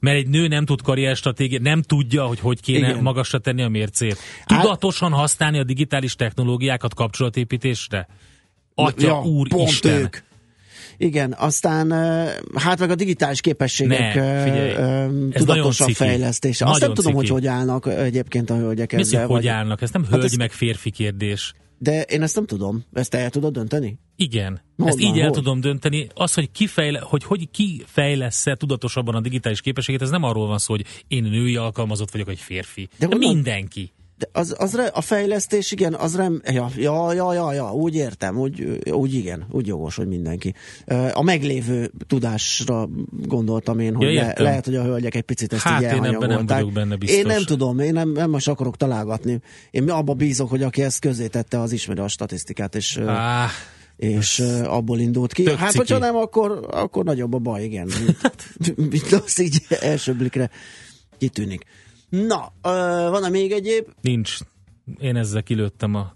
mert 0.00 0.16
egy 0.16 0.28
nő 0.28 0.46
nem 0.48 0.64
tud 0.64 0.82
karrierstratégiát, 0.82 1.62
nem 1.62 1.82
tudja, 1.82 2.24
hogy 2.24 2.40
hogy 2.40 2.60
kéne 2.60 2.88
Igen. 2.88 3.02
magasra 3.02 3.38
tenni 3.38 3.62
a 3.62 3.68
mércét. 3.68 4.16
Tudatosan 4.46 5.12
használni 5.12 5.58
a 5.58 5.64
digitális 5.64 6.14
technológiákat 6.14 6.94
kapcsolatépítésre? 6.94 8.08
Atya, 8.74 9.06
Ja, 9.06 9.20
úr, 9.22 9.48
pont 9.48 9.68
Isten! 9.68 10.00
ők. 10.00 10.16
Igen, 10.96 11.34
aztán 11.38 11.90
hát 12.54 12.78
meg 12.78 12.90
a 12.90 12.94
digitális 12.94 13.40
képességek 13.40 14.14
Ne, 14.14 14.42
figyelj, 14.42 14.74
tudatosabb 15.32 15.88
fejlesztése. 15.90 16.64
Azt 16.64 16.72
Nagyon 16.80 16.94
nem 16.94 17.04
tudom, 17.04 17.20
ciki. 17.20 17.30
hogy 17.32 17.40
hogy 17.40 17.46
állnak 17.50 17.86
egyébként 17.86 18.50
a 18.50 18.56
hölgyek 18.56 18.90
Mi 18.90 18.96
hogy 18.96 19.04
ezzel. 19.06 19.20
hogy 19.20 19.30
vagy- 19.30 19.46
állnak? 19.46 19.82
Ez 19.82 19.90
nem 19.90 20.02
Hát 20.02 20.10
hölgy 20.10 20.24
ez- 20.24 20.34
meg 20.34 20.52
férfi 20.52 20.90
kérdés. 20.90 21.54
De 21.82 22.02
én 22.02 22.22
ezt 22.22 22.34
nem 22.34 22.46
tudom. 22.46 22.84
Ezt 22.92 23.10
te 23.10 23.18
el 23.18 23.30
tudod 23.30 23.52
dönteni? 23.52 23.98
Igen. 24.16 24.60
Hol 24.76 24.88
Ezt 24.88 25.00
így 25.00 25.18
el 25.18 25.26
hol? 25.26 25.34
tudom 25.34 25.60
dönteni. 25.60 26.08
Az, 26.14 26.34
hogy 26.34 26.50
kifejle, 26.50 26.98
hogy, 27.00 27.24
hogy 27.24 27.50
kifejlesz-e 27.50 28.54
tudatosabban 28.54 29.14
a 29.14 29.20
digitális 29.20 29.60
képességét, 29.60 30.02
ez 30.02 30.10
nem 30.10 30.22
arról 30.22 30.46
van 30.46 30.58
szó, 30.58 30.74
hogy 30.74 30.84
én 31.08 31.22
női 31.22 31.56
alkalmazott 31.56 32.10
vagyok, 32.10 32.26
vagy 32.26 32.38
férfi. 32.38 32.88
De, 32.98 33.06
De 33.06 33.14
honnan- 33.14 33.34
mindenki. 33.34 33.92
Az, 34.32 34.54
az 34.58 34.74
re, 34.74 34.84
a 34.86 35.00
fejlesztés, 35.00 35.72
igen, 35.72 35.94
az 35.94 36.12
nem, 36.12 36.42
ja, 36.44 36.70
ja, 36.76 37.12
ja, 37.12 37.32
ja, 37.32 37.52
ja, 37.52 37.72
úgy 37.72 37.94
értem, 37.94 38.38
úgy, 38.38 38.80
úgy 38.90 39.14
igen, 39.14 39.46
úgy 39.50 39.66
jogos, 39.66 39.96
hogy 39.96 40.06
mindenki. 40.06 40.54
A 41.12 41.22
meglévő 41.22 41.90
tudásra 42.06 42.88
gondoltam 43.26 43.78
én, 43.78 43.94
hogy 43.94 44.12
Ja, 44.14 44.22
le, 44.22 44.34
lehet, 44.36 44.64
hogy 44.64 44.76
a 44.76 44.82
hölgyek 44.82 45.14
egy 45.14 45.22
picit 45.22 45.52
ezt 45.52 45.62
Hát 45.62 45.82
így 45.82 45.92
én 45.92 46.04
ebben 46.04 46.28
nem 46.28 46.46
vagyok 46.46 46.72
benne 46.72 46.96
biztos. 46.96 47.18
Én 47.18 47.26
nem 47.26 47.44
tudom, 47.44 47.78
én 47.78 47.92
nem, 47.92 48.12
nem 48.12 48.30
most 48.30 48.48
akarok 48.48 48.76
találgatni. 48.76 49.40
Én 49.70 49.90
abba 49.90 50.14
bízok, 50.14 50.50
hogy 50.50 50.62
aki 50.62 50.82
ezt 50.82 51.00
közzétette, 51.00 51.60
az 51.60 51.72
ismeri 51.72 52.00
a 52.00 52.08
statisztikát, 52.08 52.74
és, 52.74 52.96
Á, 53.06 53.48
és 53.96 54.38
ö, 54.38 54.64
abból 54.64 54.98
indult 54.98 55.32
ki. 55.32 55.56
Hát, 55.56 55.74
hogyha 55.74 55.98
nem, 55.98 56.16
akkor, 56.16 56.66
akkor 56.70 57.04
nagyobb 57.04 57.34
a 57.34 57.38
baj, 57.38 57.64
igen. 57.64 57.86
Mint, 58.66 58.90
mint 58.90 59.12
az 59.12 59.40
így 59.40 59.66
első 59.80 60.14
blikre 60.14 60.50
kitűnik. 61.18 61.64
Na, 62.20 62.52
van-e 63.10 63.28
még 63.28 63.52
egyéb? 63.52 63.86
Nincs. 64.00 64.38
Én 65.00 65.16
ezzel 65.16 65.42
kilőttem 65.42 65.94
a, 65.94 66.12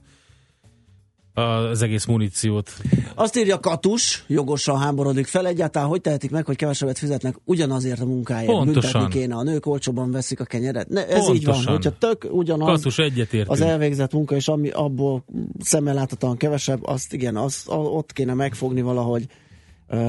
az 1.40 1.82
egész 1.82 2.04
muníciót. 2.04 2.70
Azt 3.14 3.36
írja 3.36 3.60
Katus, 3.60 4.24
jogosan 4.26 4.78
háborodik 4.78 5.26
fel, 5.26 5.46
egyáltalán 5.46 5.88
hogy 5.88 6.00
tehetik 6.00 6.30
meg, 6.30 6.44
hogy 6.46 6.56
kevesebbet 6.56 6.98
fizetnek 6.98 7.36
ugyanazért 7.44 8.00
a 8.00 8.04
munkáért. 8.04 8.50
Pontosan. 8.50 9.00
Büntetni 9.00 9.20
kéne, 9.20 9.34
a 9.34 9.42
nők 9.42 9.66
olcsóban 9.66 10.10
veszik 10.10 10.40
a 10.40 10.44
kenyeret. 10.44 10.88
Ne, 10.88 11.06
ez 11.06 11.28
így 11.28 11.44
van, 11.44 11.54
Pontosan. 11.54 11.72
hogyha 11.72 11.98
tök 11.98 12.26
ugyanaz 12.30 12.68
Katus 12.68 12.98
egyetértünk. 12.98 13.50
az 13.50 13.60
elvégzett 13.60 14.12
munka, 14.12 14.34
és 14.34 14.48
ami 14.48 14.68
abból 14.68 15.24
szemmel 15.60 15.94
láthatóan 15.94 16.36
kevesebb, 16.36 16.86
azt 16.86 17.12
igen, 17.12 17.36
azt, 17.36 17.68
ott 17.68 18.12
kéne 18.12 18.34
megfogni 18.34 18.80
valahogy 18.80 19.26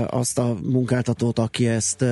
azt 0.08 0.40
a 0.40 0.56
munkáltatót, 0.64 1.40
aki 1.40 1.68
ezt 1.68 2.06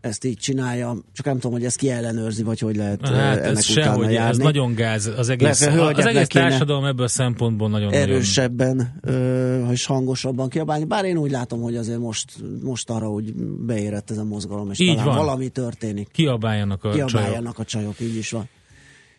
ezt 0.00 0.24
így 0.24 0.36
csinálja, 0.36 0.96
csak 1.12 1.26
nem 1.26 1.34
tudom, 1.34 1.52
hogy 1.52 1.64
ezt 1.64 1.76
ki 1.76 1.90
ellenőrzi, 1.90 2.42
vagy 2.42 2.58
hogy 2.58 2.76
lehet 2.76 3.08
Hát 3.08 3.12
ennek 3.38 3.44
ez 3.56 3.70
utána 3.70 3.84
sehogy, 3.86 4.06
ez 4.06 4.12
járni. 4.12 4.42
nagyon 4.42 4.74
gáz. 4.74 5.06
Az 5.16 5.28
egész, 5.28 5.60
Illetve 5.60 5.84
az 5.84 6.06
egész 6.06 6.26
társadalom 6.26 6.84
ebből 6.84 7.04
a 7.04 7.08
szempontból 7.08 7.68
nagyon 7.68 7.92
erősebben 7.92 8.98
ö, 9.02 9.70
és 9.70 9.86
hangosabban 9.86 10.48
kiabálni. 10.48 10.84
Bár 10.84 11.04
én 11.04 11.16
úgy 11.16 11.30
látom, 11.30 11.60
hogy 11.60 11.76
azért 11.76 11.98
most, 11.98 12.32
most 12.62 12.90
arra 12.90 13.10
úgy 13.10 13.34
beérett 13.66 14.10
ez 14.10 14.18
a 14.18 14.24
mozgalom, 14.24 14.70
és 14.70 14.78
Így 14.78 14.88
talán 14.88 15.04
van. 15.04 15.16
valami 15.16 15.48
történik. 15.48 16.08
Kiabáljanak 16.12 16.84
a 16.84 16.90
csajok. 16.92 17.06
Kiabáljanak 17.08 17.58
a 17.58 17.64
csajok, 17.64 18.00
így 18.00 18.16
is 18.16 18.30
van. 18.30 18.48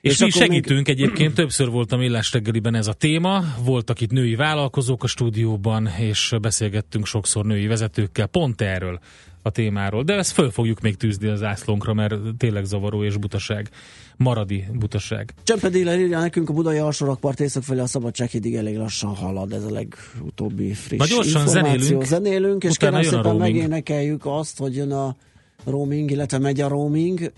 És, 0.01 0.11
És 0.11 0.19
mi 0.19 0.29
segítünk 0.29 0.87
egyébként, 0.87 1.33
többször 1.33 1.69
volt 1.69 1.91
a 1.91 1.97
Millás 1.97 2.33
reggeliben 2.33 2.75
ez 2.75 2.87
a 2.87 2.93
téma, 2.93 3.43
voltak 3.65 4.01
itt 4.01 4.11
női 4.11 4.35
vállalkozók 4.35 5.03
a 5.03 5.07
stúdióban, 5.07 5.87
és 5.99 6.33
beszélgettünk 6.41 7.05
sokszor 7.05 7.45
női 7.45 7.67
vezetőkkel 7.67 8.27
pont 8.27 8.61
erről 8.61 8.99
a 9.41 9.49
témáról. 9.49 10.03
De 10.03 10.13
ezt 10.13 10.31
föl 10.31 10.51
fogjuk 10.51 10.81
még 10.81 10.97
tűzni 10.97 11.27
az 11.27 11.39
zászlónkra, 11.39 11.93
mert 11.93 12.15
tényleg 12.37 12.65
zavaró 12.65 13.03
és 13.03 13.17
butaság. 13.17 13.69
Maradi 14.17 14.65
butaság. 14.73 15.33
Csempe 15.43 15.69
Díler 15.69 15.99
írja 15.99 16.19
nekünk 16.19 16.49
a 16.49 16.53
budai 16.53 16.77
alsórakpart 16.77 17.39
észak 17.39 17.63
felé 17.63 17.79
a 17.79 17.85
Szabadsághídig 17.85 18.55
elég 18.55 18.77
lassan 18.77 19.15
halad, 19.15 19.51
ez 19.53 19.63
a 19.63 19.69
legutóbbi 19.71 20.73
friss 20.73 20.99
Na 20.99 21.05
gyorsan 21.05 21.41
információ. 21.41 21.77
zenélünk. 21.77 22.03
zenélünk 22.03 22.63
és 22.63 22.77
kérem 22.77 23.03
szépen 23.03 23.35
megénekeljük 23.35 24.25
azt, 24.25 24.57
hogy 24.57 24.75
jön 24.75 24.91
a 24.91 25.15
roaming, 25.65 26.11
illetve 26.11 26.37
megy 26.37 26.61
a 26.61 26.67
roaming. 26.67 27.31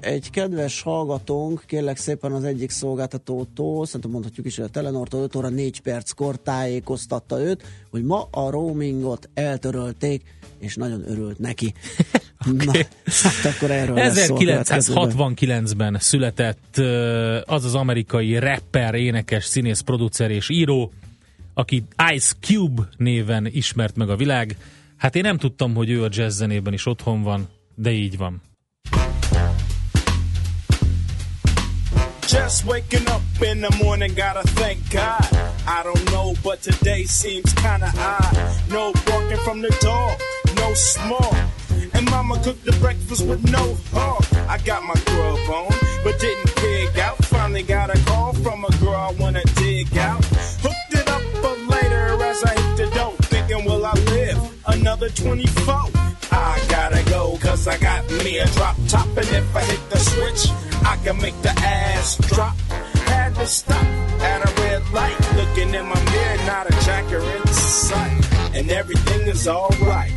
Egy 0.00 0.30
kedves 0.30 0.82
hallgatónk, 0.82 1.62
kérlek 1.66 1.96
szépen 1.96 2.32
az 2.32 2.44
egyik 2.44 2.70
szolgáltatótól, 2.70 3.86
szerintem 3.86 4.10
mondhatjuk 4.10 4.46
is, 4.46 4.56
hogy 4.56 4.64
a 4.64 4.68
Telenortól 4.68 5.22
5 5.22 5.34
óra 5.34 5.48
4 5.48 5.80
perckor 5.80 6.36
tájékoztatta 6.36 7.40
őt, 7.40 7.62
hogy 7.90 8.04
ma 8.04 8.28
a 8.30 8.50
roamingot 8.50 9.28
eltörölték, 9.34 10.22
és 10.58 10.74
nagyon 10.74 11.04
örült 11.08 11.38
neki. 11.38 11.74
okay. 12.52 12.66
Na, 12.66 12.72
hát 13.04 13.54
akkor 13.54 13.70
erről 13.70 13.94
lesz 13.94 14.24
szó 14.24 14.34
a 14.34 14.38
következőben. 14.38 15.10
1969-ben 15.12 15.96
született 16.00 16.76
az 17.44 17.64
az 17.64 17.74
amerikai 17.74 18.38
rapper, 18.38 18.94
énekes, 18.94 19.44
színész, 19.44 19.80
producer 19.80 20.30
és 20.30 20.48
író, 20.48 20.92
aki 21.54 21.84
Ice 22.12 22.34
Cube 22.40 22.88
néven 22.96 23.46
ismert 23.46 23.96
meg 23.96 24.10
a 24.10 24.16
világ. 24.16 24.56
Hát 24.96 25.16
én 25.16 25.22
nem 25.22 25.38
tudtam, 25.38 25.74
hogy 25.74 25.90
ő 25.90 26.04
a 26.04 26.08
jazz 26.10 26.36
zenében 26.36 26.72
is 26.72 26.86
otthon 26.86 27.22
van, 27.22 27.48
de 27.74 27.90
így 27.90 28.16
van. 28.16 28.40
Just 32.26 32.64
waking 32.64 33.08
up 33.08 33.22
in 33.40 33.60
the 33.60 33.76
morning, 33.82 34.14
gotta 34.14 34.42
thank 34.42 34.78
God. 34.90 35.28
I 35.66 35.82
don't 35.82 36.04
know, 36.10 36.34
but 36.42 36.62
today 36.62 37.04
seems 37.04 37.52
kinda 37.54 37.92
odd. 37.96 38.36
No 38.70 38.92
walking 39.06 39.38
from 39.44 39.60
the 39.60 39.76
dog, 39.80 40.18
no 40.56 40.74
small. 40.74 41.34
And 41.92 42.10
mama 42.10 42.34
cooked 42.42 42.64
the 42.64 42.72
breakfast 42.80 43.24
with 43.26 43.42
no 43.50 43.76
hog. 43.92 44.24
I 44.48 44.58
got 44.58 44.82
my 44.82 44.94
grub 45.06 45.48
on, 45.48 45.72
but 46.02 46.18
didn't 46.18 46.56
pig 46.56 46.98
out. 46.98 47.24
Finally 47.24 47.62
got 47.62 47.90
a 47.90 47.98
call 48.04 48.32
from 48.32 48.64
a 48.64 48.70
girl 48.78 48.94
I 48.94 49.12
wanna 49.20 49.44
dig 49.54 49.96
out. 49.96 50.23
Another 54.94 55.08
24? 55.10 55.74
I 56.30 56.64
gotta 56.68 57.02
go, 57.10 57.36
cause 57.38 57.66
I 57.66 57.76
got 57.78 58.08
me 58.22 58.38
a 58.38 58.46
drop 58.46 58.76
top. 58.86 59.08
And 59.08 59.28
if 59.28 59.56
I 59.56 59.60
hit 59.62 59.90
the 59.90 59.98
switch, 59.98 60.52
I 60.86 60.96
can 61.02 61.20
make 61.20 61.40
the 61.42 61.50
ass 61.50 62.16
drop. 62.28 62.56
Had 63.06 63.34
to 63.34 63.46
stop 63.46 63.84
at 64.22 64.48
a 64.48 64.62
red 64.62 64.82
light. 64.92 65.18
Looking 65.34 65.74
in 65.74 65.86
my 65.86 66.00
mirror, 66.12 66.36
not 66.46 66.70
a 66.70 66.84
jacker 66.84 67.18
in 67.18 67.46
sight. 67.48 68.54
And 68.54 68.70
everything 68.70 69.26
is 69.26 69.48
alright. 69.48 70.12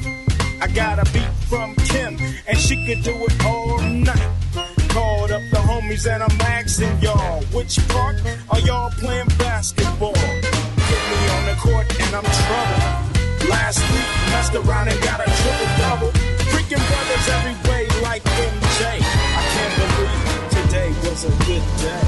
I 0.61 0.67
got 0.67 0.99
a 0.99 1.11
beat 1.11 1.34
from 1.49 1.73
Kim, 1.89 2.17
and 2.47 2.57
she 2.57 2.75
could 2.86 3.03
do 3.03 3.15
it 3.25 3.45
all 3.45 3.82
night. 3.82 4.30
Called 4.89 5.32
up 5.32 5.41
the 5.51 5.61
homies, 5.69 6.05
and 6.11 6.21
I'm 6.21 6.41
asking 6.41 7.01
y'all, 7.01 7.41
which 7.45 7.80
park 7.88 8.17
are 8.51 8.59
y'all 8.59 8.91
playing 8.91 9.28
basketball? 9.39 10.13
Get 10.13 11.01
me 11.11 11.19
on 11.36 11.45
the 11.49 11.57
court, 11.61 11.99
and 11.99 12.15
I'm 12.15 12.23
trouble. 12.23 13.16
Last 13.49 13.79
week, 13.91 14.09
messed 14.31 14.55
around 14.55 14.89
and 14.89 15.01
got 15.03 15.19
a 15.21 15.25
triple 15.25 15.71
double. 15.77 16.11
Freaking 16.51 16.83
brothers 16.89 17.27
every 17.35 17.55
way 17.69 17.87
like 18.01 18.23
MJ. 18.23 18.99
I 18.99 19.43
can't 19.55 19.75
believe 19.81 20.27
today 20.51 20.89
was 21.07 21.23
a 21.23 21.31
good 21.47 21.65
day. 21.79 22.05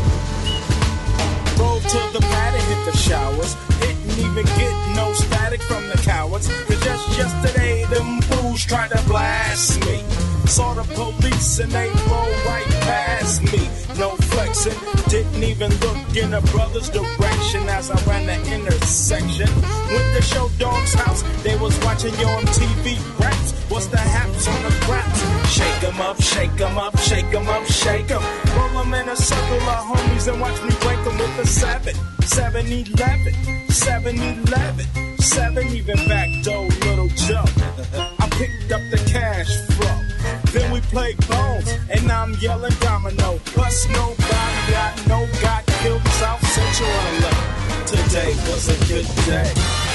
Drove 1.56 1.84
to 1.84 2.02
the 2.14 2.20
pad 2.20 2.56
and 2.56 2.64
hit 2.64 2.92
the 2.92 2.98
showers. 2.98 3.56
Didn't 3.80 4.20
even 4.20 4.46
get 4.60 4.96
no 4.96 5.14
static 5.14 5.62
from 5.64 5.88
the 5.88 5.98
cowards. 6.04 6.48
Cause 6.66 6.84
just 6.84 7.18
yesterday, 7.18 7.86
them 7.86 8.22
fools 8.22 8.66
tried 8.66 8.92
to 8.92 9.02
blast 9.08 9.80
me. 9.86 10.29
Saw 10.50 10.74
the 10.74 10.84
police 10.96 11.60
and 11.60 11.72
they 11.72 11.90
rolled 12.10 12.46
right 12.46 12.66
past 12.82 13.44
me. 13.44 13.70
No 14.00 14.10
flexing, 14.34 14.74
didn't 15.08 15.44
even 15.44 15.70
look 15.80 15.98
in 16.16 16.34
a 16.34 16.42
brother's 16.42 16.90
direction 16.90 17.70
as 17.70 17.92
I 17.92 17.98
ran 18.10 18.26
the 18.26 18.38
intersection. 18.56 19.48
Went 19.94 20.16
to 20.16 20.22
show 20.24 20.50
dog's 20.58 20.94
house, 20.96 21.22
they 21.44 21.56
was 21.58 21.78
watching 21.86 22.18
you 22.20 22.26
on 22.26 22.44
TV. 22.48 22.98
Raps, 23.20 23.54
what's 23.70 23.86
the 23.88 24.00
haps 24.00 24.48
on 24.48 24.64
the 24.64 24.72
craps? 24.86 25.22
Shake 25.54 25.84
'em 25.84 26.02
up, 26.02 26.20
shake 26.20 26.60
'em 26.60 26.78
up, 26.80 26.98
shake 26.98 27.32
'em 27.32 27.48
up, 27.48 27.66
shake 27.68 28.10
'em. 28.10 28.24
Roll 28.58 28.82
'em 28.82 28.94
in 28.96 29.08
a 29.08 29.16
circle 29.16 29.70
of 29.70 29.86
homies 29.86 30.28
and 30.28 30.42
watch 30.42 30.60
me 30.64 30.74
break 30.82 31.00
'em 31.06 31.18
with 31.20 31.46
a 31.46 31.48
7, 31.48 31.96
7 32.26 32.66
11, 32.66 33.36
7 33.70 34.18
11, 34.20 34.88
7 35.20 35.68
even 35.68 36.00
back 36.08 36.30
door, 36.44 36.68
little 36.86 37.10
Joe. 37.28 37.46
I 38.20 38.28
picked 38.40 38.72
up 38.72 38.82
the 38.90 38.98
cash 39.14 39.52
flow. 39.78 40.09
Then 40.52 40.72
we 40.72 40.82
play 40.82 41.16
bones, 41.28 41.70
and 41.90 42.12
I'm 42.12 42.34
yelling 42.36 42.76
domino. 42.80 43.40
Plus 43.46 43.88
nobody 43.90 44.72
got 44.72 45.08
no 45.08 45.28
got 45.42 45.66
killed 45.82 46.06
South 46.20 46.46
Central 46.48 46.90
LA. 47.22 47.86
Today 47.86 48.36
was 48.48 48.68
a 48.70 48.78
good 48.88 49.08
day. 49.26 49.89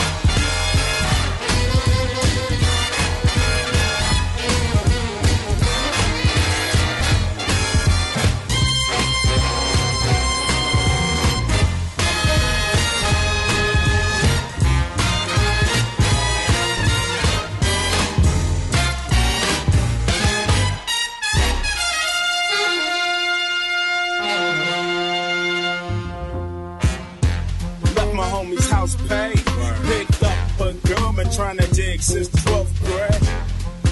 Dig 31.95 32.03
since 32.03 32.29
12th 32.29 32.75
grade. 32.85 33.29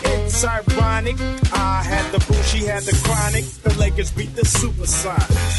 It's 0.05 0.45
ironic. 0.45 1.17
I 1.53 1.83
had 1.85 2.11
the 2.13 2.19
boo, 2.27 2.43
she 2.43 2.65
had 2.67 2.83
the 2.83 2.95
chronic. 3.05 3.45
The 3.63 3.75
Lakers 3.79 4.11
beat 4.11 4.35
the 4.35 4.43
Supersonics. 4.43 5.57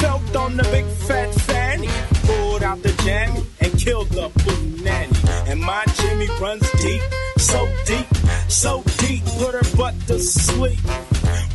Felt 0.00 0.36
on 0.36 0.56
the 0.56 0.64
big 0.64 0.84
fat 1.06 1.32
fanny. 1.48 1.88
Pulled 2.26 2.62
out 2.62 2.82
the 2.82 2.92
jammy 3.04 3.42
and 3.60 3.72
killed 3.78 4.08
the 4.10 4.28
boo 4.44 4.84
nanny. 4.84 5.16
And 5.50 5.60
my 5.60 5.84
Jimmy 5.98 6.28
runs 6.40 6.70
deep, 6.82 7.02
so 7.46 7.68
deep, 7.84 8.06
so 8.48 8.82
deep. 8.98 9.24
Put 9.38 9.54
her 9.54 9.76
butt 9.76 9.94
to 10.08 10.18
sleep. 10.18 10.82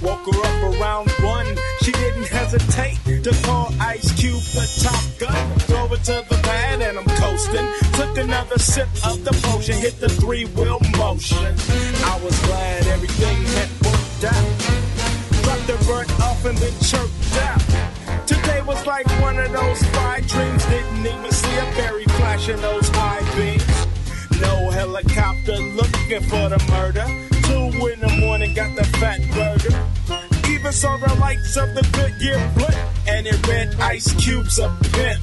Woke 0.02 0.26
her 0.32 0.40
up 0.40 0.62
around 0.74 1.10
one. 1.22 1.48
She 1.84 1.92
didn't 1.92 2.28
hesitate 2.28 2.98
to 3.24 3.32
call 3.44 3.74
Ice 3.80 4.12
Cube 4.14 4.42
the 4.56 4.66
top 4.84 5.04
gun. 5.20 5.58
Drove 5.68 5.90
her 5.92 6.04
to 6.10 6.26
the 6.30 6.40
pad 6.44 6.82
and 6.82 6.98
I'm 6.98 7.10
coasting. 7.20 7.68
Took 8.00 8.18
another 8.18 8.58
sip 8.58 8.88
of 9.06 9.24
the 9.26 9.34
potion, 9.44 9.76
hit 9.76 10.00
the 10.00 10.10
three 10.10 10.46
wheel 10.46 10.80
motion. 10.98 11.54
I 12.08 12.20
was 12.24 12.40
glad 12.48 12.88
everything 12.88 13.38
had 13.58 13.70
worked 13.84 14.24
out. 14.36 14.52
Dropped 15.44 15.68
the 15.68 15.78
bird 15.88 16.10
off 16.22 16.46
and 16.46 16.58
then 16.58 16.74
chirped 16.80 17.36
out. 17.50 18.28
Today 18.28 18.62
was 18.62 18.86
like 18.86 19.08
one 19.22 19.38
of 19.38 19.52
those 19.52 19.84
five 19.96 20.26
dreams. 20.28 20.66
Didn't 20.66 21.06
even 21.06 21.32
see 21.32 21.58
a 21.58 21.66
berry 21.76 22.06
flashing 22.06 22.62
those 22.62 22.88
high 22.90 23.20
beams. 23.36 23.61
No 24.42 24.70
helicopter 24.70 25.58
looking 25.58 26.24
for 26.24 26.50
the 26.50 26.60
murder. 26.70 27.06
Two 27.48 27.88
in 27.88 28.00
the 28.00 28.14
morning, 28.20 28.54
got 28.54 28.76
the 28.76 28.84
fat 29.00 29.20
burger. 29.34 29.76
Even 30.50 30.72
saw 30.72 30.98
the 30.98 31.14
lights 31.16 31.56
of 31.58 31.74
the 31.76 31.84
Goodyear 31.94 32.42
blimp, 32.56 32.76
and 33.08 33.28
it 33.28 33.48
read 33.48 33.76
ice 33.80 34.12
cubes 34.14 34.60
a 34.60 34.68
pimp. 34.94 35.22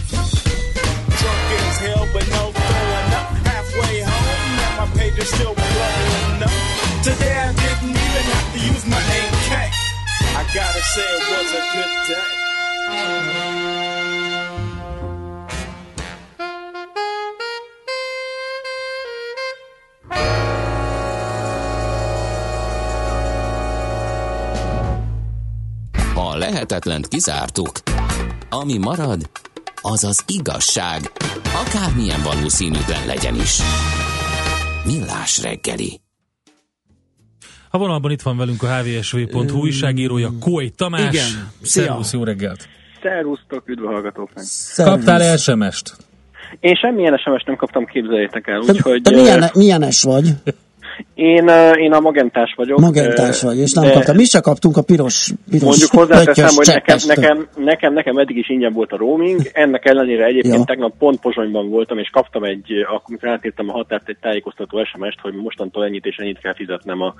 Drunk 1.18 1.48
as 1.58 1.76
hell, 1.78 2.08
but 2.12 2.26
no 2.30 2.52
throwing 2.52 3.12
up. 3.18 3.28
Halfway 3.50 4.00
home, 4.02 4.56
now 4.60 4.86
my 4.86 4.86
page 4.96 5.18
is 5.18 5.28
still 5.28 5.54
blowing 5.54 6.42
up. 6.42 6.54
Today 7.02 7.36
I 7.38 7.52
didn't 7.52 7.90
even 7.90 8.24
have 8.32 8.48
to 8.54 8.60
use 8.72 8.84
my 8.86 9.02
AK. 9.20 9.52
I 10.38 10.42
gotta 10.54 10.82
say 10.94 11.06
it 11.16 11.24
was 11.30 11.48
a 11.52 11.62
good 11.74 11.92
day. 12.08 13.67
Ha 26.48 26.54
lehetetlent 26.54 27.08
kizártuk, 27.08 27.70
ami 28.50 28.78
marad, 28.78 29.30
az 29.82 30.04
az 30.04 30.24
igazság, 30.26 31.00
akármilyen 31.66 32.22
valószínűtlen 32.22 33.06
legyen 33.06 33.34
is. 33.34 33.58
Millás 34.84 35.42
reggeli. 35.42 36.00
A 37.70 37.78
vonalban 37.78 38.10
itt 38.10 38.22
van 38.22 38.36
velünk 38.36 38.62
a 38.62 38.66
hvsv.hu 38.66 39.58
újságírója, 39.58 40.30
Kói 40.40 40.70
Tamás. 40.70 41.14
Igen. 41.14 41.50
Szia. 41.62 41.82
Szervusz, 41.82 42.12
jó 42.12 42.24
reggelt. 42.24 42.68
Szervusztok, 43.02 43.68
üdv 43.68 43.84
a 43.84 43.90
hallgatóknak. 43.90 44.44
Kaptál 44.76 45.36
SMS-t? 45.36 45.96
Én 46.60 46.74
semmilyen 46.74 47.16
SMS 47.16 47.42
nem 47.46 47.56
kaptam, 47.56 47.84
képzeljétek 47.84 48.46
el, 48.46 48.60
úgyhogy... 48.60 49.02
Te 49.02 49.10
milyen, 49.10 49.50
milyenes 49.54 50.02
vagy? 50.02 50.34
Én, 51.14 51.48
én 51.76 51.92
a 51.92 52.00
magentás 52.00 52.54
vagyok. 52.56 52.78
Magentás 52.78 53.42
vagy, 53.42 53.58
és 53.58 53.72
nem 53.72 53.84
de 53.84 53.92
kaptam. 53.92 54.16
Mi 54.16 54.24
se 54.24 54.40
kaptunk 54.40 54.76
a 54.76 54.82
piros, 54.82 55.30
piros 55.50 55.64
Mondjuk 55.64 55.90
hozzáteszem, 55.90 56.54
hogy 56.54 56.66
nekem, 56.66 56.98
nekem, 57.06 57.48
nekem, 57.56 57.92
nekem 57.92 58.16
eddig 58.16 58.36
is 58.36 58.48
ingyen 58.48 58.72
volt 58.72 58.92
a 58.92 58.96
roaming, 58.96 59.40
ennek 59.52 59.84
ellenére 59.84 60.24
egyébként 60.24 60.54
Ja. 60.54 60.64
tegnap 60.64 60.92
pont 60.98 61.20
Pozsonyban 61.20 61.68
voltam, 61.68 61.98
és 61.98 62.08
kaptam 62.12 62.44
egy, 62.44 62.72
akkor 62.72 63.02
amikor 63.08 63.28
átírtam 63.28 63.68
a 63.68 63.72
határt, 63.72 64.08
egy 64.08 64.16
tájékoztató 64.20 64.84
SMS-t, 64.84 65.20
hogy 65.20 65.34
mostantól 65.34 65.84
ennyit 65.84 66.04
és 66.04 66.16
ennyit 66.16 66.38
kell 66.38 66.54
fizetnem 66.54 67.00
a 67.02 67.14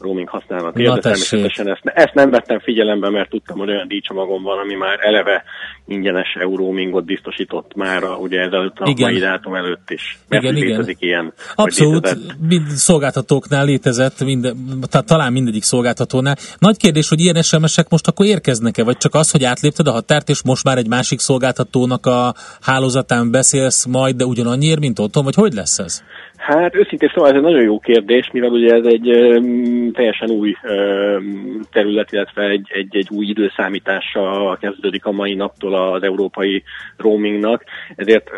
roaming 0.00 0.28
használatért, 0.28 0.88
Na 0.88 0.94
de 0.94 1.00
természetesen 1.00 1.68
ezt, 1.68 1.82
ezt 1.84 2.14
nem 2.14 2.30
vettem 2.30 2.58
figyelembe, 2.58 3.10
mert 3.10 3.30
tudtam, 3.30 3.58
hogy 3.58 3.68
olyan 3.68 3.88
díjcsomagom 3.88 4.42
van, 4.42 4.58
ami 4.58 4.74
már 4.74 4.98
eleve 5.00 5.42
ingyenes 5.86 6.36
EU-roamingot 6.40 7.04
biztosított 7.04 7.74
már 7.74 8.04
ugye 8.04 8.40
ezelőtt 8.40 8.78
a 8.78 8.88
Igen. 8.88 9.10
mai 9.10 9.20
dátum 9.20 9.54
előtt 9.54 9.90
is. 9.90 10.18
Mert 10.28 10.42
Igen, 10.42 10.54
hogy 10.54 10.62
igen. 10.62 10.76
létezik 10.76 11.00
ilyen. 11.00 11.32
Abszolút, 11.54 12.16
mind 12.48 12.66
szolgáltatóknál 12.68 13.64
létezett, 13.64 14.24
minden, 14.24 14.56
tehát 14.90 15.06
talán 15.06 15.32
mindegyik 15.32 15.62
szolgáltatónál. 15.62 16.36
Nagy 16.58 16.76
kérdés, 16.76 17.08
hogy 17.08 17.20
ilyen 17.20 17.42
SMS-ek 17.42 17.88
most 17.88 18.08
akkor 18.08 18.26
érkeznek-e, 18.26 18.84
vagy 18.84 18.96
csak 18.96 19.14
az, 19.14 19.30
hogy 19.30 19.44
átlépted 19.44 19.86
a 19.86 19.92
határt, 19.92 20.28
és 20.28 20.42
most 20.42 20.64
már 20.64 20.78
egy 20.78 20.88
másik 20.88 21.18
szolgáltatónak 21.18 22.06
a 22.06 22.34
hálózatán 22.60 23.30
beszélsz 23.30 23.84
majd, 23.84 24.16
de 24.16 24.24
ugyanannyiért, 24.24 24.80
mint 24.80 24.98
otthon, 24.98 25.24
vagy 25.24 25.34
hogy 25.34 25.52
lesz 25.52 25.78
ez? 25.78 26.02
Hát 26.42 26.74
őszintén 26.74 27.10
szóval 27.14 27.30
ez 27.30 27.36
egy 27.36 27.42
nagyon 27.42 27.62
jó 27.62 27.78
kérdés, 27.78 28.30
mivel 28.32 28.50
ugye 28.50 28.74
ez 28.74 28.84
egy 28.84 29.08
öm, 29.08 29.92
teljesen 29.92 30.30
új 30.30 30.54
öm, 30.62 31.60
terület, 31.72 32.12
illetve 32.12 32.48
egy, 32.48 32.68
egy, 32.72 32.96
egy 32.96 33.08
új 33.10 33.26
időszámítással 33.26 34.56
kezdődik 34.56 35.04
a 35.04 35.12
mai 35.12 35.34
naptól 35.34 35.74
az 35.74 36.02
európai 36.02 36.62
roamingnak, 36.96 37.64
ezért 37.96 38.30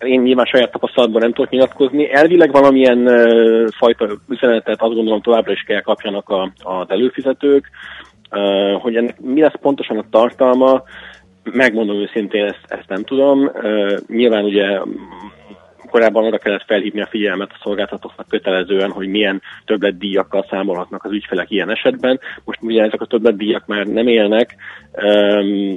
én 0.00 0.20
nyilván 0.20 0.44
saját 0.44 0.70
tapasztalatban 0.70 1.20
nem 1.20 1.32
tudok 1.32 1.50
nyilatkozni. 1.50 2.12
Elvileg 2.12 2.52
valamilyen 2.52 3.06
ö, 3.06 3.66
fajta 3.76 4.08
üzenetet 4.28 4.82
azt 4.82 4.94
gondolom 4.94 5.20
továbbra 5.20 5.52
is 5.52 5.62
kell 5.62 5.80
kapjanak 5.80 6.28
a, 6.28 6.52
az 6.62 6.86
előfizetők, 6.88 7.70
Ö, 8.30 8.76
hogy 8.80 8.96
ennek 8.96 9.20
mi 9.20 9.40
lesz 9.40 9.58
pontosan 9.60 9.98
a 9.98 10.04
tartalma, 10.10 10.82
megmondom 11.42 11.96
őszintén, 11.96 12.44
ezt, 12.44 12.64
ezt 12.68 12.88
nem 12.88 13.02
tudom. 13.04 13.50
Ö, 13.54 13.96
Nyilván 14.06 14.44
ugye 14.44 14.80
korábban 15.94 16.24
arra 16.24 16.38
kellett 16.38 16.64
felhívni 16.66 17.00
a 17.00 17.06
figyelmet 17.06 17.50
a 17.50 17.60
szolgáltatóknak 17.62 18.28
kötelezően, 18.28 18.90
hogy 18.90 19.08
milyen 19.08 19.42
többletdíjakkal 19.64 20.46
számolhatnak 20.50 21.04
az 21.04 21.12
ügyfelek 21.12 21.50
ilyen 21.50 21.70
esetben. 21.70 22.20
Most 22.44 22.62
ugye 22.62 22.82
ezek 22.82 23.00
a 23.00 23.06
többletdíjak 23.06 23.66
már 23.66 23.86
nem 23.86 24.06
élnek, 24.06 24.56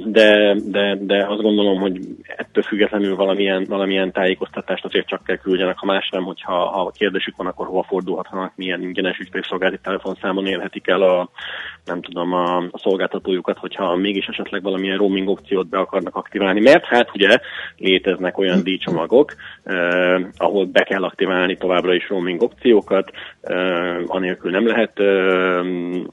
de, 0.04 0.56
de, 0.64 0.96
de 1.00 1.26
azt 1.26 1.42
gondolom, 1.42 1.80
hogy 1.80 1.98
ettől 2.36 2.62
függetlenül 2.62 3.16
valamilyen, 3.16 3.64
valamilyen 3.68 4.12
tájékoztatást 4.12 4.84
azért 4.84 5.06
csak 5.06 5.24
kell 5.24 5.36
küldjenek, 5.36 5.78
ha 5.78 5.86
más 5.86 6.08
nem, 6.08 6.24
hogyha 6.24 6.52
ha 6.52 6.92
kérdésük 6.96 7.36
van, 7.36 7.46
akkor 7.46 7.66
hova 7.66 7.82
fordulhatnak, 7.82 8.52
milyen 8.56 8.82
ingyenes 8.82 9.18
ügyfélszolgálati 9.18 9.78
telefonszámon 9.82 10.46
érhetik 10.46 10.88
el 10.88 11.02
a, 11.02 11.30
nem 11.84 12.00
tudom, 12.02 12.32
a, 12.32 12.56
a 12.56 12.78
szolgáltatójukat, 12.78 13.58
hogyha 13.58 13.96
mégis 13.96 14.26
esetleg 14.26 14.62
valamilyen 14.62 14.98
roaming 14.98 15.28
opciót 15.28 15.68
be 15.68 15.78
akarnak 15.78 16.16
aktiválni, 16.16 16.60
mert 16.60 16.84
hát 16.84 17.10
ugye 17.14 17.38
léteznek 17.76 18.38
olyan 18.38 18.62
díjcsomagok, 18.62 19.34
eh, 20.14 20.26
ahol 20.36 20.64
be 20.66 20.82
kell 20.82 21.02
aktiválni 21.04 21.56
továbbra 21.56 21.94
is 21.94 22.08
roaming 22.08 22.42
opciókat, 22.42 23.10
eh, 23.40 23.56
anélkül 24.06 24.50
nem 24.50 24.66
lehet 24.66 24.92
eh, 24.98 25.06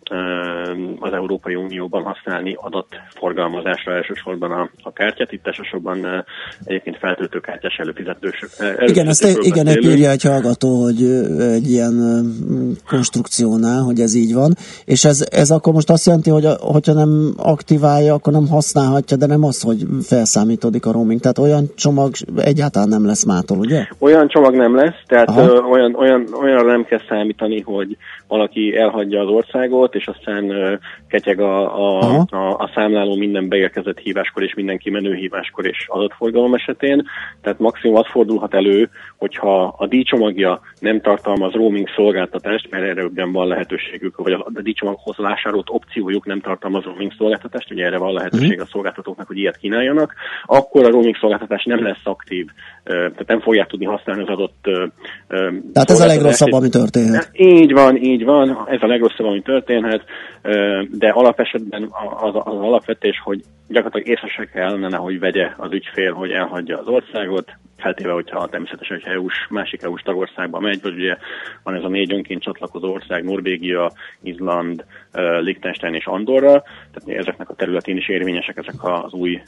eh, 0.03 0.77
az 0.99 1.13
Európai 1.13 1.55
Unióban 1.55 2.03
használni 2.03 2.57
adott 2.61 2.95
forgalmazásra 3.15 3.93
elsősorban 3.95 4.51
a, 4.51 4.69
a 4.83 4.93
kártyát, 4.93 5.31
itt 5.31 5.47
elsősorban 5.47 6.05
eh, 6.05 6.23
egyébként 6.63 6.97
feltöltőkártyás 6.97 7.75
előfizetős. 7.77 8.45
eh, 8.59 8.89
Igen, 8.89 9.07
ezt 9.07 9.23
előfizetőkről 9.23 9.43
igen, 9.45 9.67
ezt 9.67 9.95
írja 9.95 10.09
egy 10.09 10.23
hallgató, 10.23 10.83
hogy 10.83 11.03
egy 11.39 11.69
ilyen 11.71 11.95
konstrukciónál, 12.87 13.81
hogy 13.81 13.99
ez 13.99 14.13
így 14.15 14.33
van, 14.33 14.53
és 14.85 15.05
ez, 15.05 15.25
ez 15.31 15.51
akkor 15.51 15.73
most 15.73 15.89
azt 15.89 16.05
jelenti, 16.05 16.29
hogy 16.29 16.45
a, 16.45 16.53
hogyha 16.59 16.93
nem 16.93 17.33
aktiválja, 17.37 18.13
akkor 18.13 18.33
nem 18.33 18.47
használhatja, 18.47 19.17
de 19.17 19.25
nem 19.25 19.43
az, 19.43 19.61
hogy 19.61 19.85
felszámítódik 20.01 20.85
a 20.85 20.91
roaming. 20.91 21.19
Tehát 21.19 21.37
olyan 21.37 21.65
csomag 21.75 22.13
egyáltalán 22.37 22.87
nem 22.87 23.05
lesz 23.05 23.25
mától, 23.25 23.57
ugye? 23.57 23.74
Olyan 23.99 24.27
csomag 24.27 24.55
nem 24.55 24.75
lesz, 24.75 25.01
tehát 25.07 25.29
Aha. 25.29 25.41
ö, 25.41 25.59
olyan, 25.59 25.95
olyan, 25.95 26.27
olyanra 26.41 26.71
nem 26.71 26.85
kell 26.85 27.01
számítani, 27.09 27.61
hogy 27.61 27.97
valaki 28.27 28.77
elhagyja 28.77 29.21
az 29.21 29.27
országot, 29.27 29.95
és 29.95 30.07
aztán 30.07 30.53
ketyeg 31.07 31.39
a, 31.39 31.77
a, 31.77 32.25
a, 32.29 32.57
a 32.57 32.71
számláló 32.73 33.15
minden 33.15 33.47
beérkezett 33.47 33.99
híváskor 33.99 34.43
és 34.43 34.53
minden 34.53 34.77
kimenő 34.77 35.13
híváskor 35.13 35.65
és 35.65 35.85
adatforgalom 35.87 36.53
esetén. 36.53 37.07
Tehát 37.41 37.59
maximum 37.59 37.95
az 37.95 38.05
fordulhat 38.07 38.53
elő, 38.53 38.89
hogyha 39.17 39.75
a 39.77 39.87
díjcsomagja 39.87 40.61
nem 40.79 41.01
tartalmaz 41.01 41.53
roaming 41.53 41.87
szolgáltatást, 41.95 42.69
mert 42.69 42.83
erre 42.83 43.05
ugyan 43.05 43.31
van 43.31 43.47
lehetőségük, 43.47 44.17
vagy 44.17 44.33
a 44.33 44.61
díjcsomaghoz 44.61 45.17
vásárolt 45.17 45.67
opciójuk 45.69 46.25
nem 46.25 46.39
tartalmaz 46.39 46.83
roaming 46.83 47.13
szolgáltatást, 47.17 47.71
ugye 47.71 47.85
erre 47.85 47.97
van 47.97 48.13
lehetőség 48.13 48.61
a 48.61 48.65
szolgáltatóknak, 48.65 49.27
hogy 49.27 49.37
ilyet 49.37 49.57
kínáljanak, 49.57 50.13
akkor 50.45 50.85
a 50.85 50.89
roaming 50.89 51.17
szolgáltatás 51.17 51.63
nem 51.63 51.83
lesz 51.83 52.03
aktív, 52.03 52.45
tehát 52.83 53.27
nem 53.27 53.41
fogják 53.41 53.67
tudni 53.67 53.85
használni 53.85 54.21
az 54.21 54.27
adott 54.29 54.69
Tehát 55.73 55.89
ez 55.89 55.99
a 55.99 56.05
legrosszabb, 56.05 56.51
ami 56.51 56.69
történhet. 56.69 57.29
Így 57.33 57.73
van, 57.73 57.95
így 57.95 58.14
van, 58.23 58.67
ez 58.67 58.81
a 58.81 58.87
legrosszabb, 58.87 59.25
ami 59.25 59.41
történhet, 59.41 60.03
de 60.91 61.09
alapesetben 61.09 61.89
az, 62.21 62.35
az 62.35 62.59
alapvetés, 62.59 63.19
hogy 63.23 63.41
gyakorlatilag 63.67 64.07
észre 64.07 64.27
se 64.27 64.45
kellene, 64.45 64.97
hogy 64.97 65.19
vegye 65.19 65.51
az 65.57 65.71
ügyfél, 65.71 66.13
hogy 66.13 66.31
elhagyja 66.31 66.77
az 66.77 66.87
országot, 66.87 67.51
feltéve, 67.77 68.11
hogyha 68.11 68.47
természetesen, 68.47 68.95
hogyha 68.95 69.11
EU-s, 69.11 69.47
másik 69.49 69.83
EU-s 69.83 70.01
tagországba 70.01 70.59
megy, 70.59 70.81
vagy 70.81 70.93
ugye 70.93 71.17
van 71.63 71.75
ez 71.75 71.83
a 71.83 71.87
négy 71.87 72.13
önként 72.13 72.41
csatlakozó 72.41 72.91
ország, 72.93 73.23
Norvégia, 73.23 73.91
Izland, 74.23 74.85
Liechtenstein 75.41 75.93
és 75.93 76.05
Andorra, 76.05 76.63
tehát 76.93 77.19
ezeknek 77.19 77.49
a 77.49 77.55
területén 77.55 77.97
is 77.97 78.09
érvényesek 78.09 78.57
ezek 78.57 78.83
az 78.83 79.13
új 79.13 79.41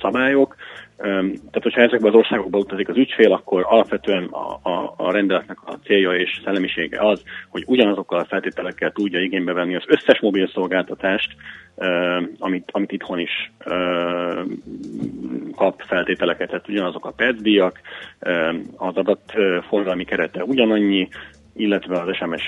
szabályok. 0.00 0.56
Tehát, 0.98 1.62
hogyha 1.62 1.82
ezekben 1.82 2.10
az 2.10 2.18
országokba 2.18 2.58
utazik 2.58 2.88
az 2.88 2.96
ügyfél, 2.96 3.32
akkor 3.32 3.64
alapvetően 3.68 4.24
a, 4.24 4.68
a, 4.68 4.94
a 4.96 5.12
rendeletnek 5.12 5.58
a 5.64 5.72
célja 5.84 6.12
és 6.12 6.40
szellemisége 6.44 7.00
az, 7.00 7.22
hogy 7.48 7.64
ugyanazokkal 7.66 8.18
a 8.18 8.24
feltételekkel 8.24 8.90
tudja 8.90 9.20
igénybe 9.20 9.52
venni 9.52 9.76
az 9.76 9.84
összes 9.86 10.20
mobil 10.20 10.48
szolgáltatást, 10.48 11.34
amit, 12.38 12.68
amit 12.72 12.92
itthon 12.92 13.18
is 13.18 13.52
kap 15.56 15.82
feltételeket, 15.86 16.48
tehát 16.48 16.68
ugyanazok 16.68 17.06
a 17.06 17.12
percdíjak, 17.16 17.80
az 18.76 18.96
adatforgalmi 18.96 20.04
kerete 20.04 20.44
ugyanannyi, 20.44 21.08
illetve 21.58 22.00
az 22.00 22.16
SMS, 22.16 22.42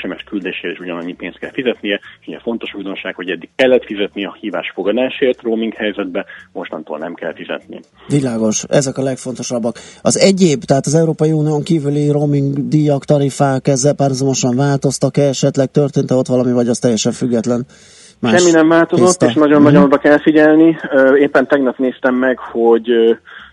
SMS 0.00 0.22
küldésére 0.22 0.72
is 0.72 0.78
ugyanannyi 0.78 1.14
pénzt 1.14 1.38
kell 1.38 1.50
fizetnie, 1.52 2.00
és 2.20 2.26
ugye 2.26 2.38
fontos 2.38 2.74
újdonság, 2.74 3.14
hogy 3.14 3.30
eddig 3.30 3.48
kellett 3.56 3.84
fizetni 3.84 4.24
a 4.24 4.36
hívás 4.40 4.70
fogadásért 4.74 5.42
roaming 5.42 5.74
helyzetbe, 5.74 6.24
mostantól 6.52 6.98
nem 6.98 7.14
kell 7.14 7.34
fizetni. 7.34 7.80
Világos, 8.08 8.64
ezek 8.68 8.96
a 8.98 9.02
legfontosabbak. 9.02 9.76
Az 10.02 10.18
egyéb, 10.18 10.62
tehát 10.62 10.86
az 10.86 10.94
Európai 10.94 11.32
Unión 11.32 11.62
kívüli 11.62 12.10
roaming 12.10 12.68
díjak, 12.68 13.04
tarifák 13.04 13.68
ezzel 13.68 13.94
párhuzamosan 13.94 14.56
változtak-e, 14.56 15.22
esetleg 15.22 15.70
történt-e 15.70 16.14
ott 16.14 16.26
valami, 16.26 16.52
vagy 16.52 16.68
az 16.68 16.78
teljesen 16.78 17.12
független? 17.12 17.66
Más 18.20 18.40
Semmi 18.40 18.50
nem 18.50 18.68
változott, 18.68 19.06
tiszta. 19.06 19.26
és 19.26 19.34
nagyon-nagyon 19.34 19.82
oda 19.82 19.98
kell 19.98 20.18
figyelni. 20.18 20.76
Éppen 21.18 21.46
tegnap 21.46 21.78
néztem 21.78 22.14
meg, 22.14 22.38
hogy 22.38 22.90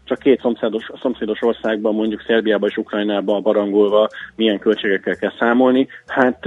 csak 0.06 0.20
két 0.20 0.40
szomszédos, 0.42 0.84
szomszédos 1.02 1.42
országban, 1.42 1.96
mondjuk 1.96 2.24
Szerbiában 2.28 2.70
és 2.70 2.78
Ukrajnában 2.78 3.42
barangolva 3.42 4.08
milyen 4.36 4.60
költségekkel 4.60 5.16
kell 5.16 5.32
számolni. 5.40 5.88
Hát 6.08 6.44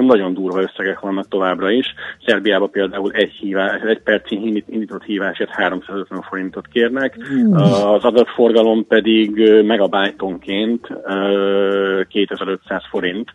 nagyon 0.00 0.34
durva 0.34 0.62
összegek 0.62 1.00
vannak 1.00 1.28
továbbra 1.28 1.70
is. 1.70 1.94
Szerbiában 2.26 2.70
például 2.70 3.12
egy, 3.12 3.30
hívás, 3.30 3.80
egy 3.82 4.02
perci 4.02 4.34
indít- 4.34 4.68
indított 4.68 5.02
hívásért 5.02 5.50
350 5.50 6.22
forintot 6.28 6.66
kérnek, 6.66 7.16
az 7.52 8.04
adatforgalom 8.04 8.86
pedig 8.86 9.62
megabájtonként 9.62 10.88
ö, 11.04 12.00
2500 12.08 12.82
forint. 12.90 13.30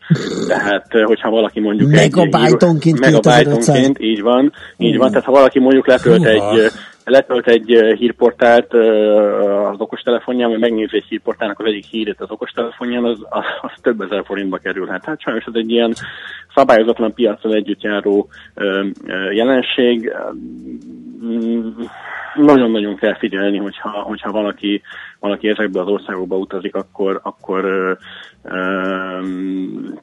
Tehát, 0.48 0.86
hogyha 1.04 1.30
valaki 1.30 1.60
mondjuk 1.60 1.94
egy... 1.94 2.16
Megabájtonként 2.16 3.00
2500? 3.00 3.12
Megabájtonként, 3.12 4.00
így 4.00 4.22
van, 4.22 4.54
így 4.78 4.98
van. 4.98 5.10
Tehát 5.10 5.26
ha 5.26 5.32
valaki 5.32 5.60
mondjuk 5.60 5.88
letölt 5.88 6.26
egy 6.26 6.72
letölt 7.06 7.48
egy 7.48 7.96
hírportált 7.98 8.74
az 9.72 9.80
okostelefonján, 9.80 10.50
vagy 10.50 10.60
megnézi 10.60 10.96
egy 10.96 11.06
hírportálnak 11.10 11.60
az 11.60 11.66
egyik 11.66 11.86
hírét 11.86 12.22
az 12.22 12.32
okostelefonján, 12.32 13.04
az, 13.04 13.20
az, 13.62 13.72
több 13.82 14.02
ezer 14.02 14.24
forintba 14.26 14.58
kerülhet. 14.58 15.06
Hát 15.06 15.22
sajnos 15.22 15.44
ez 15.46 15.54
egy 15.56 15.72
ilyen 15.72 15.94
szabályozatlan 16.56 17.14
piacon 17.14 17.54
együtt 17.54 17.82
járó 17.82 18.28
ö, 18.54 18.86
ö, 19.08 19.32
jelenség. 19.32 20.14
Mm, 21.24 21.70
Nagyon-nagyon 22.36 22.96
kell 22.96 23.18
figyelni, 23.18 23.58
hogyha, 23.58 23.90
hogyha 23.90 24.32
valaki, 24.32 24.82
valaki 25.20 25.50
ezekbe 25.50 25.80
az 25.80 25.88
országokba 25.88 26.38
utazik, 26.38 26.76
akkor, 26.76 27.20
akkor 27.24 27.66
ö, 27.66 27.94
ö, 28.44 29.26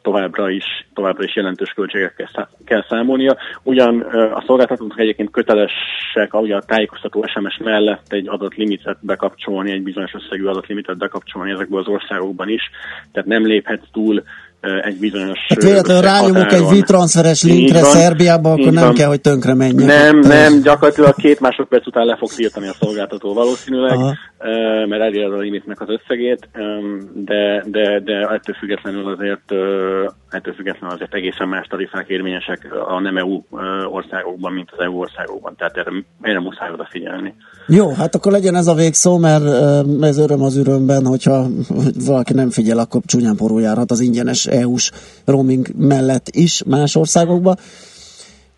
továbbra 0.03 0.51
is, 0.51 0.65
továbbra 0.95 1.25
is 1.25 1.37
jelentős 1.37 1.71
költségekkel 1.71 2.49
kell 2.65 2.85
számolnia. 2.89 3.37
Ugyan 3.63 4.07
ö, 4.15 4.31
a 4.31 4.43
szolgáltatók 4.47 4.99
egyébként 4.99 5.31
kötelesek 5.31 6.35
ugye 6.35 6.57
a 6.57 6.63
tájékoztató 6.63 7.25
SMS 7.27 7.57
mellett 7.65 8.07
egy 8.09 8.29
adatlimitet 8.29 8.99
bekapcsolni, 9.01 9.71
egy 9.73 9.83
bizonyos 9.83 10.15
összegű 10.15 10.45
adatlimitet 10.45 10.99
bekapcsolni 10.99 11.51
ezekből 11.51 11.81
az 11.81 11.89
országokban 11.89 12.49
is, 12.49 12.71
tehát 13.13 13.29
nem 13.29 13.47
léphet 13.47 13.89
túl 13.93 14.23
egy 14.61 14.99
bizonyos 14.99 15.39
Hát 15.49 15.63
véletlenül 15.63 16.03
rányomok 16.03 16.53
egy 16.53 16.67
Így 17.45 17.59
linkre 17.59 17.81
van, 17.81 17.91
Szerbiába, 17.91 18.51
akkor 18.53 18.73
nem 18.73 18.85
van. 18.85 18.95
kell, 18.95 19.09
hogy 19.09 19.21
tönkre 19.21 19.55
menjek. 19.55 19.87
Nem, 19.87 20.19
Ott, 20.19 20.27
nem, 20.27 20.63
gyakorlatilag 20.63 21.15
két 21.15 21.41
másodperc 21.41 21.87
után 21.87 22.07
le 22.07 22.17
fog 22.17 22.31
tiltani 22.33 22.69
a 22.69 22.75
szolgáltató 22.81 23.35
valószínűleg, 23.35 23.97
Aha. 23.97 24.15
Mert 24.89 25.03
elér 25.03 25.25
a 25.25 25.39
limitnek 25.39 25.81
az 25.81 25.89
összegét, 25.89 26.49
de, 27.15 27.65
de, 27.67 28.01
de 28.01 28.15
ettől 28.15 28.55
függetlenül 28.59 29.09
azért 29.13 29.53
ettől 30.31 30.55
függetlenül 30.55 30.97
azért 30.97 31.15
egészen 31.15 31.49
más 31.49 31.67
tarifák 31.67 32.09
érvényesek 32.09 32.69
a 32.89 33.01
nem 33.01 33.17
EU 33.17 33.43
országokban, 33.91 34.53
mint 34.53 34.71
az 34.71 34.85
EU 34.85 34.99
országokban, 34.99 35.55
tehát 35.57 35.77
erre, 35.77 35.91
erre 36.21 36.41
muszáj 36.41 36.73
odafigyelni. 36.73 37.35
Jó, 37.67 37.93
hát 37.93 38.15
akkor 38.15 38.33
legyen 38.33 38.55
ez 38.55 38.67
a 38.67 38.75
végszó, 38.75 39.19
mert 39.19 39.45
ez 40.01 40.19
öröm 40.19 40.43
az 40.43 40.57
örömben, 40.57 41.07
hogyha 41.07 41.47
valaki 42.07 42.33
nem 42.33 42.51
figyel, 42.51 42.79
akkor 42.79 43.01
csúnyán 43.05 43.37
porul 43.37 43.65
az 43.87 44.01
ingyenes 44.01 44.47
EU-s 44.47 44.91
roaming 45.25 45.67
mellett 45.77 46.29
is 46.29 46.63
más 46.67 46.97
országokba. 46.97 47.55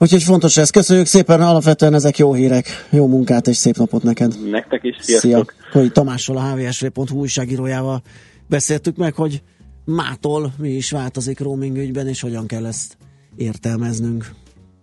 Úgyhogy 0.02 0.22
fontos 0.22 0.56
ez. 0.56 0.70
Köszönjük 0.70 1.06
szépen, 1.06 1.40
alapvetően 1.40 1.94
ezek 1.94 2.18
jó 2.18 2.34
hírek. 2.34 2.86
Jó 2.90 3.06
munkát 3.06 3.46
és 3.46 3.56
szép 3.56 3.76
napot 3.76 4.02
neked. 4.02 4.50
Nektek 4.50 4.84
is, 4.84 4.96
sziasztok! 5.00 5.54
Szia! 5.70 5.80
Hogy 5.80 5.92
Tamással, 5.92 6.36
a 6.36 6.40
hvsv.hu 6.40 7.18
újságírójával 7.18 8.02
beszéltük 8.46 8.96
meg, 8.96 9.14
hogy 9.14 9.42
mától 9.84 10.52
mi 10.58 10.68
is 10.68 10.90
változik 10.90 11.40
roaming 11.40 11.76
ügyben, 11.76 12.08
és 12.08 12.20
hogyan 12.20 12.46
kell 12.46 12.66
ezt 12.66 12.96
értelmeznünk. 13.36 14.30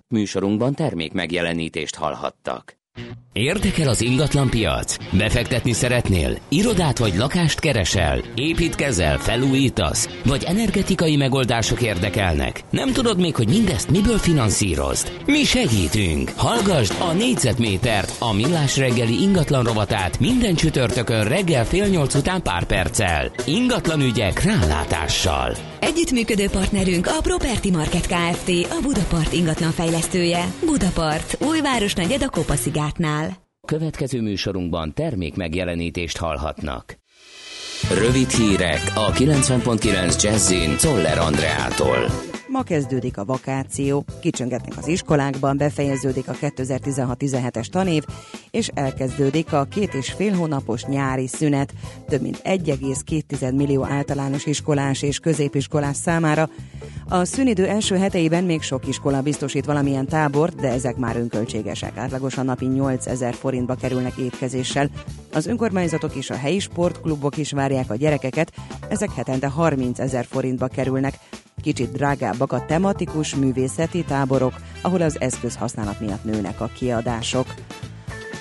Műsorunkban 0.07 0.73
termék 0.73 1.13
megjelenítést 1.13 1.95
hallhattak. 1.95 2.76
Érdekel 3.33 3.87
az 3.89 4.01
ingatlan 4.01 4.49
piac? 4.49 4.95
Befektetni 5.11 5.73
szeretnél? 5.73 6.37
Irodát 6.49 6.97
vagy 6.97 7.15
lakást 7.15 7.59
keresel? 7.59 8.21
Építkezel? 8.35 9.17
Felújítasz? 9.17 10.09
Vagy 10.25 10.43
energetikai 10.43 11.15
megoldások 11.15 11.81
érdekelnek? 11.81 12.63
Nem 12.69 12.91
tudod 12.91 13.19
még, 13.19 13.35
hogy 13.35 13.47
mindezt 13.47 13.89
miből 13.89 14.17
finanszírozd? 14.17 15.11
Mi 15.25 15.43
segítünk! 15.43 16.31
Hallgasd 16.35 16.93
a 16.99 17.13
négyzetmétert, 17.13 18.15
a 18.19 18.33
millás 18.33 18.77
reggeli 18.77 19.21
ingatlan 19.21 19.63
rovatát 19.63 20.19
minden 20.19 20.55
csütörtökön 20.55 21.23
reggel 21.23 21.65
fél 21.65 21.85
nyolc 21.85 22.15
után 22.15 22.41
pár 22.41 22.63
perccel. 22.63 23.31
Ingatlan 23.45 24.01
ügyek 24.01 24.43
rálátással. 24.43 25.55
Együttműködő 25.79 26.49
partnerünk 26.49 27.07
a 27.07 27.21
Property 27.21 27.71
Market 27.71 28.07
Kft. 28.07 28.49
A 28.69 28.79
Budapart 28.81 29.33
ingatlan 29.33 29.71
fejlesztője. 29.71 30.45
Budapart, 30.65 31.37
újváros 31.57 31.93
negyed 31.93 32.21
a 32.21 32.29
Kopa-szigátnál. 32.29 33.31
Következő 33.67 34.21
műsorunkban 34.21 34.93
termék 34.93 35.35
megjelenítést 35.35 36.17
hallhatnak. 36.17 36.97
Rövid 37.97 38.29
hírek 38.29 38.81
a 38.95 39.11
90.9 39.11 40.23
Jazzin 40.23 40.77
Toller 40.77 41.17
Andreától. 41.17 42.09
Ma 42.49 42.63
kezdődik 42.63 43.17
a 43.17 43.25
vakáció, 43.25 44.05
kicsöngetnek 44.21 44.77
az 44.77 44.87
iskolákban, 44.87 45.57
befejeződik 45.57 46.29
a 46.29 46.33
2016-17-es 46.33 47.65
tanév, 47.65 48.03
és 48.51 48.67
elkezdődik 48.73 49.53
a 49.53 49.63
két 49.63 49.93
és 49.93 50.11
fél 50.11 50.33
hónapos 50.33 50.83
nyári 50.83 51.27
szünet, 51.27 51.73
több 52.07 52.21
mint 52.21 52.41
1,2 52.43 53.55
millió 53.55 53.85
általános 53.85 54.45
iskolás 54.45 55.01
és 55.01 55.19
középiskolás 55.19 55.95
számára. 55.95 56.49
A 57.09 57.25
szünidő 57.25 57.67
első 57.67 57.97
heteiben 57.97 58.43
még 58.43 58.61
sok 58.61 58.87
iskola 58.87 59.21
biztosít 59.21 59.65
valamilyen 59.65 60.05
tábort, 60.05 60.55
de 60.55 60.71
ezek 60.71 60.95
már 60.95 61.15
önköltségesek. 61.15 61.97
Átlagosan 61.97 62.45
napi 62.45 62.65
8000 62.65 63.33
forintba 63.33 63.75
kerülnek 63.75 64.17
étkezéssel. 64.17 64.89
Az 65.33 65.45
önkormányzatok 65.45 66.15
és 66.15 66.29
a 66.29 66.35
helyi 66.35 66.59
sportklubok 66.59 67.37
is 67.37 67.51
várják 67.51 67.89
a 67.89 67.95
gyerekeket, 67.95 68.53
ezek 68.89 69.11
hetente 69.11 69.47
30 69.47 69.99
ezer 69.99 70.25
forintba 70.25 70.67
kerülnek. 70.67 71.19
Kicsit 71.61 71.91
drágábbak 71.91 72.51
a 72.51 72.65
tematikus 72.65 73.35
művészeti 73.35 74.03
táborok, 74.03 74.53
ahol 74.81 75.01
az 75.01 75.21
eszközhasználat 75.21 75.99
miatt 75.99 76.23
nőnek 76.23 76.61
a 76.61 76.69
kiadások. 76.75 77.53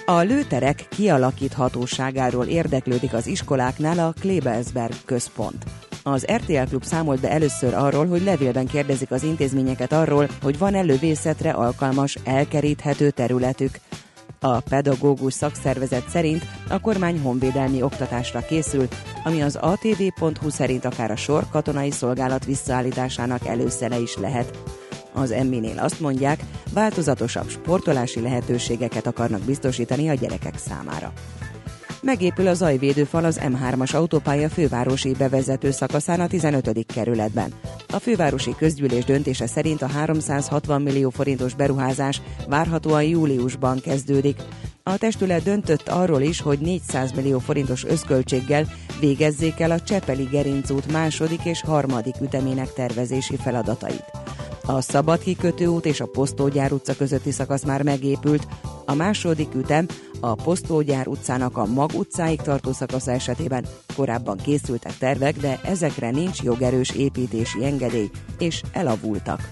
A 0.07 0.19
lőterek 0.19 0.89
kialakíthatóságáról 0.89 2.45
érdeklődik 2.45 3.13
az 3.13 3.27
iskoláknál 3.27 3.99
a 3.99 4.15
Klebelsberg 4.21 4.95
központ. 5.05 5.65
Az 6.03 6.27
RTL 6.33 6.69
Klub 6.69 6.85
számolt 6.85 7.21
be 7.21 7.31
először 7.31 7.75
arról, 7.75 8.07
hogy 8.07 8.23
levélben 8.23 8.67
kérdezik 8.67 9.11
az 9.11 9.23
intézményeket 9.23 9.93
arról, 9.93 10.29
hogy 10.43 10.59
van-e 10.59 10.81
lövészetre 10.81 11.51
alkalmas, 11.51 12.17
elkeríthető 12.25 13.11
területük. 13.11 13.81
A 14.41 14.61
pedagógus 14.61 15.33
szakszervezet 15.33 16.09
szerint 16.09 16.45
a 16.69 16.81
kormány 16.81 17.21
honvédelmi 17.21 17.83
oktatásra 17.83 18.41
készül, 18.41 18.89
ami 19.25 19.43
az 19.43 19.59
atv.hu 19.61 20.51
szerint 20.51 20.85
akár 20.85 21.11
a 21.11 21.17
sor 21.17 21.49
katonai 21.51 21.91
szolgálat 21.91 22.45
visszaállításának 22.45 23.47
előszere 23.47 23.99
is 23.99 24.17
lehet. 24.17 24.59
Az 25.13 25.31
Emminél 25.31 25.79
azt 25.79 26.01
mondják, 26.01 26.41
változatosabb 26.73 27.49
sportolási 27.49 28.21
lehetőségeket 28.21 29.07
akarnak 29.07 29.41
biztosítani 29.41 30.09
a 30.09 30.15
gyerekek 30.15 30.59
számára. 30.59 31.13
Megépül 32.07 32.47
a 32.47 32.55
zajvédőfal 32.55 33.25
az 33.25 33.41
M3-as 33.43 33.95
autópálya 33.95 34.49
fővárosi 34.49 35.15
bevezető 35.19 35.71
szakaszán 35.71 36.21
a 36.21 36.27
15. 36.27 36.87
kerületben. 36.95 37.53
A 37.89 37.99
fővárosi 37.99 38.55
közgyűlés 38.59 39.05
döntése 39.05 39.47
szerint 39.47 39.83
a 39.83 39.87
360 39.87 40.83
millió 40.83 41.11
forintos 41.11 41.55
beruházás 41.55 42.23
várhatóan 42.49 43.03
júliusban 43.03 43.81
kezdődik. 43.81 44.37
A 44.83 44.99
testület 44.99 45.43
döntött 45.43 45.89
arról 45.89 46.21
is, 46.21 46.41
hogy 46.41 46.59
400 46.59 47.13
millió 47.13 47.39
forintos 47.39 47.85
összköltséggel 47.85 48.67
végezzék 49.01 49.61
el 49.61 49.71
a 49.71 49.81
Csepeli 49.81 50.29
Gerincút 50.31 50.93
második 50.93 51.45
és 51.45 51.61
harmadik 51.61 52.15
ütemének 52.21 52.73
tervezési 52.73 53.37
feladatait. 53.37 54.05
A 54.69 54.81
Szabad 54.81 55.19
kikötőút 55.19 55.87
és 55.87 56.01
a 56.01 56.07
Posztógyár 56.07 56.73
utca 56.73 56.97
közötti 56.97 57.31
szakasz 57.31 57.65
már 57.65 57.83
megépült, 57.83 58.47
a 58.85 58.95
második 58.95 59.55
ütem 59.55 59.87
a 60.21 60.35
Posztógyár 60.35 61.09
utcának 61.09 61.57
a 61.57 61.65
Mag 61.65 61.91
utcáig 61.95 62.41
tartó 62.41 62.73
szakasza 62.73 63.11
esetében 63.11 63.67
korábban 63.97 64.37
készültek 64.37 64.99
tervek, 64.99 65.37
de 65.37 65.61
ezekre 65.65 66.11
nincs 66.11 66.43
jogerős 66.43 66.91
építési 66.91 67.65
engedély, 67.65 68.11
és 68.39 68.63
elavultak. 68.73 69.51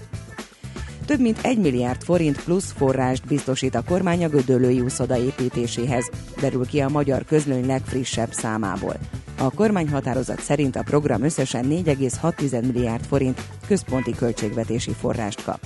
Több 1.05 1.19
mint 1.19 1.39
1 1.41 1.57
milliárd 1.57 2.03
forint 2.03 2.43
plusz 2.43 2.71
forrást 2.71 3.27
biztosít 3.27 3.75
a 3.75 3.83
kormány 3.83 4.23
a 4.23 4.29
Gödöllői 4.29 4.81
úszoda 4.81 5.17
építéséhez, 5.17 6.09
derül 6.39 6.65
ki 6.65 6.79
a 6.79 6.89
magyar 6.89 7.25
közlöny 7.25 7.65
legfrissebb 7.65 8.31
számából. 8.31 8.95
A 9.37 9.51
kormányhatározat 9.51 10.41
szerint 10.41 10.75
a 10.75 10.83
program 10.83 11.23
összesen 11.23 11.65
4,6 11.69 12.61
milliárd 12.61 13.05
forint 13.05 13.41
központi 13.67 14.11
költségvetési 14.11 14.91
forrást 14.91 15.43
kap. 15.43 15.59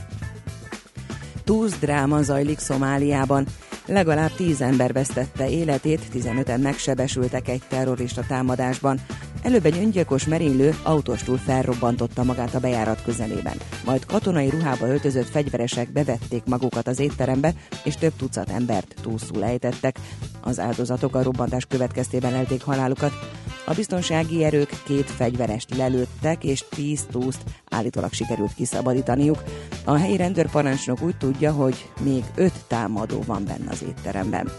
Túsz 1.43 1.79
dráma 1.79 2.21
zajlik 2.21 2.59
Szomáliában. 2.59 3.45
Legalább 3.89 4.31
10 4.35 4.61
ember 4.61 4.93
vesztette 4.93 5.49
életét, 5.49 6.01
15-en 6.13 6.61
megsebesültek 6.61 7.47
egy 7.47 7.61
terrorista 7.67 8.23
támadásban. 8.27 8.99
Előbb 9.43 9.65
egy 9.65 9.77
öngyilkos 9.77 10.25
merénylő 10.25 10.75
autostól 10.83 11.37
felrobbantotta 11.37 12.23
magát 12.23 12.53
a 12.53 12.59
bejárat 12.59 13.03
közelében. 13.03 13.57
Majd 13.85 14.05
katonai 14.05 14.49
ruhába 14.49 14.87
öltözött 14.87 15.29
fegyveresek 15.29 15.91
bevették 15.91 16.43
magukat 16.45 16.87
az 16.87 16.99
étterembe, 16.99 17.53
és 17.83 17.95
több 17.95 18.13
tucat 18.17 18.49
embert 18.49 18.95
túlszul 19.01 19.43
ejtettek. 19.43 19.99
Az 20.41 20.59
áldozatok 20.59 21.15
a 21.15 21.23
robbantás 21.23 21.65
következtében 21.65 22.33
elték 22.33 22.63
halálukat. 22.63 23.11
A 23.65 23.73
biztonsági 23.73 24.43
erők 24.43 24.81
két 24.85 25.09
fegyverest 25.09 25.75
lelőttek, 25.75 26.43
és 26.43 26.63
10 26.69 27.05
túszt 27.11 27.41
állítólag 27.69 28.13
sikerült 28.13 28.53
kiszabadítaniuk. 28.53 29.43
A 29.85 29.95
helyi 29.95 30.17
rendőrparancsnok 30.17 31.01
úgy 31.01 31.17
tudja, 31.17 31.51
hogy 31.51 31.89
még 32.03 32.23
öt 32.35 32.53
támadó 32.67 33.23
van 33.25 33.45
benne 33.45 33.69
az 33.69 33.78
étteremben. 33.81 34.51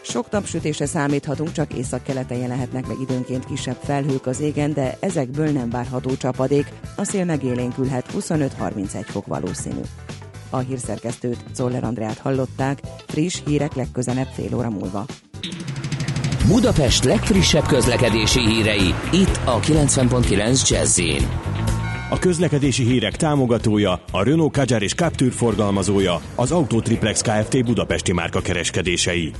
Sok 0.00 0.30
napsütésre 0.30 0.86
számíthatunk, 0.86 1.52
csak 1.52 1.72
északkeleten 1.72 2.38
jelenhetnek 2.38 2.86
meg 2.86 2.96
időnként 3.00 3.44
kisebb 3.44 3.76
felhők 3.82 4.26
az 4.26 4.40
égen, 4.40 4.72
de 4.72 4.96
ezekből 5.00 5.50
nem 5.50 5.70
várható 5.70 6.16
csapadék. 6.16 6.66
A 6.96 7.04
szél 7.04 7.24
megélénkülhet 7.24 8.06
25-31 8.18 9.04
fok 9.06 9.26
valószínű. 9.26 9.80
A 10.50 10.58
hírszerkesztőt 10.58 11.44
Zoller 11.54 11.84
Andrát 11.84 12.18
hallották, 12.18 12.80
friss 13.06 13.40
hírek 13.44 13.74
legközelebb 13.74 14.28
fél 14.34 14.54
óra 14.54 14.70
múlva. 14.70 15.04
Budapest 16.46 17.04
legfrissebb 17.04 17.66
közlekedési 17.66 18.40
hírei, 18.40 18.94
itt 19.12 19.40
a 19.44 19.60
90.9 19.60 20.68
jazz 20.68 21.00
A 22.08 22.18
közlekedési 22.18 22.84
hírek 22.84 23.16
támogatója, 23.16 24.02
a 24.10 24.22
Renault 24.22 24.52
Kadjar 24.52 24.82
és 24.82 24.94
Captur 24.94 25.32
forgalmazója, 25.32 26.20
az 26.34 26.50
Autotriplex 26.50 27.20
Kft. 27.20 27.64
Budapesti 27.64 28.12
márka 28.12 28.40
kereskedései. 28.40 29.32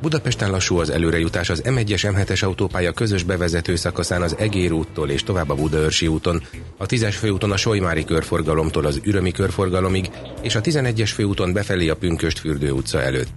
Budapesten 0.00 0.50
lassú 0.50 0.78
az 0.78 0.90
előrejutás 0.90 1.50
az 1.50 1.62
M1-es 1.64 2.14
M7-es 2.14 2.44
autópálya 2.44 2.92
közös 2.92 3.22
bevezető 3.22 3.76
szakaszán 3.76 4.22
az 4.22 4.36
Egér 4.38 4.72
úttól 4.72 5.10
és 5.10 5.22
tovább 5.22 5.50
a 5.50 5.54
Budaörsi 5.54 6.06
úton, 6.06 6.42
a 6.76 6.86
10-es 6.86 7.14
főúton 7.18 7.52
a 7.52 7.56
Solymári 7.56 8.04
körforgalomtól 8.04 8.84
az 8.84 9.00
Ürömi 9.04 9.30
körforgalomig, 9.30 10.10
és 10.42 10.54
a 10.54 10.60
11-es 10.60 11.10
főúton 11.14 11.52
befelé 11.52 11.88
a 11.88 11.96
Pünköstfürdő 11.96 12.70
utca 12.70 13.02
előtt. 13.02 13.32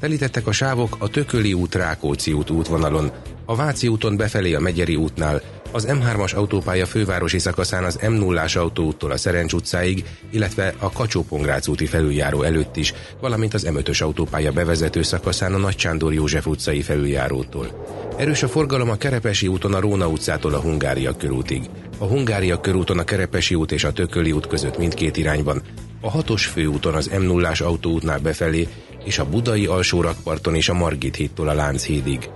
Telítettek 0.00 0.46
a 0.46 0.52
sávok 0.52 0.96
a 0.98 1.08
Tököli 1.08 1.52
út 1.52 1.74
Rákóczi 1.74 2.32
út 2.32 2.50
útvonalon, 2.50 3.10
a 3.44 3.56
Váci 3.56 3.88
úton 3.88 4.16
befelé 4.16 4.54
a 4.54 4.60
Megyeri 4.60 4.96
útnál, 4.96 5.42
az 5.74 5.86
M3-as 5.88 6.34
autópálya 6.34 6.86
fővárosi 6.86 7.38
szakaszán 7.38 7.84
az 7.84 7.98
M0-ás 8.02 8.56
autóúttól 8.56 9.10
a 9.10 9.16
Szerencs 9.16 9.52
utcáig, 9.52 10.04
illetve 10.30 10.74
a 10.78 10.90
kacsó 10.90 11.26
úti 11.66 11.86
felüljáró 11.86 12.42
előtt 12.42 12.76
is, 12.76 12.94
valamint 13.20 13.54
az 13.54 13.66
M5-ös 13.70 14.02
autópálya 14.02 14.52
bevezető 14.52 15.02
szakaszán 15.02 15.54
a 15.54 15.56
Nagy 15.58 15.78
Sándor 15.78 16.12
József 16.12 16.46
utcai 16.46 16.82
felüljárótól. 16.82 17.84
Erős 18.16 18.42
a 18.42 18.48
forgalom 18.48 18.90
a 18.90 18.96
Kerepesi 18.96 19.48
úton 19.48 19.74
a 19.74 19.80
Róna 19.80 20.08
utcától 20.08 20.54
a 20.54 20.60
Hungária 20.60 21.16
körútig. 21.16 21.70
A 21.98 22.04
Hungária 22.04 22.60
körúton 22.60 22.98
a 22.98 23.04
Kerepesi 23.04 23.54
út 23.54 23.72
és 23.72 23.84
a 23.84 23.92
Tököli 23.92 24.32
út 24.32 24.46
között 24.46 24.78
mindkét 24.78 25.16
irányban, 25.16 25.62
a 26.00 26.10
hatos 26.10 26.46
főúton 26.46 26.94
az 26.94 27.10
M0-ás 27.12 27.62
autóútnál 27.62 28.18
befelé, 28.18 28.68
és 29.04 29.18
a 29.18 29.28
Budai 29.28 29.66
alsórakparton 29.66 30.54
és 30.54 30.68
a 30.68 30.74
Margit 30.74 31.16
hídtól 31.16 31.48
a 31.48 31.54
Lánchídig. 31.54 32.28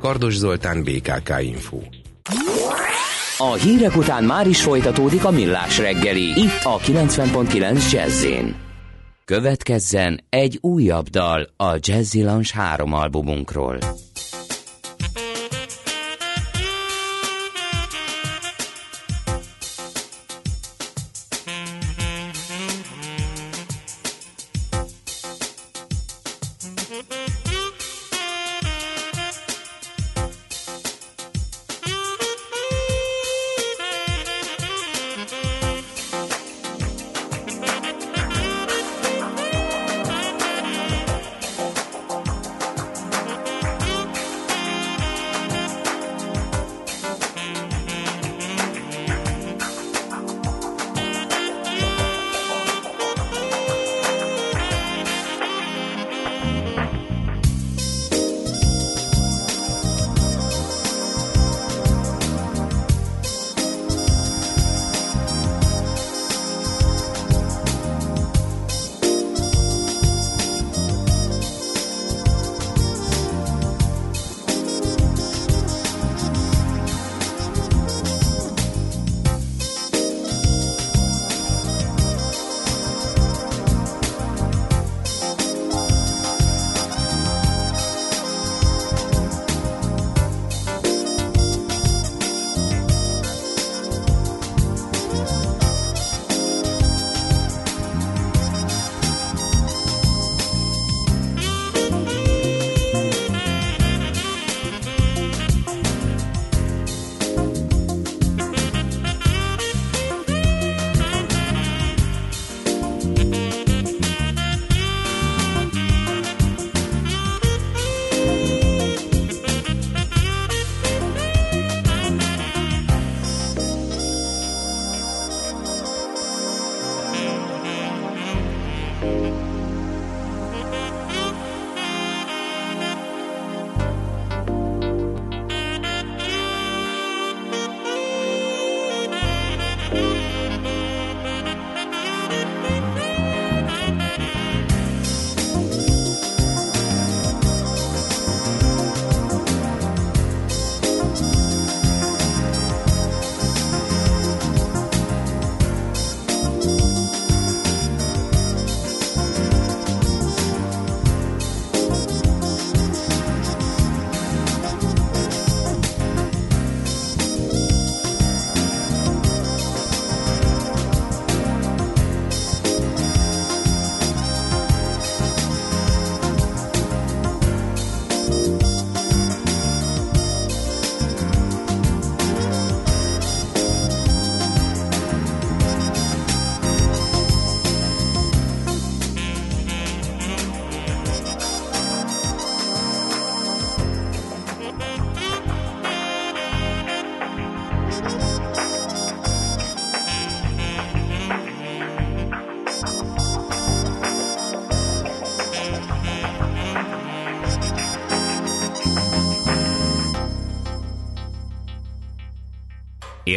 Kardos 0.00 0.36
Zoltán, 0.36 0.82
BKK 0.82 1.32
Info. 1.40 1.78
A 3.38 3.52
hírek 3.52 3.96
után 3.96 4.24
már 4.24 4.46
is 4.46 4.62
folytatódik 4.62 5.24
a 5.24 5.30
millás 5.30 5.78
reggeli, 5.78 6.40
itt 6.40 6.60
a 6.62 6.78
90.9 6.78 7.92
jazz 7.92 8.26
Következzen 9.24 10.20
egy 10.28 10.58
újabb 10.60 11.08
dal 11.08 11.48
a 11.56 11.76
Jazzy 11.80 12.22
Lounge 12.22 12.50
három 12.52 12.92
albumunkról. 12.92 13.78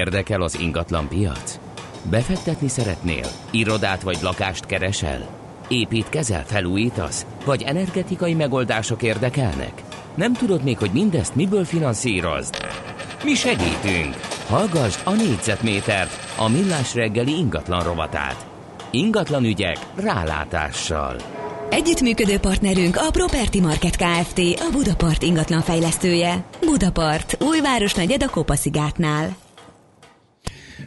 Érdekel 0.05 0.41
az 0.41 0.59
ingatlan 0.59 1.07
piac? 1.07 1.59
Befektetni 2.09 2.67
szeretnél? 2.67 3.25
Irodát 3.51 4.01
vagy 4.01 4.17
lakást 4.21 4.65
keresel? 4.65 5.27
Építkezel, 5.67 6.45
felújítasz? 6.45 7.25
Vagy 7.45 7.61
energetikai 7.61 8.33
megoldások 8.33 9.03
érdekelnek? 9.03 9.83
Nem 10.15 10.33
tudod 10.33 10.63
még, 10.63 10.77
hogy 10.77 10.89
mindezt 10.93 11.35
miből 11.35 11.65
finanszírozd? 11.65 12.55
Mi 13.23 13.33
segítünk! 13.33 14.15
Hallgassd 14.47 14.99
a 15.03 15.11
négyzetmétert, 15.11 16.35
a 16.37 16.49
millás 16.49 16.93
reggeli 16.95 17.37
ingatlan 17.37 17.83
rovatát. 17.83 18.45
Ingatlan 18.91 19.43
ügyek 19.43 19.77
rálátással. 19.95 21.15
Együttműködő 21.69 22.37
partnerünk 22.37 22.95
a 22.97 23.11
Property 23.11 23.59
Market 23.61 23.95
Kft. 23.95 24.39
A 24.39 24.69
Budapart 24.71 25.23
ingatlan 25.23 25.61
fejlesztője. 25.61 26.43
Budapart, 26.65 27.37
újváros 27.43 27.93
negyed 27.93 28.23
a 28.23 28.29
Kopaszigátnál. 28.29 29.43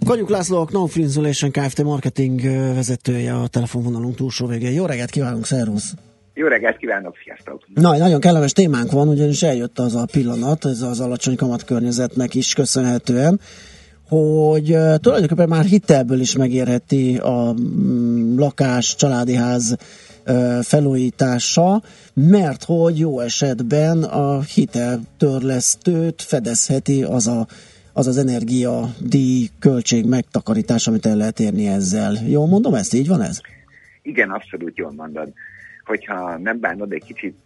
Kanyuk 0.09 0.29
László, 0.29 0.61
a 0.61 0.65
Knopf 0.65 0.97
Insulation 0.97 1.51
Kft. 1.51 1.83
marketing 1.83 2.41
vezetője 2.75 3.35
a 3.35 3.47
telefonvonalunk 3.47 4.15
túlsó 4.15 4.47
végén. 4.47 4.73
Jó 4.73 4.87
reggelt 4.87 5.11
kívánunk, 5.11 5.47
szervusz! 5.47 5.95
Jó 6.35 6.47
reggelt 6.47 6.77
kívánok, 6.77 7.15
sziasztok! 7.25 7.63
Na, 7.75 7.97
nagyon 7.97 8.21
kellemes 8.21 8.53
témánk 8.53 8.91
van, 8.91 9.09
ugyanis 9.09 9.43
eljött 9.43 9.79
az 9.79 9.95
a 9.95 10.07
pillanat, 10.13 10.65
ez 10.65 10.83
az 10.83 11.01
alacsony 11.01 11.37
kamatkörnyezetnek 11.37 12.35
is 12.35 12.55
köszönhetően, 12.55 13.41
hogy 14.09 14.65
tulajdonképpen 15.01 15.49
már 15.49 15.65
hitelből 15.65 16.21
is 16.21 16.37
megérheti 16.37 17.17
a 17.17 17.55
mm, 17.61 18.39
lakás, 18.39 18.95
családi 18.95 19.35
ház 19.35 19.77
felújítása, 20.63 21.83
mert 22.15 22.65
hogy 22.65 22.99
jó 22.99 23.21
esetben 23.21 24.03
a 24.03 24.41
hiteltörlesztőt 24.41 26.23
fedezheti 26.23 27.03
az 27.03 27.27
a 27.27 27.47
az 27.99 28.07
az 28.07 28.19
energia 28.19 28.85
díj 29.01 29.49
költség 29.59 30.07
megtakarítás, 30.07 30.87
amit 30.87 31.07
el 31.07 31.17
lehet 31.17 31.41
érni 31.41 31.67
ezzel. 31.67 32.15
Jól 32.27 32.47
mondom 32.47 32.75
ezt? 32.75 32.95
Így 32.95 33.09
van 33.09 33.23
ez? 33.23 33.41
Igen, 34.03 34.31
abszolút 34.31 34.77
jól 34.77 34.93
mondod. 34.97 35.33
Hogyha 35.85 36.39
nem 36.39 36.61
bánod, 36.61 36.93
egy 36.93 37.05
kicsit 37.05 37.37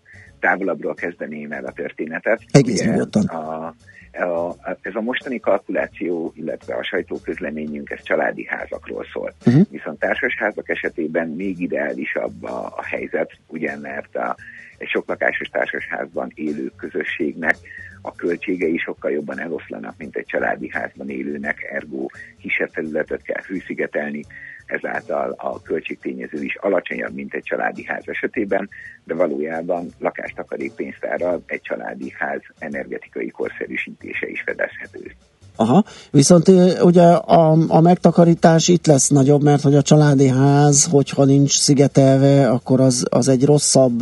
távolabbról 0.41 0.95
kezdeném 0.95 1.53
el 1.53 1.65
a 1.65 1.73
történetet. 1.73 2.41
Egész 2.51 2.81
Ugye 2.81 2.91
nyugodtan. 2.91 3.25
A, 3.27 3.75
a, 4.13 4.57
ez 4.81 4.95
a 4.95 5.01
mostani 5.01 5.41
kalkuláció, 5.41 6.33
illetve 6.37 6.75
a 6.75 6.85
sajtóközleményünk, 6.85 7.91
ez 7.91 8.03
családi 8.03 8.47
házakról 8.47 9.07
szól. 9.13 9.35
Uh-huh. 9.47 9.63
Viszont 9.71 9.99
társasházak 9.99 10.69
esetében 10.69 11.29
még 11.29 11.61
ideálisabb 11.61 12.45
a, 12.45 12.73
a 12.77 12.83
helyzet, 12.85 13.31
ugye, 13.47 13.77
mert 13.77 14.17
a, 14.17 14.37
egy 14.79 14.89
sok 14.89 15.09
lakásos 15.09 15.49
társasházban 15.49 16.31
élő 16.35 16.73
közösségnek 16.77 17.57
a 18.03 18.13
költségei 18.13 18.77
sokkal 18.77 19.11
jobban 19.11 19.41
eloszlanak, 19.41 19.95
mint 19.99 20.17
egy 20.17 20.27
családi 20.27 20.71
házban 20.71 21.11
élőnek, 21.11 21.63
ergo 21.73 22.07
kisebb 22.41 22.71
területet 22.71 23.23
kell 23.23 23.43
hűszigetelni, 23.47 24.25
ezáltal 24.67 25.35
a 25.37 25.63
költségtényező 25.63 26.43
is 26.43 26.57
alacsonyabb, 26.61 27.15
mint 27.15 27.35
egy 27.35 27.43
családi 27.43 27.85
ház 27.85 28.03
esetében, 28.07 28.69
de 29.05 29.15
valójában 29.15 29.89
lakástakarék 29.99 30.73
pénztárral 30.73 31.43
egy 31.47 31.61
családi 31.61 32.15
ház 32.19 32.41
energetikai 32.59 33.29
korszerűsítése 33.29 34.29
is 34.29 34.43
fedezhető. 34.47 35.15
Aha, 35.57 35.85
viszont 36.11 36.49
ugye 36.81 37.03
a, 37.13 37.57
a 37.69 37.81
megtakarítás 37.81 38.69
itt 38.69 38.87
lesz 38.87 39.09
nagyobb, 39.09 39.43
mert 39.43 39.63
hogy 39.63 39.75
a 39.75 39.83
családi 39.83 40.29
ház, 40.29 40.85
hogyha 40.85 41.25
nincs 41.25 41.59
szigetelve, 41.59 42.51
akkor 42.51 42.81
az, 42.81 43.07
az 43.11 43.29
egy 43.29 43.45
rosszabb, 43.45 44.01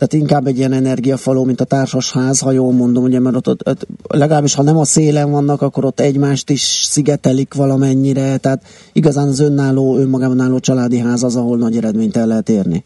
tehát 0.00 0.24
inkább 0.24 0.46
egy 0.46 0.58
ilyen 0.58 0.72
energiafaló, 0.72 1.44
mint 1.44 1.60
a 1.60 1.64
társasház, 1.64 2.38
ha 2.38 2.50
jól 2.50 2.72
mondom, 2.72 3.02
ugye, 3.02 3.18
mert 3.18 3.36
ott, 3.36 3.48
ott, 3.48 3.68
ott 3.68 3.86
legalábbis 4.08 4.54
ha 4.54 4.62
nem 4.62 4.78
a 4.78 4.84
szélen 4.84 5.30
vannak, 5.30 5.62
akkor 5.62 5.84
ott 5.84 6.00
egymást 6.00 6.50
is 6.50 6.62
szigetelik 6.62 7.54
valamennyire, 7.54 8.36
tehát 8.36 8.62
igazán 8.92 9.28
az 9.28 9.40
önálló, 9.40 9.96
önmagában 9.96 10.40
álló 10.40 10.58
családi 10.58 10.98
ház 10.98 11.22
az, 11.22 11.36
ahol 11.36 11.56
nagy 11.56 11.76
eredményt 11.76 12.16
el 12.16 12.26
lehet 12.26 12.48
érni. 12.48 12.84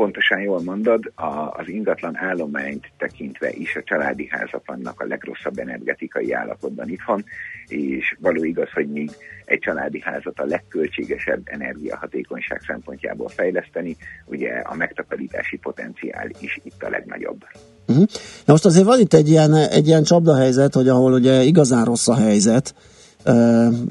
Pontosan 0.00 0.40
jól 0.40 0.62
mondod, 0.62 1.12
a, 1.14 1.24
az 1.60 1.68
ingatlan 1.68 2.16
állományt 2.16 2.90
tekintve 2.98 3.50
is 3.50 3.76
a 3.76 3.82
családi 3.82 4.28
házak 4.30 4.62
vannak 4.66 5.00
a 5.00 5.06
legrosszabb 5.06 5.58
energetikai 5.58 6.32
állapotban 6.32 6.88
itthon, 6.88 7.24
és 7.66 8.16
való 8.20 8.44
igaz, 8.44 8.70
hogy 8.74 8.88
míg 8.88 9.10
egy 9.44 9.58
családi 9.58 10.00
házat 10.00 10.38
a 10.40 10.44
legköltségesebb 10.44 11.40
energiahatékonyság 11.44 12.60
szempontjából 12.66 13.28
fejleszteni, 13.28 13.96
ugye 14.26 14.50
a 14.50 14.74
megtakarítási 14.74 15.56
potenciál 15.56 16.28
is 16.40 16.60
itt 16.62 16.82
a 16.82 16.88
legnagyobb. 16.88 17.44
Uh-huh. 17.88 18.06
Na 18.44 18.52
most 18.52 18.64
azért 18.64 18.86
van 18.86 19.00
itt 19.00 19.14
egy 19.14 19.28
ilyen, 19.28 19.54
egy 19.54 19.86
ilyen 19.86 20.02
csapdahelyzet, 20.02 20.74
hogy 20.74 20.88
ahol 20.88 21.12
ugye 21.12 21.42
igazán 21.42 21.84
rossz 21.84 22.08
a 22.08 22.16
helyzet, 22.16 22.74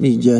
így 0.02 0.36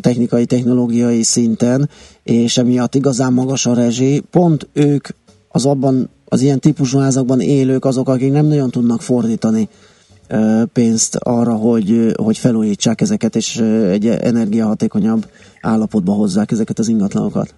technikai, 0.00 0.46
technológiai 0.46 1.22
szinten, 1.22 1.88
és 2.24 2.56
emiatt 2.56 2.94
igazán 2.94 3.32
magas 3.32 3.66
a 3.66 3.74
rezsi, 3.74 4.22
pont 4.30 4.68
ők 4.72 5.08
az 5.48 5.66
abban, 5.66 6.10
az 6.24 6.40
ilyen 6.40 6.60
típusú 6.60 6.98
házakban 6.98 7.40
élők 7.40 7.84
azok, 7.84 8.08
akik 8.08 8.32
nem 8.32 8.46
nagyon 8.46 8.70
tudnak 8.70 9.02
fordítani 9.02 9.68
pénzt 10.72 11.16
arra, 11.16 11.52
hogy, 11.52 12.12
hogy 12.16 12.38
felújítsák 12.38 13.00
ezeket, 13.00 13.36
és 13.36 13.56
egy 13.90 14.06
energiahatékonyabb 14.06 15.26
állapotba 15.60 16.12
hozzák 16.12 16.50
ezeket 16.50 16.78
az 16.78 16.88
ingatlanokat. 16.88 17.54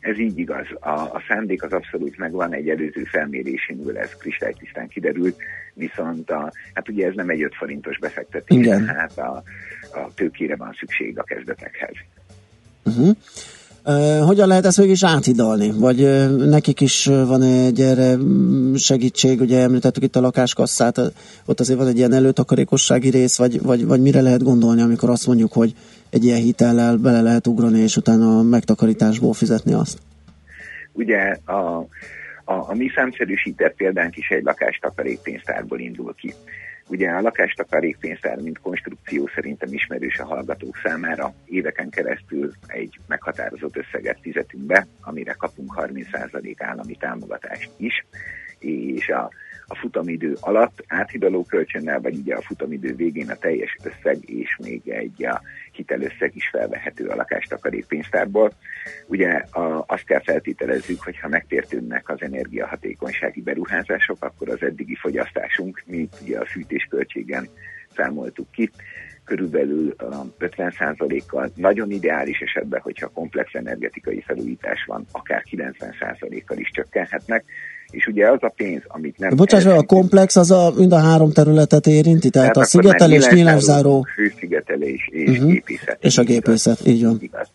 Ez 0.00 0.18
így 0.18 0.38
igaz. 0.38 0.66
A, 0.80 0.88
a 0.90 1.22
szándék 1.28 1.62
az 1.62 1.72
abszolút 1.72 2.18
megvan, 2.18 2.52
egy 2.52 2.68
előző 2.68 3.04
felmérésünkből 3.04 3.98
ez 3.98 4.10
kristálytisztán 4.18 4.88
kiderült, 4.88 5.36
viszont 5.74 6.30
a, 6.30 6.52
hát 6.74 6.88
ugye 6.88 7.06
ez 7.06 7.14
nem 7.14 7.28
egy 7.28 7.42
5 7.42 7.54
forintos 7.54 7.98
befektetés, 7.98 8.58
Igen. 8.58 8.86
hát 8.86 9.18
a, 9.18 9.42
a 9.92 10.14
tőkére 10.14 10.56
van 10.56 10.74
szükség 10.78 11.18
a 11.18 11.22
kezdetekhez. 11.22 11.94
Uh-huh. 12.84 13.16
Hogyan 14.26 14.48
lehet 14.48 14.64
ezt 14.64 14.76
végig 14.76 14.92
is 14.92 15.04
áthidalni? 15.04 15.72
Vagy 15.72 16.28
nekik 16.48 16.80
is 16.80 17.06
van 17.06 17.42
egy 17.42 17.80
erre 17.80 18.16
mm, 18.16 18.74
segítség, 18.74 19.40
ugye 19.40 19.60
említettük 19.60 20.02
itt 20.02 20.16
a 20.16 20.20
lakáskasszát, 20.20 21.00
ott 21.46 21.60
azért 21.60 21.78
van 21.78 21.88
egy 21.88 21.96
ilyen 21.96 22.12
előtakarékossági 22.12 23.10
rész, 23.10 23.38
vagy, 23.38 23.62
vagy, 23.62 23.86
vagy 23.86 24.00
mire 24.00 24.20
lehet 24.20 24.42
gondolni, 24.42 24.82
amikor 24.82 25.10
azt 25.10 25.26
mondjuk, 25.26 25.52
hogy 25.52 25.74
egy 26.10 26.24
ilyen 26.24 26.38
hitellel 26.38 26.96
bele 26.96 27.20
lehet 27.20 27.46
ugrani, 27.46 27.78
és 27.78 27.96
utána 27.96 28.38
a 28.38 28.42
megtakarításból 28.42 29.32
fizetni 29.32 29.72
azt? 29.72 29.98
Ugye 30.92 31.36
a, 31.44 31.76
a, 32.44 32.54
a 32.54 32.74
mi 32.74 32.88
számszerűsített 32.94 33.74
példánk 33.76 34.16
is 34.16 34.28
egy 34.28 34.42
lakástakarékpénztárból 34.42 35.78
indul 35.80 36.14
ki. 36.14 36.34
Ugye 36.88 37.10
a 37.10 37.20
lakástakarékpénztár, 37.20 38.38
mint 38.38 38.58
konstrukció 38.58 39.30
szerintem 39.34 39.72
ismerős 39.72 40.18
a 40.18 40.24
hallgatók 40.24 40.76
számára. 40.82 41.34
Éveken 41.44 41.90
keresztül 41.90 42.52
egy 42.66 42.98
meghatározott 43.06 43.76
összeget 43.76 44.18
fizetünk 44.20 44.64
be, 44.64 44.86
amire 45.00 45.32
kapunk 45.32 45.74
30% 45.76 46.54
állami 46.58 46.94
támogatást 46.94 47.70
is, 47.76 48.04
és 48.58 49.08
a, 49.08 49.30
a 49.66 49.76
futamidő 49.76 50.36
alatt 50.40 50.84
áthidaló 50.86 51.44
kölcsönnel, 51.44 52.00
vagy 52.00 52.16
ugye 52.16 52.34
a 52.34 52.42
futamidő 52.42 52.94
végén 52.94 53.30
a 53.30 53.34
teljes 53.36 53.76
összeg 53.82 54.30
és 54.30 54.56
még 54.62 54.88
egy 54.88 55.24
a 55.24 55.40
hitelösszeg 55.74 56.36
is 56.36 56.48
felvehető 56.48 57.06
a 57.06 57.14
lakástakarékpénztárból. 57.14 58.52
Ugye 59.06 59.30
a, 59.32 59.84
azt 59.86 60.04
kell 60.04 60.22
feltételezzük, 60.22 61.02
hogy 61.02 61.18
ha 61.18 61.28
megtértődnek 61.28 62.08
az 62.08 62.22
energiahatékonysági 62.22 63.40
beruházások, 63.40 64.24
akkor 64.24 64.48
az 64.48 64.62
eddigi 64.62 64.94
fogyasztásunk, 64.94 65.82
mi 65.86 66.08
ugye 66.22 66.38
a 66.38 66.46
fűtésköltségen 66.46 67.48
számoltuk 67.96 68.50
ki, 68.50 68.70
körülbelül 69.24 69.94
a 69.98 70.26
50%-kal, 70.38 71.50
nagyon 71.54 71.90
ideális 71.90 72.40
esetben, 72.40 72.80
hogyha 72.80 73.08
komplex 73.08 73.54
energetikai 73.54 74.20
felújítás 74.20 74.84
van, 74.84 75.06
akár 75.12 75.42
90%-kal 75.50 76.58
is 76.58 76.70
csökkenhetnek, 76.70 77.44
és 77.94 78.06
ugye 78.06 78.30
az 78.30 78.42
a 78.42 78.52
pénz, 78.56 78.82
amit 78.86 79.18
nem... 79.18 79.36
Bocsáss 79.36 79.64
meg, 79.64 79.76
a 79.76 79.82
komplex 79.82 80.36
az 80.36 80.50
a, 80.50 80.72
mind 80.76 80.92
a 80.92 80.98
három 80.98 81.32
területet 81.32 81.86
érinti, 81.86 82.30
tehát, 82.30 82.56
a 82.56 82.60
akkor 82.60 82.84
már 82.84 83.00
szigetelés, 83.00 83.26
nyílászáró 83.26 84.06
Hőszigetelés 84.16 85.08
és 85.10 85.28
uh-huh. 85.28 85.52
gépészet. 85.52 85.98
és 86.00 86.18
a 86.18 86.22
gépészet, 86.22 86.86
így 86.86 87.04
van. 87.04 87.18
Igaz. 87.20 87.48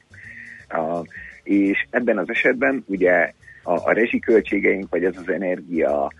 A, 0.68 1.06
és 1.44 1.88
ebben 1.90 2.18
az 2.18 2.30
esetben 2.30 2.84
ugye 2.88 3.34
a, 3.64 3.74
a 3.74 3.92
rezsiköltségeink, 3.94 4.88
vagy 4.90 5.04
az 5.04 5.16
az 5.18 5.30
energia, 5.34 6.12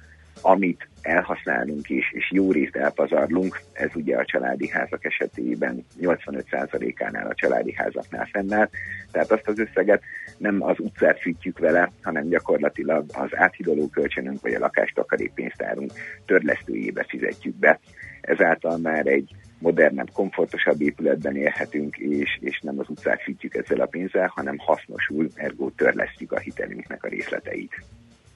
amit 0.42 0.89
elhasználunk 1.10 1.90
és, 1.90 2.12
és 2.12 2.32
jó 2.32 2.52
részt 2.52 2.76
elpazarlunk, 2.76 3.62
ez 3.74 3.90
ugye 3.96 4.18
a 4.18 4.26
családi 4.26 4.70
házak 4.70 5.06
esetében 5.06 5.86
85%-ánál 6.02 7.28
a 7.28 7.34
családi 7.34 7.74
házaknál 7.74 8.28
fennáll, 8.32 8.70
tehát 9.12 9.32
azt 9.32 9.48
az 9.48 9.60
összeget 9.60 10.02
nem 10.38 10.64
az 10.64 10.80
utcát 10.80 11.20
fűtjük 11.20 11.60
vele, 11.60 11.92
hanem 12.02 12.28
gyakorlatilag 12.28 13.06
az 13.14 13.30
áthidaló 13.32 13.88
kölcsönünk 13.88 14.42
vagy 14.42 14.54
a 14.54 14.60
lakástakarékpénztárunk 14.60 15.92
törlesztőjébe 16.26 17.06
fizetjük 17.08 17.56
be. 17.56 17.80
Ezáltal 18.22 18.78
már 18.78 19.08
egy 19.08 19.36
modernebb, 19.60 20.10
komfortosabb 20.14 20.82
épületben 20.82 21.36
élhetünk, 21.36 21.98
és, 21.98 22.38
és 22.42 22.60
nem 22.60 22.80
az 22.80 22.90
utcát 22.90 23.22
fűtjük 23.22 23.56
ezzel 23.56 23.80
a 23.80 23.86
pénzzel, 23.86 24.32
hanem 24.36 24.58
hasznosul, 24.58 25.28
ergo 25.36 25.70
törlesztjük 25.70 26.32
a 26.32 26.40
hitelünknek 26.40 27.04
a 27.04 27.08
részleteit. 27.08 27.84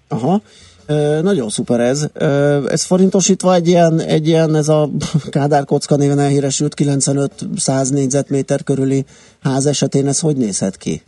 Aha. 0.08 0.42
Ö, 0.86 1.22
nagyon 1.22 1.50
szuper 1.50 1.80
ez. 1.80 2.08
Ö, 2.14 2.60
ez 2.70 2.84
forintosítva 2.84 3.54
egy 3.54 3.68
ilyen, 3.68 4.00
egy 4.00 4.28
ilyen 4.28 4.56
ez 4.56 4.70
a 4.70 4.90
Kádár 5.30 5.66
kocka 5.66 5.96
néven 5.96 6.20
elhíresült 6.20 6.74
95-100 6.78 7.92
négyzetméter 7.92 8.64
körüli 8.64 9.06
ház 9.42 9.66
esetén 9.66 10.08
ez 10.08 10.20
hogy 10.20 10.38
nézhet 10.38 10.78
ki? 10.78 11.02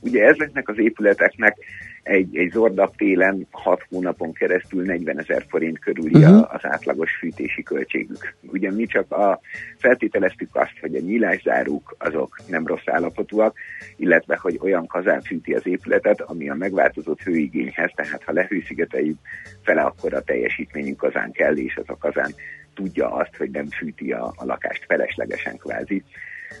Ugye 0.00 0.24
ezeknek 0.24 0.68
az 0.68 0.78
épületeknek 0.78 1.56
egy, 2.02 2.36
egy 2.36 2.50
zordabb 2.50 2.96
télen 2.96 3.46
6 3.50 3.86
hónapon 3.88 4.32
keresztül 4.32 4.84
40 4.84 5.18
ezer 5.18 5.44
forint 5.48 5.78
körüli 5.78 6.14
uh-huh. 6.14 6.54
az 6.54 6.60
átlagos 6.62 7.16
fűtési 7.16 7.62
költségük. 7.62 8.34
Ugye 8.52 8.70
mi 8.70 8.86
csak 8.86 9.12
a, 9.12 9.40
feltételeztük 9.78 10.56
azt, 10.56 10.78
hogy 10.80 10.94
a 10.94 11.00
nyílászárók 11.00 11.96
azok 11.98 12.38
nem 12.46 12.66
rossz 12.66 12.86
állapotúak, 12.86 13.56
illetve 13.96 14.36
hogy 14.36 14.58
olyan 14.60 14.86
kazán 14.86 15.20
fűti 15.22 15.54
az 15.54 15.66
épületet, 15.66 16.20
ami 16.20 16.48
a 16.48 16.54
megváltozott 16.54 17.20
hőigényhez, 17.20 17.90
tehát 17.94 18.22
ha 18.22 18.32
lehőszigeteljük 18.32 19.18
fele, 19.62 19.82
akkor 19.82 20.14
a 20.14 20.22
teljesítményű 20.22 20.94
kazán 20.94 21.32
kell, 21.32 21.56
és 21.56 21.76
az 21.76 21.88
a 21.88 21.96
kazán 21.96 22.34
tudja 22.74 23.12
azt, 23.12 23.36
hogy 23.36 23.50
nem 23.50 23.66
fűti 23.66 24.12
a, 24.12 24.32
a 24.36 24.44
lakást 24.44 24.84
feleslegesen 24.86 25.56
kvázi 25.56 26.04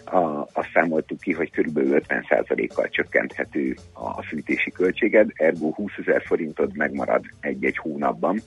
a, 0.04 0.40
azt 0.52 0.70
számoltuk 0.72 1.20
ki, 1.20 1.32
hogy 1.32 1.50
kb. 1.50 1.78
50%-kal 1.82 2.88
csökkenthető 2.88 3.76
a 3.92 4.22
fűtési 4.22 4.70
költséged, 4.70 5.30
ergo 5.34 5.72
20 5.72 5.90
ezer 5.98 6.22
forintod 6.22 6.76
megmarad 6.76 7.24
egy-egy 7.40 7.76
hónapban, 7.76 8.40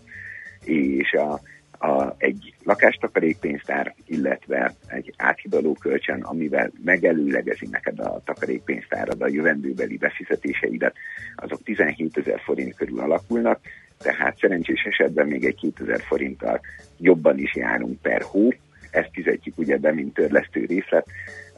és 0.63 1.11
a, 1.11 1.39
a, 1.87 2.15
egy 2.17 2.53
lakástakarékpénztár, 2.63 3.95
illetve 4.05 4.73
egy 4.87 5.13
áthidaló 5.17 5.73
kölcsön, 5.73 6.21
amivel 6.21 6.71
megelőlegezi 6.83 7.67
neked 7.71 7.99
a 7.99 8.21
takarékpénztárad 8.25 9.21
a 9.21 9.27
jövendőbeli 9.27 9.97
befizetéseidet, 9.97 10.95
azok 11.35 11.63
17 11.63 12.17
ezer 12.17 12.39
forint 12.39 12.75
körül 12.75 12.99
alakulnak, 12.99 13.59
tehát 13.97 14.37
szerencsés 14.37 14.81
esetben 14.81 15.27
még 15.27 15.45
egy 15.45 15.55
2000 15.55 16.01
forinttal 16.01 16.59
jobban 16.97 17.37
is 17.37 17.55
járunk 17.55 18.01
per 18.01 18.21
hó, 18.21 18.53
ezt 18.91 19.09
fizetjük 19.11 19.57
ugye 19.57 19.77
be, 19.77 19.93
mint 19.93 20.13
törlesztő 20.13 20.65
részlet, 20.65 21.07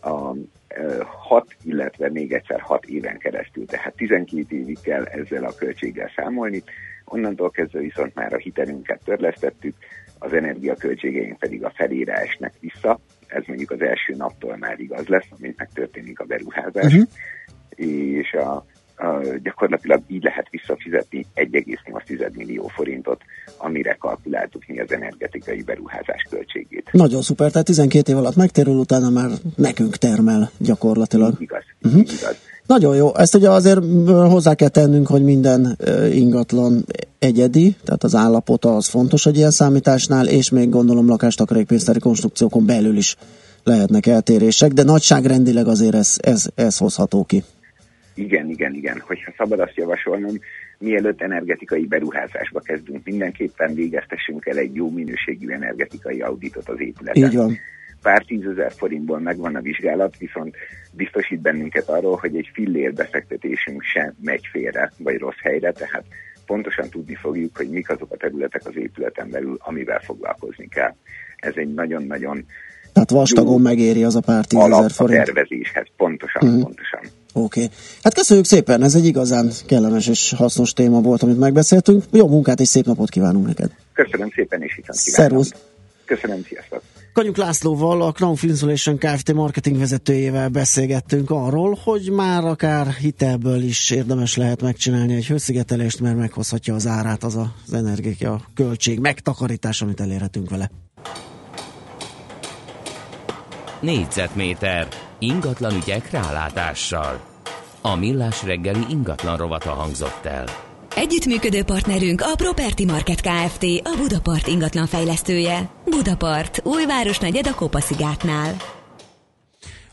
a 0.01 0.36
6, 1.05 1.55
illetve 1.63 2.09
még 2.09 2.34
egyszer 2.34 2.59
6 2.59 2.86
éven 2.86 3.17
keresztül, 3.17 3.65
tehát 3.65 3.95
12 3.95 4.55
évig 4.55 4.77
kell 4.81 5.03
ezzel 5.03 5.43
a 5.43 5.55
költséggel 5.55 6.11
számolni, 6.15 6.63
onnantól 7.05 7.49
kezdve 7.49 7.79
viszont 7.79 8.15
már 8.15 8.34
a 8.34 8.38
hitelünket 8.38 9.01
törlesztettük, 9.05 9.75
az 10.19 10.34
energiaköltségeink 10.34 11.39
pedig 11.39 11.63
a 11.63 11.71
felére 11.75 12.13
esnek 12.13 12.53
vissza, 12.59 12.99
ez 13.27 13.43
mondjuk 13.45 13.71
az 13.71 13.81
első 13.81 14.15
naptól 14.15 14.57
már 14.57 14.79
igaz 14.79 15.07
lesz, 15.07 15.27
amint 15.38 15.57
megtörténik 15.57 16.19
a 16.19 16.25
beruházás, 16.25 16.93
uh-huh. 16.93 17.07
és 17.75 18.34
a, 18.34 18.65
gyakorlatilag 19.44 20.02
így 20.08 20.24
lehet 20.24 20.48
visszafizetni 20.50 21.26
1,8 21.36 22.32
millió 22.36 22.68
forintot, 22.68 23.22
amire 23.58 23.94
kalkuláltuk 24.00 24.64
mi 24.68 24.80
az 24.80 24.91
energetikai 24.91 25.62
beruházás 25.62 26.28
költségét. 26.30 26.89
Nagyon 26.91 27.22
szuper, 27.22 27.52
tehát 27.52 27.66
12 27.66 28.12
év 28.12 28.18
alatt 28.18 28.36
megtérül, 28.36 28.74
utána 28.74 29.10
már 29.10 29.30
nekünk 29.56 29.98
termel 29.98 30.52
gyakorlatilag. 30.58 31.41
Igaz, 31.41 31.64
uh-huh. 31.82 32.02
igaz. 32.02 32.38
Nagyon 32.66 32.96
jó. 32.96 33.16
Ezt 33.16 33.36
ugye 33.36 33.50
azért 33.50 33.80
hozzá 34.06 34.54
kell 34.54 34.68
tennünk, 34.68 35.08
hogy 35.08 35.24
minden 35.24 35.78
ingatlan 36.12 36.86
egyedi, 37.20 37.76
tehát 37.84 38.04
az 38.04 38.16
állapota 38.16 38.76
az 38.76 38.88
fontos 38.88 39.26
egy 39.26 39.38
ilyen 39.38 39.52
számításnál, 39.52 40.28
és 40.28 40.50
még 40.50 40.70
gondolom 40.70 41.08
lakástakarékpénztári 41.08 42.00
konstrukciókon 42.00 42.66
belül 42.66 42.98
is 42.98 43.16
lehetnek 43.64 44.06
eltérések, 44.06 44.72
de 44.72 44.84
nagyságrendileg 44.84 45.68
azért 45.68 45.96
ez, 45.96 46.16
ez, 46.20 46.46
ez 46.56 46.78
hozható 46.78 47.24
ki. 47.24 47.44
Igen, 48.16 48.49
igen, 48.49 48.74
igen. 48.74 48.99
Hogyha 48.99 49.34
szabad 49.38 49.59
azt 49.59 49.76
javasolnom, 49.76 50.36
mielőtt 50.80 51.22
energetikai 51.22 51.86
beruházásba 51.86 52.59
kezdünk, 52.59 53.03
mindenképpen 53.03 53.74
végeztessünk 53.74 54.45
el 54.45 54.57
egy 54.57 54.76
jó 54.76 54.89
minőségű 54.89 55.49
energetikai 55.49 56.22
auditot 56.22 56.70
az 56.70 56.80
épületen. 56.80 57.24
Így 57.24 57.36
van. 57.36 57.57
Pár 58.01 58.24
tízezer 58.24 58.72
forintból 58.72 59.20
megvan 59.20 59.55
a 59.55 59.61
vizsgálat, 59.61 60.18
viszont 60.18 60.55
biztosít 60.93 61.41
bennünket 61.41 61.89
arról, 61.89 62.18
hogy 62.18 62.36
egy 62.36 62.49
fillér 62.53 62.93
befektetésünk 62.93 63.84
sem 63.84 64.14
megy 64.22 64.47
félre, 64.51 64.91
vagy 64.97 65.18
rossz 65.18 65.39
helyre, 65.41 65.72
tehát 65.72 66.03
pontosan 66.45 66.89
tudni 66.89 67.16
fogjuk, 67.16 67.57
hogy 67.57 67.70
mik 67.70 67.89
azok 67.89 68.11
a 68.11 68.18
területek 68.18 68.61
az 68.66 68.76
épületen 68.76 69.30
belül, 69.30 69.57
amivel 69.59 69.99
foglalkozni 69.99 70.68
kell. 70.68 70.95
Ez 71.36 71.53
egy 71.55 71.74
nagyon-nagyon 71.74 72.45
tehát 72.94 73.10
vastagon 73.10 73.62
megéri 73.62 74.04
az 74.04 74.16
a 74.16 74.20
pár 74.20 74.46
tízezer 74.46 74.91
forint. 74.91 75.22
a 75.22 75.24
tervezéshez, 75.24 75.88
pontosan, 75.98 76.48
uh-huh. 76.48 76.62
pontosan. 76.62 77.00
Oké. 77.34 77.64
Okay. 77.64 77.76
Hát 78.04 78.14
köszönjük 78.14 78.46
szépen, 78.46 78.84
ez 78.84 78.96
egy 78.96 79.06
igazán 79.06 79.52
kellemes 79.66 80.08
és 80.08 80.34
hasznos 80.38 80.74
téma 80.74 81.02
volt, 81.02 81.24
amit 81.24 81.39
megbeszéltünk. 81.39 82.04
Jó 82.12 82.28
munkát 82.28 82.60
és 82.60 82.68
szép 82.68 82.86
napot 82.86 83.10
kívánunk 83.10 83.46
neked. 83.46 83.72
Köszönöm 83.94 84.30
szépen, 84.36 84.62
és 84.62 84.76
viszont. 84.76 84.98
Szervusz. 84.98 85.54
Köszönöm, 86.06 86.44
sziasztok. 86.48 86.82
Kanyuk 87.14 87.38
Lászlóval, 87.38 88.02
a 88.02 88.12
Crown 88.12 88.36
Insulation 88.41 88.98
Kft. 88.98 89.34
marketing 89.34 89.78
vezetőjével 89.78 90.50
beszélgettünk 90.50 91.30
arról, 91.30 91.80
hogy 91.84 92.12
már 92.12 92.44
akár 92.44 92.88
hitelből 92.88 93.62
is 93.62 93.91
érdemes 93.91 94.36
lehet 94.36 94.62
megcsinálni 94.62 95.16
egy 95.16 95.28
hőszigetelést, 95.28 96.00
mert 96.00 96.18
meghozhatja 96.18 96.74
az 96.74 96.88
árát 96.88 97.24
az 97.24 97.36
az 97.36 97.74
energia 97.74 98.41
költség 98.54 99.00
megtakarítás, 99.00 99.82
amit 99.82 100.00
elérhetünk 100.00 100.50
vele. 100.50 100.72
Négyzetméter 103.84 104.88
ingatlan 105.19 105.75
ügyek 105.75 106.11
rálátással. 106.11 107.21
A 107.81 107.95
Millás 107.95 108.43
reggeli 108.43 108.86
ingatlan 108.89 109.38
rovata 109.38 109.69
hangzott 109.69 110.25
el. 110.25 110.45
Együttműködő 110.95 111.63
partnerünk 111.63 112.21
a 112.21 112.36
Property 112.36 112.86
Market 112.86 113.21
Kft. 113.21 113.63
A 113.84 113.95
Budapart 113.97 114.47
ingatlan 114.47 114.88
fejlesztője. 114.88 115.69
Budapart, 115.86 116.61
újváros 116.63 117.19
negyed 117.19 117.47
a 117.47 117.55
Kopaszigátnál. 117.55 118.55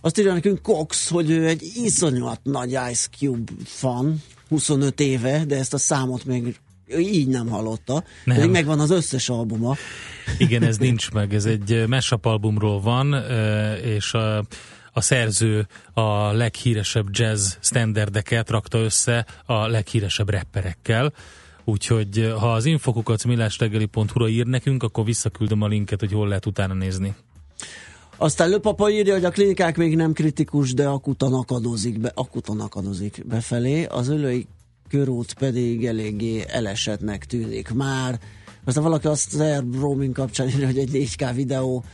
Azt 0.01 0.18
írja 0.18 0.32
nekünk 0.32 0.62
Cox, 0.62 1.11
hogy 1.11 1.30
ő 1.30 1.47
egy 1.47 1.62
iszonyat 1.74 2.41
nagy 2.43 2.70
Ice 2.70 3.09
Cube 3.18 3.53
fan, 3.64 4.22
25 4.49 5.01
éve, 5.01 5.45
de 5.45 5.57
ezt 5.57 5.74
a 5.74 5.78
számot 5.78 6.24
még 6.24 6.57
így 6.99 7.28
nem 7.28 7.49
hallotta. 7.49 8.05
Nem. 8.24 8.36
Pedig 8.36 8.51
megvan 8.51 8.80
az 8.80 8.91
összes 8.91 9.28
albuma. 9.28 9.76
Igen, 10.38 10.62
ez 10.62 10.78
nincs 10.78 11.11
meg. 11.11 11.34
Ez 11.34 11.45
egy 11.45 11.84
mashup 11.88 12.24
albumról 12.24 12.80
van, 12.80 13.14
és 13.84 14.12
a, 14.12 14.38
a 14.93 15.01
szerző 15.01 15.66
a 15.93 16.32
leghíresebb 16.32 17.07
jazz 17.11 17.53
standardeket 17.61 18.51
rakta 18.51 18.78
össze 18.78 19.26
a 19.47 19.66
leghíresebb 19.66 20.30
rapperekkel. 20.30 21.12
Úgyhogy 21.64 22.32
ha 22.38 22.53
az 22.53 22.64
infokukat 22.64 23.24
millástegeli.hu-ra 23.24 24.28
ír 24.28 24.47
nekünk, 24.47 24.82
akkor 24.82 25.05
visszaküldöm 25.05 25.62
a 25.62 25.66
linket, 25.66 26.01
hogy 26.01 26.12
hol 26.12 26.28
lehet 26.28 26.47
utána 26.47 26.74
nézni. 26.74 27.14
Aztán 28.16 28.49
Löpapa 28.49 28.91
írja, 28.91 29.14
hogy 29.14 29.24
a 29.24 29.30
klinikák 29.30 29.76
még 29.76 29.97
nem 29.97 30.12
kritikus, 30.12 30.74
de 30.74 30.86
akutan 30.86 31.34
akadozik, 31.34 32.00
be, 32.00 32.12
akutan 32.14 32.61
akadozik 32.61 33.22
befelé. 33.26 33.84
Az 33.84 34.08
ölői 34.08 34.46
körút 34.91 35.34
pedig 35.34 35.87
eléggé 35.87 36.45
elesetnek 36.49 37.25
tűnik 37.25 37.72
már. 37.72 38.18
Aztán 38.64 38.83
valaki 38.83 39.07
azt 39.07 39.34
az 39.34 39.41
Air 39.41 39.62
roaming 39.72 40.14
kapcsán 40.14 40.49
írja, 40.49 40.67
hogy 40.67 40.79
egy 40.79 40.91
4K 40.92 41.33
videó 41.34 41.84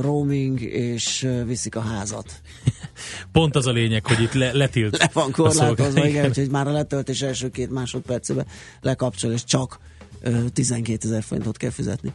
roaming, 0.00 0.60
és 0.60 1.28
viszik 1.46 1.76
a 1.76 1.80
házat. 1.80 2.40
Pont 3.32 3.56
az 3.56 3.66
a 3.66 3.70
lényeg, 3.70 4.06
hogy 4.06 4.20
itt 4.20 4.32
le, 4.32 4.52
letilt. 4.52 4.98
Le 4.98 5.10
van 5.12 5.30
korlátozva, 5.30 6.06
igen, 6.06 6.26
úgyhogy 6.26 6.50
már 6.50 6.66
a 6.66 6.72
letöltés 6.72 7.22
első 7.22 7.50
két 7.50 7.70
másodpercében 7.70 8.46
lekapcsol, 8.80 9.32
és 9.32 9.44
csak 9.44 9.78
uh, 10.24 10.48
12 10.48 11.08
ezer 11.08 11.22
forintot 11.22 11.56
kell 11.56 11.70
fizetni. 11.70 12.12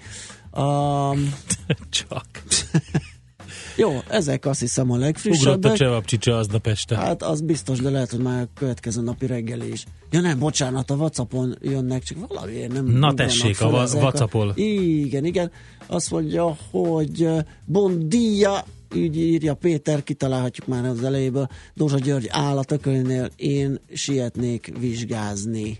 Um, 0.51 1.33
csak. 1.89 2.25
Jó, 3.77 3.99
ezek 4.07 4.45
azt 4.45 4.59
hiszem 4.59 4.91
a 4.91 4.97
legfrissebbek. 4.97 5.55
Ugrott 5.55 5.71
a 5.73 5.75
csevapcsicsa 5.77 6.37
aznap 6.37 6.67
este. 6.67 6.95
Hát 6.95 7.23
az 7.23 7.41
biztos, 7.41 7.79
de 7.79 7.89
lehet, 7.89 8.11
hogy 8.11 8.19
már 8.19 8.41
a 8.41 8.47
következő 8.53 9.01
napi 9.01 9.25
reggeli 9.25 9.71
is. 9.71 9.85
Ja 10.11 10.21
nem, 10.21 10.39
bocsánat, 10.39 10.91
a 10.91 10.95
Whatsappon 10.95 11.55
jönnek, 11.61 12.03
csak 12.03 12.27
valamiért 12.27 12.73
nem... 12.73 12.85
Na 12.85 13.13
tessék, 13.13 13.61
a 13.61 13.67
Whatsappol. 13.67 14.49
A... 14.49 14.53
Igen, 14.55 15.25
igen. 15.25 15.51
Azt 15.85 16.11
mondja, 16.11 16.57
hogy 16.71 17.29
bon 17.65 18.09
dia, 18.09 18.65
így 18.95 19.17
írja 19.17 19.53
Péter, 19.53 20.03
kitalálhatjuk 20.03 20.67
már 20.67 20.85
az 20.85 21.03
elejéből. 21.03 21.47
Dózsa 21.73 21.99
György 21.99 22.27
áll 22.29 22.57
a 22.57 22.65
én 23.35 23.79
sietnék 23.93 24.73
vizsgázni. 24.79 25.79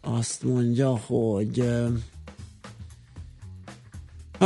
Azt 0.00 0.42
mondja, 0.42 1.00
hogy 1.06 1.64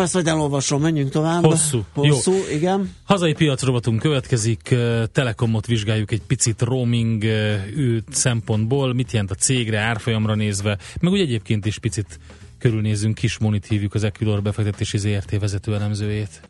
ezt 0.02 0.14
majd 0.14 0.26
elolvasom, 0.26 0.80
menjünk 0.80 1.10
tovább. 1.10 1.44
Hosszú. 1.44 1.84
Hosszú, 1.94 2.32
Jó. 2.32 2.56
igen. 2.56 2.94
Hazai 3.04 3.32
piacrovatunk 3.32 4.00
következik, 4.00 4.74
Telekomot 5.12 5.66
vizsgáljuk 5.66 6.10
egy 6.10 6.22
picit 6.26 6.62
roaming 6.62 7.24
szempontból, 8.10 8.94
mit 8.94 9.12
jelent 9.12 9.30
a 9.30 9.34
cégre, 9.34 9.80
árfolyamra 9.80 10.34
nézve, 10.34 10.78
meg 11.00 11.12
úgy 11.12 11.20
egyébként 11.20 11.66
is 11.66 11.78
picit 11.78 12.18
körülnézünk, 12.58 13.14
kis 13.14 13.38
monit 13.38 13.66
hívjuk 13.66 13.94
az 13.94 14.04
Equilor 14.04 14.42
befektetési 14.42 14.98
ZRT 14.98 15.38
vezető 15.38 15.74
elemzőjét. 15.74 16.40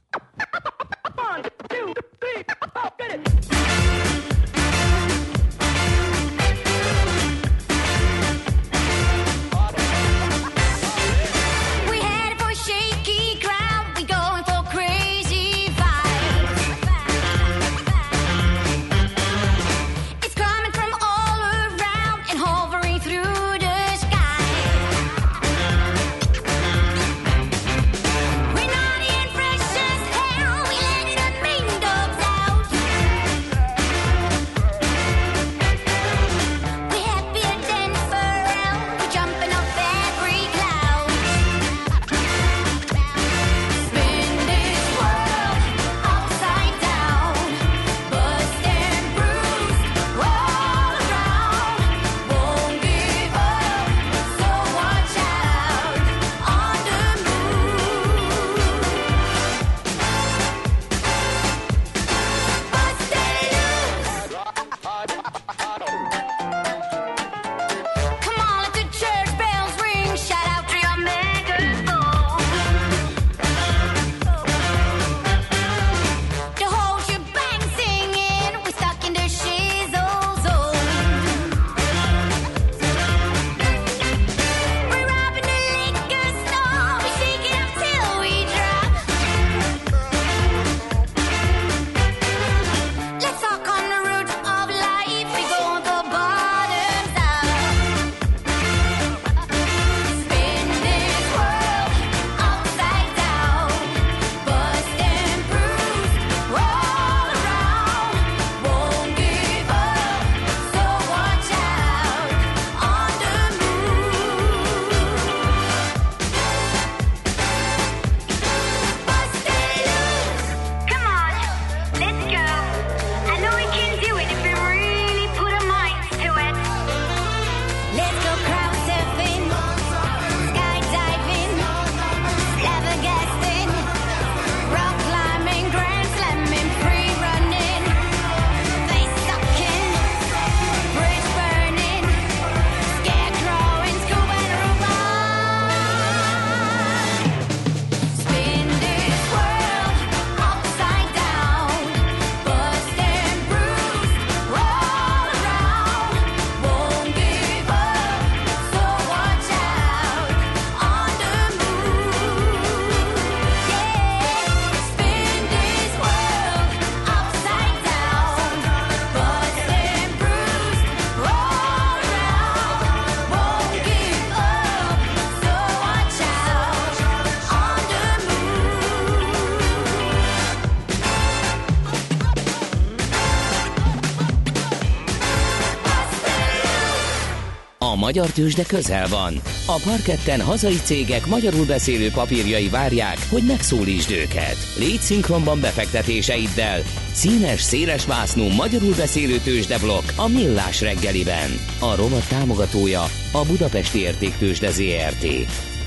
Magyar 188.08 188.30
tőzsde 188.30 188.64
közel 188.64 189.08
van. 189.08 189.34
A 189.66 189.80
parketten 189.84 190.40
hazai 190.40 190.76
cégek 190.84 191.26
magyarul 191.26 191.66
beszélő 191.66 192.10
papírjai 192.10 192.68
várják, 192.68 193.18
hogy 193.30 193.42
megszólítsd 193.46 194.10
őket. 194.10 194.56
Légy 194.78 195.00
szinkronban 195.00 195.60
befektetéseiddel. 195.60 196.80
Színes, 197.12 197.60
széles 197.60 198.06
vásznú 198.06 198.44
magyarul 198.44 198.94
beszélő 198.94 199.38
tőzsdeblokk 199.38 200.04
a 200.16 200.28
Millás 200.28 200.80
reggeliben. 200.80 201.50
A 201.80 201.94
rovat 201.96 202.28
támogatója 202.28 203.02
a 203.32 203.44
Budapesti 203.46 203.98
Értéktőzsde 203.98 204.70
ZRT. 204.70 205.26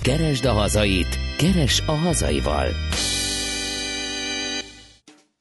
Keresd 0.01 0.45
a 0.45 0.51
hazait, 0.51 1.19
keres 1.37 1.83
a 1.85 1.91
hazaival. 1.91 2.67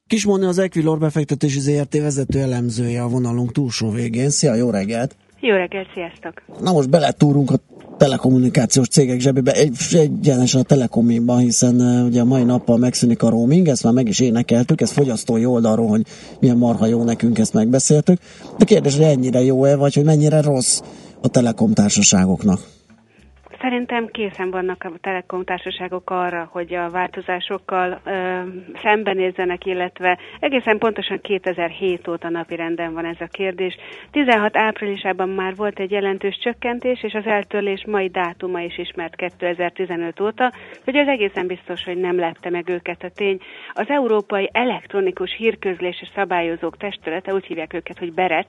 Kismondni 0.07 0.45
az 0.45 0.57
Equilor 0.57 0.99
befektetési 0.99 1.59
ZRT 1.59 1.97
vezető 1.97 2.39
elemzője 2.39 3.03
a 3.03 3.07
vonalunk 3.07 3.51
túlsó 3.51 3.89
végén. 3.91 4.29
Szia, 4.29 4.55
jó 4.55 4.69
reggelt! 4.69 5.15
Jó 5.43 5.55
reggelt, 5.55 5.87
sziasztok! 5.93 6.41
Na 6.61 6.71
most 6.71 6.89
beletúrunk 6.89 7.51
a 7.51 7.55
telekommunikációs 7.97 8.87
cégek 8.87 9.19
zsebébe, 9.19 9.51
egy, 9.51 9.75
egyenesen 9.93 10.61
a 10.61 10.63
telekomban, 10.63 11.37
hiszen 11.37 11.75
uh, 11.75 12.05
ugye 12.05 12.21
a 12.21 12.25
mai 12.25 12.43
nappal 12.43 12.77
megszűnik 12.77 13.23
a 13.23 13.29
roaming, 13.29 13.67
ezt 13.67 13.83
már 13.83 13.93
meg 13.93 14.07
is 14.07 14.19
énekeltük, 14.19 14.81
ez 14.81 14.91
fogyasztói 14.91 15.45
oldalról, 15.45 15.87
hogy 15.87 16.05
milyen 16.39 16.57
marha 16.57 16.85
jó 16.85 17.03
nekünk, 17.03 17.37
ezt 17.39 17.53
megbeszéltük. 17.53 18.19
De 18.57 18.65
kérdés, 18.65 18.95
hogy 18.95 19.05
ennyire 19.05 19.43
jó-e, 19.43 19.75
vagy 19.75 19.93
hogy 19.93 20.03
mennyire 20.03 20.41
rossz 20.41 20.81
a 21.21 21.27
telekom 21.27 21.73
társaságoknak? 21.73 22.70
Szerintem 23.61 24.07
készen 24.07 24.51
vannak 24.51 24.83
a 24.83 24.91
telekom 25.01 25.43
társaságok 25.43 26.09
arra, 26.09 26.49
hogy 26.51 26.73
a 26.73 26.89
változásokkal 26.89 28.01
ö, 28.03 28.39
szembenézzenek, 28.83 29.65
illetve 29.65 30.17
egészen 30.39 30.77
pontosan 30.77 31.21
2007 31.21 32.07
óta 32.07 32.29
napi 32.29 32.55
renden 32.55 32.93
van 32.93 33.05
ez 33.05 33.15
a 33.19 33.27
kérdés. 33.31 33.77
16 34.11 34.57
áprilisában 34.57 35.29
már 35.29 35.55
volt 35.55 35.79
egy 35.79 35.91
jelentős 35.91 36.37
csökkentés, 36.43 37.03
és 37.03 37.13
az 37.13 37.25
eltörlés 37.25 37.85
mai 37.87 38.07
dátuma 38.07 38.61
is 38.61 38.77
ismert 38.77 39.15
2015 39.15 40.19
óta, 40.19 40.51
hogy 40.83 40.95
az 40.95 41.07
egészen 41.07 41.47
biztos, 41.47 41.83
hogy 41.83 41.97
nem 41.97 42.19
lepte 42.19 42.49
meg 42.49 42.69
őket 42.69 43.03
a 43.03 43.09
tény. 43.09 43.37
Az 43.73 43.89
Európai 43.89 44.49
Elektronikus 44.51 45.35
Hírközlés 45.37 46.01
és 46.01 46.09
Szabályozók 46.15 46.77
Testülete, 46.77 47.33
úgy 47.33 47.45
hívják 47.45 47.73
őket, 47.73 47.99
hogy 47.99 48.13
BEREC, 48.13 48.47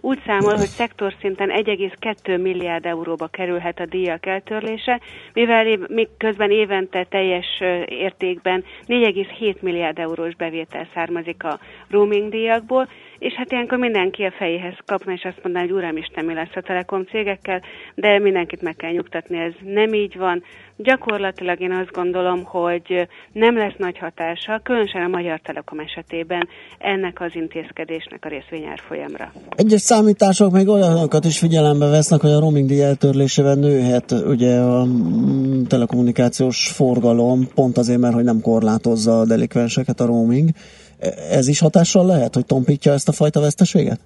úgy 0.00 0.20
számol, 0.26 0.56
hogy 0.56 0.66
szektorszinten 0.66 1.48
1,2 1.50 2.42
milliárd 2.42 2.86
euróba 2.86 3.26
kerülhet 3.26 3.80
a 3.80 3.86
díjak 3.86 4.26
eltörlése, 4.26 4.46
mivel 5.32 5.66
év, 5.66 5.80
közben 6.18 6.50
évente 6.50 7.04
teljes 7.04 7.60
értékben 7.86 8.64
4,7 8.86 9.60
milliárd 9.60 9.98
eurós 9.98 10.34
bevétel 10.34 10.88
származik 10.94 11.44
a 11.44 11.58
roaming 11.90 12.30
díjakból, 12.30 12.88
és 13.18 13.32
hát 13.32 13.52
ilyenkor 13.52 13.78
mindenki 13.78 14.22
a 14.22 14.32
fejéhez 14.38 14.76
kapna, 14.86 15.12
és 15.12 15.24
azt 15.24 15.40
mondaná, 15.42 15.64
hogy 15.64 15.74
uramisten, 15.74 16.24
mi 16.24 16.34
lesz 16.34 16.54
a 16.54 16.60
telekom 16.60 17.04
cégekkel, 17.04 17.62
de 17.94 18.18
mindenkit 18.18 18.62
meg 18.62 18.76
kell 18.76 18.90
nyugtatni, 18.90 19.38
ez 19.38 19.52
nem 19.64 19.92
így 19.92 20.16
van. 20.16 20.42
Gyakorlatilag 20.76 21.60
én 21.60 21.72
azt 21.72 21.92
gondolom, 21.92 22.44
hogy 22.44 23.08
nem 23.32 23.56
lesz 23.56 23.74
nagy 23.76 23.98
hatása, 23.98 24.60
különösen 24.62 25.02
a 25.02 25.08
Magyar 25.08 25.40
Telekom 25.40 25.78
esetében 25.78 26.48
ennek 26.78 27.20
az 27.20 27.30
intézkedésnek 27.34 28.24
a 28.24 28.28
részvényár 28.28 28.80
folyamra. 28.88 29.32
Egyes 29.56 29.80
számítások 29.80 30.52
még 30.52 30.68
olyanokat 30.68 31.24
is 31.24 31.38
figyelembe 31.38 31.86
vesznek, 31.86 32.20
hogy 32.20 32.30
a 32.30 32.40
roaming 32.40 32.68
díj 32.68 32.82
eltörlésével 32.82 33.54
nőhet 33.54 34.10
ugye 34.10 34.60
a 34.60 34.84
mm, 34.84 35.62
telekommunikációs 35.62 36.72
forgalom, 36.74 37.48
pont 37.54 37.78
azért, 37.78 38.00
mert 38.00 38.14
hogy 38.14 38.24
nem 38.24 38.40
korlátozza 38.40 39.20
a 39.20 39.26
delikvenseket 39.26 40.00
a 40.00 40.06
roaming. 40.06 40.48
Ez 41.30 41.48
is 41.48 41.58
hatással 41.58 42.06
lehet, 42.06 42.34
hogy 42.34 42.46
tompítja 42.46 42.92
ezt 42.92 43.08
a 43.08 43.12
fajta 43.12 43.40
veszteséget? 43.40 44.00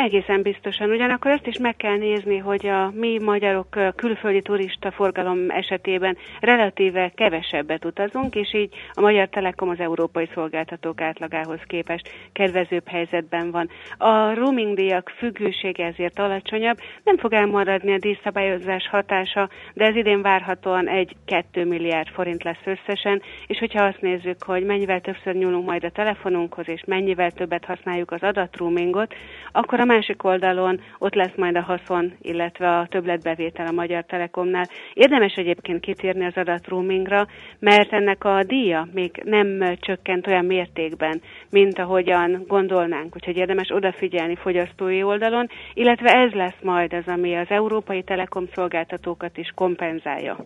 Egészen 0.00 0.42
biztosan. 0.42 0.90
Ugyanakkor 0.90 1.30
azt 1.30 1.46
is 1.46 1.58
meg 1.58 1.76
kell 1.76 1.96
nézni, 1.96 2.36
hogy 2.36 2.66
a 2.66 2.90
mi 2.94 3.18
magyarok 3.22 3.94
külföldi 3.96 4.42
turista 4.42 4.90
forgalom 4.90 5.50
esetében 5.50 6.16
relatíve 6.40 7.12
kevesebbet 7.14 7.84
utazunk, 7.84 8.34
és 8.34 8.54
így 8.54 8.74
a 8.92 9.00
Magyar 9.00 9.28
Telekom 9.28 9.68
az 9.68 9.80
európai 9.80 10.28
szolgáltatók 10.34 11.00
átlagához 11.00 11.60
képest 11.66 12.08
kedvezőbb 12.32 12.88
helyzetben 12.88 13.50
van. 13.50 13.68
A 13.96 14.34
roaming 14.34 14.74
díjak 14.74 15.12
függősége 15.16 15.84
ezért 15.84 16.18
alacsonyabb, 16.18 16.78
nem 17.04 17.16
fog 17.16 17.32
elmaradni 17.32 17.92
a 17.92 17.98
díjszabályozás 17.98 18.88
hatása, 18.88 19.48
de 19.74 19.84
ez 19.84 19.96
idén 19.96 20.22
várhatóan 20.22 20.88
1-2 21.26 21.68
milliárd 21.68 22.08
forint 22.08 22.42
lesz 22.42 22.64
összesen, 22.64 23.22
és 23.46 23.58
hogyha 23.58 23.84
azt 23.84 24.00
nézzük, 24.00 24.42
hogy 24.42 24.64
mennyivel 24.64 25.00
többször 25.00 25.34
nyúlunk 25.34 25.66
majd 25.66 25.84
a 25.84 25.90
telefonunkhoz, 25.90 26.68
és 26.68 26.82
mennyivel 26.86 27.30
többet 27.30 27.64
használjuk 27.64 28.10
az 28.10 28.22
adatroamingot, 28.22 29.14
akkor 29.52 29.80
a 29.80 29.86
másik 29.88 30.24
oldalon 30.24 30.80
ott 30.98 31.14
lesz 31.14 31.36
majd 31.36 31.56
a 31.56 31.62
haszon, 31.62 32.12
illetve 32.20 32.78
a 32.78 32.86
többletbevétel 32.86 33.66
a 33.66 33.72
Magyar 33.72 34.04
Telekomnál. 34.04 34.68
Érdemes 34.94 35.34
egyébként 35.34 35.80
kitérni 35.80 36.24
az 36.24 36.36
adatroamingra, 36.36 37.26
mert 37.58 37.92
ennek 37.92 38.24
a 38.24 38.42
díja 38.42 38.88
még 38.92 39.22
nem 39.24 39.76
csökkent 39.80 40.26
olyan 40.26 40.44
mértékben, 40.44 41.20
mint 41.50 41.78
ahogyan 41.78 42.44
gondolnánk, 42.46 43.14
úgyhogy 43.14 43.36
érdemes 43.36 43.70
odafigyelni 43.70 44.36
fogyasztói 44.36 45.02
oldalon, 45.02 45.46
illetve 45.74 46.10
ez 46.10 46.32
lesz 46.32 46.60
majd 46.62 46.92
az, 46.92 47.08
ami 47.08 47.34
az 47.34 47.50
európai 47.50 48.02
telekom 48.02 48.44
szolgáltatókat 48.54 49.36
is 49.36 49.50
kompenzálja. 49.54 50.36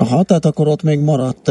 Aha, 0.00 0.22
tehát 0.22 0.44
akkor 0.44 0.68
ott 0.68 0.82
még 0.82 1.00
maradt. 1.00 1.48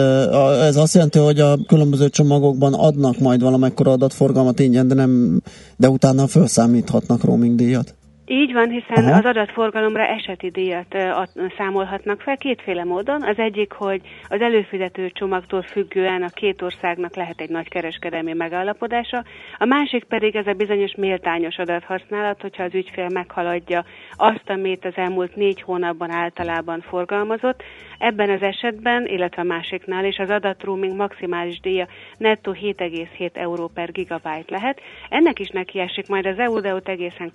Ez 0.62 0.76
azt 0.76 0.94
jelenti, 0.94 1.20
hogy 1.20 1.40
a 1.40 1.58
különböző 1.68 2.10
csomagokban 2.10 2.74
adnak 2.74 3.20
majd 3.20 3.42
valamekkora 3.42 3.92
adatforgalmat 3.92 4.60
ingyen, 4.60 4.88
de, 4.88 4.96
nem, 4.96 5.42
de 5.78 5.90
utána 5.90 6.28
felszámíthatnak 6.28 7.24
roaming 7.24 7.56
díjat? 7.56 7.97
Így 8.30 8.54
van, 8.54 8.70
hiszen 8.70 9.06
Aha. 9.06 9.18
az 9.18 9.26
adatforgalomra 9.26 10.04
eseti 10.06 10.50
díjat 10.50 10.94
ad, 10.94 11.30
számolhatnak 11.58 12.22
fel 12.22 12.38
kétféle 12.38 12.84
módon. 12.84 13.24
Az 13.24 13.38
egyik, 13.38 13.72
hogy 13.72 14.02
az 14.30 14.42
előfizető 14.42 15.10
csomagtól 15.10 15.62
függően 15.62 16.24
a 16.24 16.30
két 16.30 16.62
országnak 16.62 17.16
lehet 17.16 17.42
egy 17.42 17.50
nagy 17.50 17.70
kereskedelmi 17.70 18.34
megállapodása, 18.34 19.24
a 19.58 19.66
másik 19.66 20.04
pedig 20.04 20.36
ez 20.36 20.48
a 20.48 20.54
bizonyos 20.54 20.96
méltányos 20.96 21.58
adathasználat, 21.58 22.42
hogyha 22.42 22.64
az 22.64 22.74
ügyfél 22.74 23.10
meghaladja 23.10 23.86
azt, 24.16 24.50
amit 24.50 24.86
az 24.86 24.94
elmúlt 24.96 25.36
négy 25.36 25.62
hónapban 25.62 26.12
általában 26.12 26.82
forgalmazott. 26.82 27.64
Ebben 27.98 28.30
az 28.30 28.42
esetben, 28.42 29.06
illetve 29.06 29.42
a 29.42 29.46
másiknál 29.46 30.06
is 30.06 30.18
az 30.18 30.30
adatroaming 30.30 30.96
maximális 30.96 31.60
díja 31.60 31.88
nettó 32.18 32.54
7,7 32.54 33.36
euró 33.36 33.68
per 33.68 33.92
gigabyte 33.92 34.46
lehet. 34.48 34.82
Ennek 35.10 35.40
is 35.40 35.50
neki 35.50 35.80
esik 35.80 36.08
majd 36.08 36.26
az 36.26 36.40
EU, 36.40 36.60
de 36.60 36.74
ott 36.74 36.88
egészen 36.88 37.30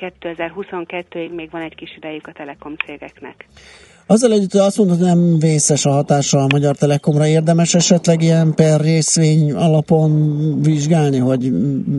2022-ig 0.88 1.34
még 1.34 1.50
van 1.50 1.62
egy 1.62 1.74
kis 1.74 1.96
idejük 1.96 2.26
a 2.26 2.32
telekom 2.32 2.74
cégeknek. 2.86 3.46
Azzal 4.06 4.32
együtt, 4.32 4.54
azt 4.54 4.78
mondod, 4.78 5.00
nem 5.00 5.38
vészes 5.38 5.84
a 5.84 5.90
hatása 5.90 6.38
a 6.38 6.46
Magyar 6.52 6.76
Telekomra, 6.76 7.26
érdemes 7.26 7.74
esetleg 7.74 8.22
ilyen 8.22 8.54
per 8.54 8.80
részvény 8.80 9.52
alapon 9.52 10.62
vizsgálni, 10.62 11.18
hogy 11.18 11.52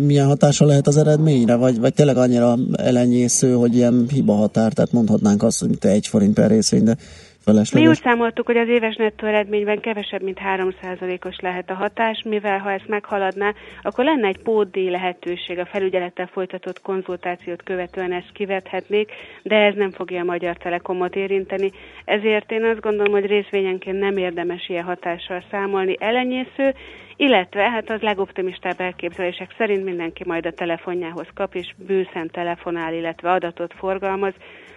milyen 0.05 0.27
hatása 0.27 0.65
lehet 0.65 0.88
az 0.88 0.97
eredményre, 0.97 1.55
vagy, 1.55 1.80
vagy 1.80 1.93
tényleg 1.93 2.18
annyira 2.18 2.55
elenyésző, 2.73 3.53
hogy 3.53 3.76
ilyen 3.76 4.05
hiba 4.11 4.34
határ, 4.34 4.73
tehát 4.73 4.91
mondhatnánk 4.91 5.43
azt, 5.43 5.60
hogy 5.60 5.77
te 5.80 5.89
egy 5.89 6.07
forint 6.07 6.34
per 6.34 6.49
részvény, 6.49 6.84
de 6.84 6.97
Mi 7.45 7.52
felesleges. 7.52 7.90
úgy 7.90 8.02
számoltuk, 8.03 8.45
hogy 8.45 8.57
az 8.57 8.68
éves 8.68 8.95
nettó 8.95 9.28
eredményben 9.28 9.80
kevesebb, 9.80 10.22
mint 10.22 10.40
3%-os 10.56 11.40
lehet 11.40 11.70
a 11.70 11.74
hatás, 11.74 12.22
mivel 12.26 12.60
ha 12.60 12.72
ezt 12.72 12.88
meghaladná, 12.88 13.53
akkor 13.82 14.06
lenne 14.06 14.28
egy 14.28 14.41
pótdíj 14.44 14.90
lehetőség 14.90 15.60
a 15.60 15.65
felügyelettel 15.65 16.28
folytatott 16.28 16.82
konzultációt 16.82 17.64
követően 17.64 18.11
ezt 18.11 18.32
kivethetnék, 18.34 19.11
de 19.41 19.56
ez 19.56 19.76
nem 19.76 19.91
fogja 19.91 20.22
a 20.22 20.24
Magyar 20.24 20.57
Telekomot 20.57 21.15
érinteni. 21.15 21.72
Ezért 22.06 22.52
én 22.52 22.64
azt 22.64 22.82
gondolom, 22.82 23.11
hogy 23.14 23.26
részvényenként 23.26 23.99
nem 23.99 24.18
érdemes 24.18 24.70
ilyen 24.70 24.84
hatással 24.84 25.44
számolni. 25.52 25.95
Elenyésző, 25.99 26.74
illetve 27.15 27.70
hát 27.70 27.90
az 27.90 28.02
legoptimistább 28.02 28.82
elképzelések 28.82 29.53
szerint 29.57 29.84
mindenki 29.84 30.24
majd 30.26 30.45
a 30.45 30.52
telefonjához 30.52 31.28
kap, 31.34 31.56
és 31.56 31.74
bőszen 31.88 32.30
telefonál, 32.32 32.94
illetve 32.94 33.32
adatot 33.32 33.74
forgalmaz, 33.74 34.34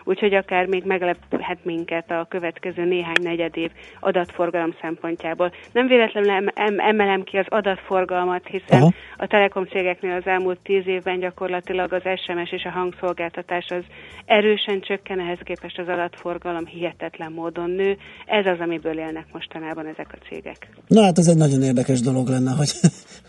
úgyhogy 0.06 0.34
akár 0.34 0.66
még 0.66 0.84
meglephet 0.84 1.64
minket 1.64 2.10
a 2.10 2.26
következő 2.28 2.84
néhány 2.84 3.22
negyed 3.22 3.56
év 3.56 3.70
adatforgalom 4.00 4.74
szempontjából. 4.80 5.52
Nem 5.72 5.86
véletlenül 5.86 6.30
em- 6.30 6.52
em- 6.54 6.80
emelem 6.80 7.22
ki 7.22 7.36
az 7.36 7.46
adatforgalmat, 7.48 8.46
hiszen 8.46 8.80
Aha. 8.80 8.92
a 9.16 9.26
telekom 9.26 9.64
cégeknél 9.64 10.12
az 10.12 10.26
elmúlt 10.26 10.58
tíz 10.62 10.86
évben 10.86 11.18
gyakorlatilag 11.18 11.92
az 11.92 12.02
SMS 12.02 12.52
és 12.52 12.64
a 12.64 12.70
hangszolgáltatás 12.70 13.66
az 13.68 13.84
erősen 14.24 14.80
csökken, 14.80 15.20
ehhez 15.20 15.38
képest 15.44 15.78
az 15.78 15.88
adatforgalom 15.88 16.66
hihetetlen 16.66 17.32
módon 17.32 17.70
nő. 17.70 17.96
Ez 18.26 18.46
az, 18.46 18.60
amiből 18.60 18.98
élnek 18.98 19.26
mostanában 19.32 19.86
ezek 19.86 20.06
a 20.12 20.24
cégek. 20.28 20.68
Na 20.86 21.02
hát 21.02 21.18
ez 21.18 21.26
egy 21.26 21.36
nagyon 21.36 21.62
érdekes 21.62 22.00
dolog 22.00 22.28
lenne, 22.28 22.50
hogy 22.50 22.70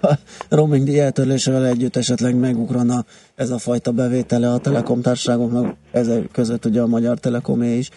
a 0.09 0.13
roaming 0.49 0.85
díj 0.85 0.99
eltörlésével 0.99 1.65
együtt 1.65 1.95
esetleg 1.95 2.35
megugrana 2.35 3.03
ez 3.35 3.49
a 3.49 3.57
fajta 3.57 3.91
bevétele 3.91 4.51
a 4.51 4.57
telekom 4.57 5.01
társaságoknak, 5.01 5.75
ezek 5.91 6.31
között 6.31 6.65
ugye 6.68 6.81
a 6.81 6.88
Magyar 6.88 7.19
Telekomé 7.19 7.77
is. 7.77 7.89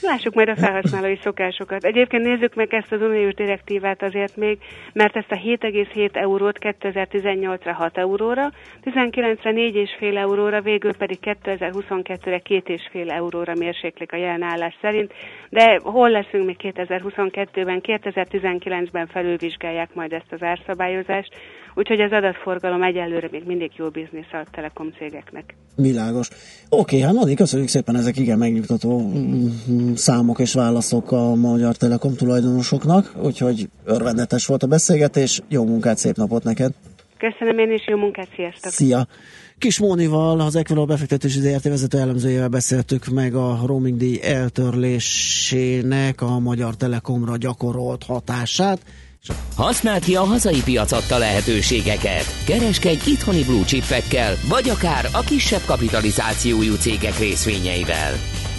Lássuk 0.00 0.34
majd 0.34 0.48
a 0.48 0.56
felhasználói 0.56 1.18
szokásokat. 1.22 1.84
Egyébként 1.84 2.22
nézzük 2.22 2.54
meg 2.54 2.74
ezt 2.74 2.92
az 2.92 3.00
uniós 3.00 3.34
direktívát 3.34 4.02
azért 4.02 4.36
még, 4.36 4.58
mert 4.92 5.16
ezt 5.16 5.30
a 5.30 5.36
7,7 5.36 6.16
eurót 6.16 6.58
2018-ra 6.60 7.72
6 7.76 7.98
euróra, 7.98 8.50
19-re 8.84 9.52
4,5 9.52 10.16
euróra, 10.16 10.60
végül 10.60 10.94
pedig 10.96 11.18
2022-re 11.22 12.40
2,5 12.44 13.10
euróra 13.10 13.54
mérséklik 13.54 14.12
a 14.12 14.16
jelen 14.16 14.42
állás 14.42 14.76
szerint, 14.80 15.12
de 15.50 15.80
hol 15.82 16.10
leszünk 16.10 16.46
még 16.46 16.56
2022-ben, 16.58 17.80
2019-ben 17.82 19.06
felülvizsgálják 19.06 19.94
majd 19.94 20.12
ezt 20.12 20.32
az 20.32 20.42
árszabályozást, 20.42 21.34
úgyhogy 21.78 22.00
az 22.00 22.12
adatforgalom 22.12 22.82
egyelőre 22.82 23.28
még 23.30 23.42
mindig 23.46 23.70
jó 23.76 23.88
biznisz 23.88 24.32
a 24.32 24.44
telekom 24.50 24.92
cégeknek. 24.98 25.54
Világos. 25.76 26.28
Oké, 26.68 27.00
hát 27.00 27.12
Nadi, 27.12 27.34
köszönjük 27.34 27.68
szépen 27.68 27.96
ezek 27.96 28.16
igen 28.16 28.38
megnyugtató 28.38 29.00
mm, 29.00 29.92
számok 29.94 30.38
és 30.38 30.54
válaszok 30.54 31.12
a 31.12 31.34
Magyar 31.34 31.76
Telekom 31.76 32.14
tulajdonosoknak, 32.14 33.12
úgyhogy 33.22 33.68
örvendetes 33.84 34.46
volt 34.46 34.62
a 34.62 34.66
beszélgetés, 34.66 35.40
jó 35.48 35.64
munkát, 35.64 35.98
szép 35.98 36.16
napot 36.16 36.44
neked! 36.44 36.72
Köszönöm 37.18 37.58
én 37.58 37.72
is, 37.72 37.86
jó 37.86 37.96
munkát, 37.96 38.28
sziasztok! 38.34 38.72
Szia! 38.72 39.06
Kis 39.58 39.78
Mónival, 39.78 40.40
az 40.40 40.56
Equilor 40.56 40.86
befektetési 40.86 41.40
ZRT 41.40 41.62
vezető 41.62 41.98
elemzőjével 41.98 42.48
beszéltük 42.48 43.06
meg 43.06 43.34
a 43.34 43.58
roaming 43.66 43.96
díj 43.96 44.20
eltörlésének 44.22 46.20
a 46.20 46.38
Magyar 46.38 46.76
Telekomra 46.76 47.36
gyakorolt 47.36 48.04
hatását. 48.04 48.78
Használd 49.56 50.04
ki 50.04 50.16
a 50.16 50.24
hazai 50.24 50.62
piac 50.62 50.92
adta 50.92 51.18
lehetőségeket. 51.18 52.24
Kereskedj 52.46 53.10
itthoni 53.10 53.44
blue 53.44 53.64
chipekkel, 53.64 54.34
vagy 54.48 54.68
akár 54.68 55.08
a 55.12 55.20
kisebb 55.20 55.62
kapitalizációjú 55.66 56.74
cégek 56.74 57.18
részvényeivel. 57.18 58.12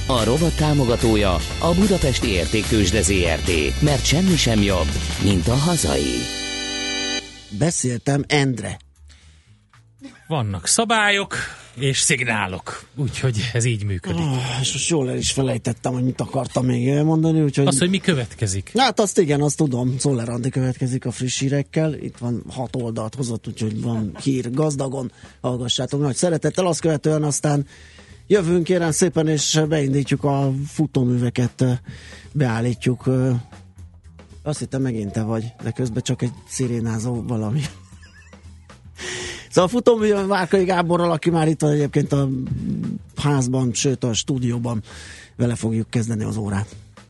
A 0.07 0.23
rovat 0.23 0.56
támogatója 0.56 1.34
a 1.60 1.73
Budapesti 1.76 2.27
Értéktősde 2.27 3.02
ZRT, 3.02 3.81
mert 3.81 4.06
semmi 4.06 4.36
sem 4.36 4.61
jobb, 4.61 4.88
mint 5.23 5.48
a 5.48 5.56
hazai. 5.56 6.15
Beszéltem 7.57 8.23
Endre. 8.27 8.77
Vannak 10.27 10.68
szabályok 10.68 11.36
és 11.81 11.99
szignálok, 11.99 12.85
úgyhogy 12.95 13.49
ez 13.53 13.65
így 13.65 13.84
működik. 13.84 14.19
Oh, 14.19 14.60
és 14.61 14.73
most 14.73 14.89
jól 14.89 15.10
el 15.10 15.18
is 15.18 15.31
felejtettem, 15.31 15.93
hogy 15.93 16.03
mit 16.03 16.22
akartam 16.22 16.65
még 16.65 16.88
elmondani, 16.88 17.41
úgyhogy... 17.41 17.68
Az, 17.68 17.80
hogy 17.80 17.89
mi 17.89 17.97
következik. 17.97 18.72
Hát 18.77 18.99
azt 18.99 19.19
igen, 19.19 19.41
azt 19.41 19.57
tudom. 19.57 19.97
Szoller 19.97 20.30
Andi 20.30 20.49
következik 20.49 21.06
a 21.06 21.11
friss 21.11 21.39
hírekkel. 21.39 21.93
Itt 21.93 22.18
van 22.18 22.43
hat 22.49 22.76
oldalt 22.76 23.15
hozott, 23.15 23.47
úgyhogy 23.47 23.81
van 23.81 24.11
hír 24.23 24.51
gazdagon. 24.51 25.11
Hallgassátok 25.41 26.01
nagy 26.01 26.15
szeretettel. 26.15 26.65
Azt 26.65 26.81
követően 26.81 27.23
aztán 27.23 27.65
jövünk 28.27 28.64
kérem 28.64 28.91
szépen, 28.91 29.27
és 29.27 29.61
beindítjuk 29.68 30.23
a 30.23 30.53
futóműveket, 30.68 31.65
beállítjuk. 32.31 33.10
Azt 34.43 34.60
hittem 34.60 34.81
megint 34.81 35.11
te 35.11 35.22
vagy, 35.22 35.43
de 35.64 35.72
közben 35.72 36.03
csak 36.03 36.22
egy 36.22 36.34
szirénázó 36.47 37.23
valami. 37.27 37.61
Szóval 39.49 39.69
futóművön 39.69 40.27
Várkai 40.27 40.63
Gáborral, 40.63 41.11
aki 41.11 41.30
már 41.30 41.47
itt 41.47 41.61
van 41.61 41.71
egyébként 41.71 42.11
a 42.11 42.30
házban, 43.15 43.73
sőt 43.73 44.03
a 44.03 44.13
stúdióban, 44.13 44.84
vele 45.35 45.55
fogjuk 45.55 45.89
kezdeni 45.89 46.23
az 46.23 46.38
órát. 46.38 46.76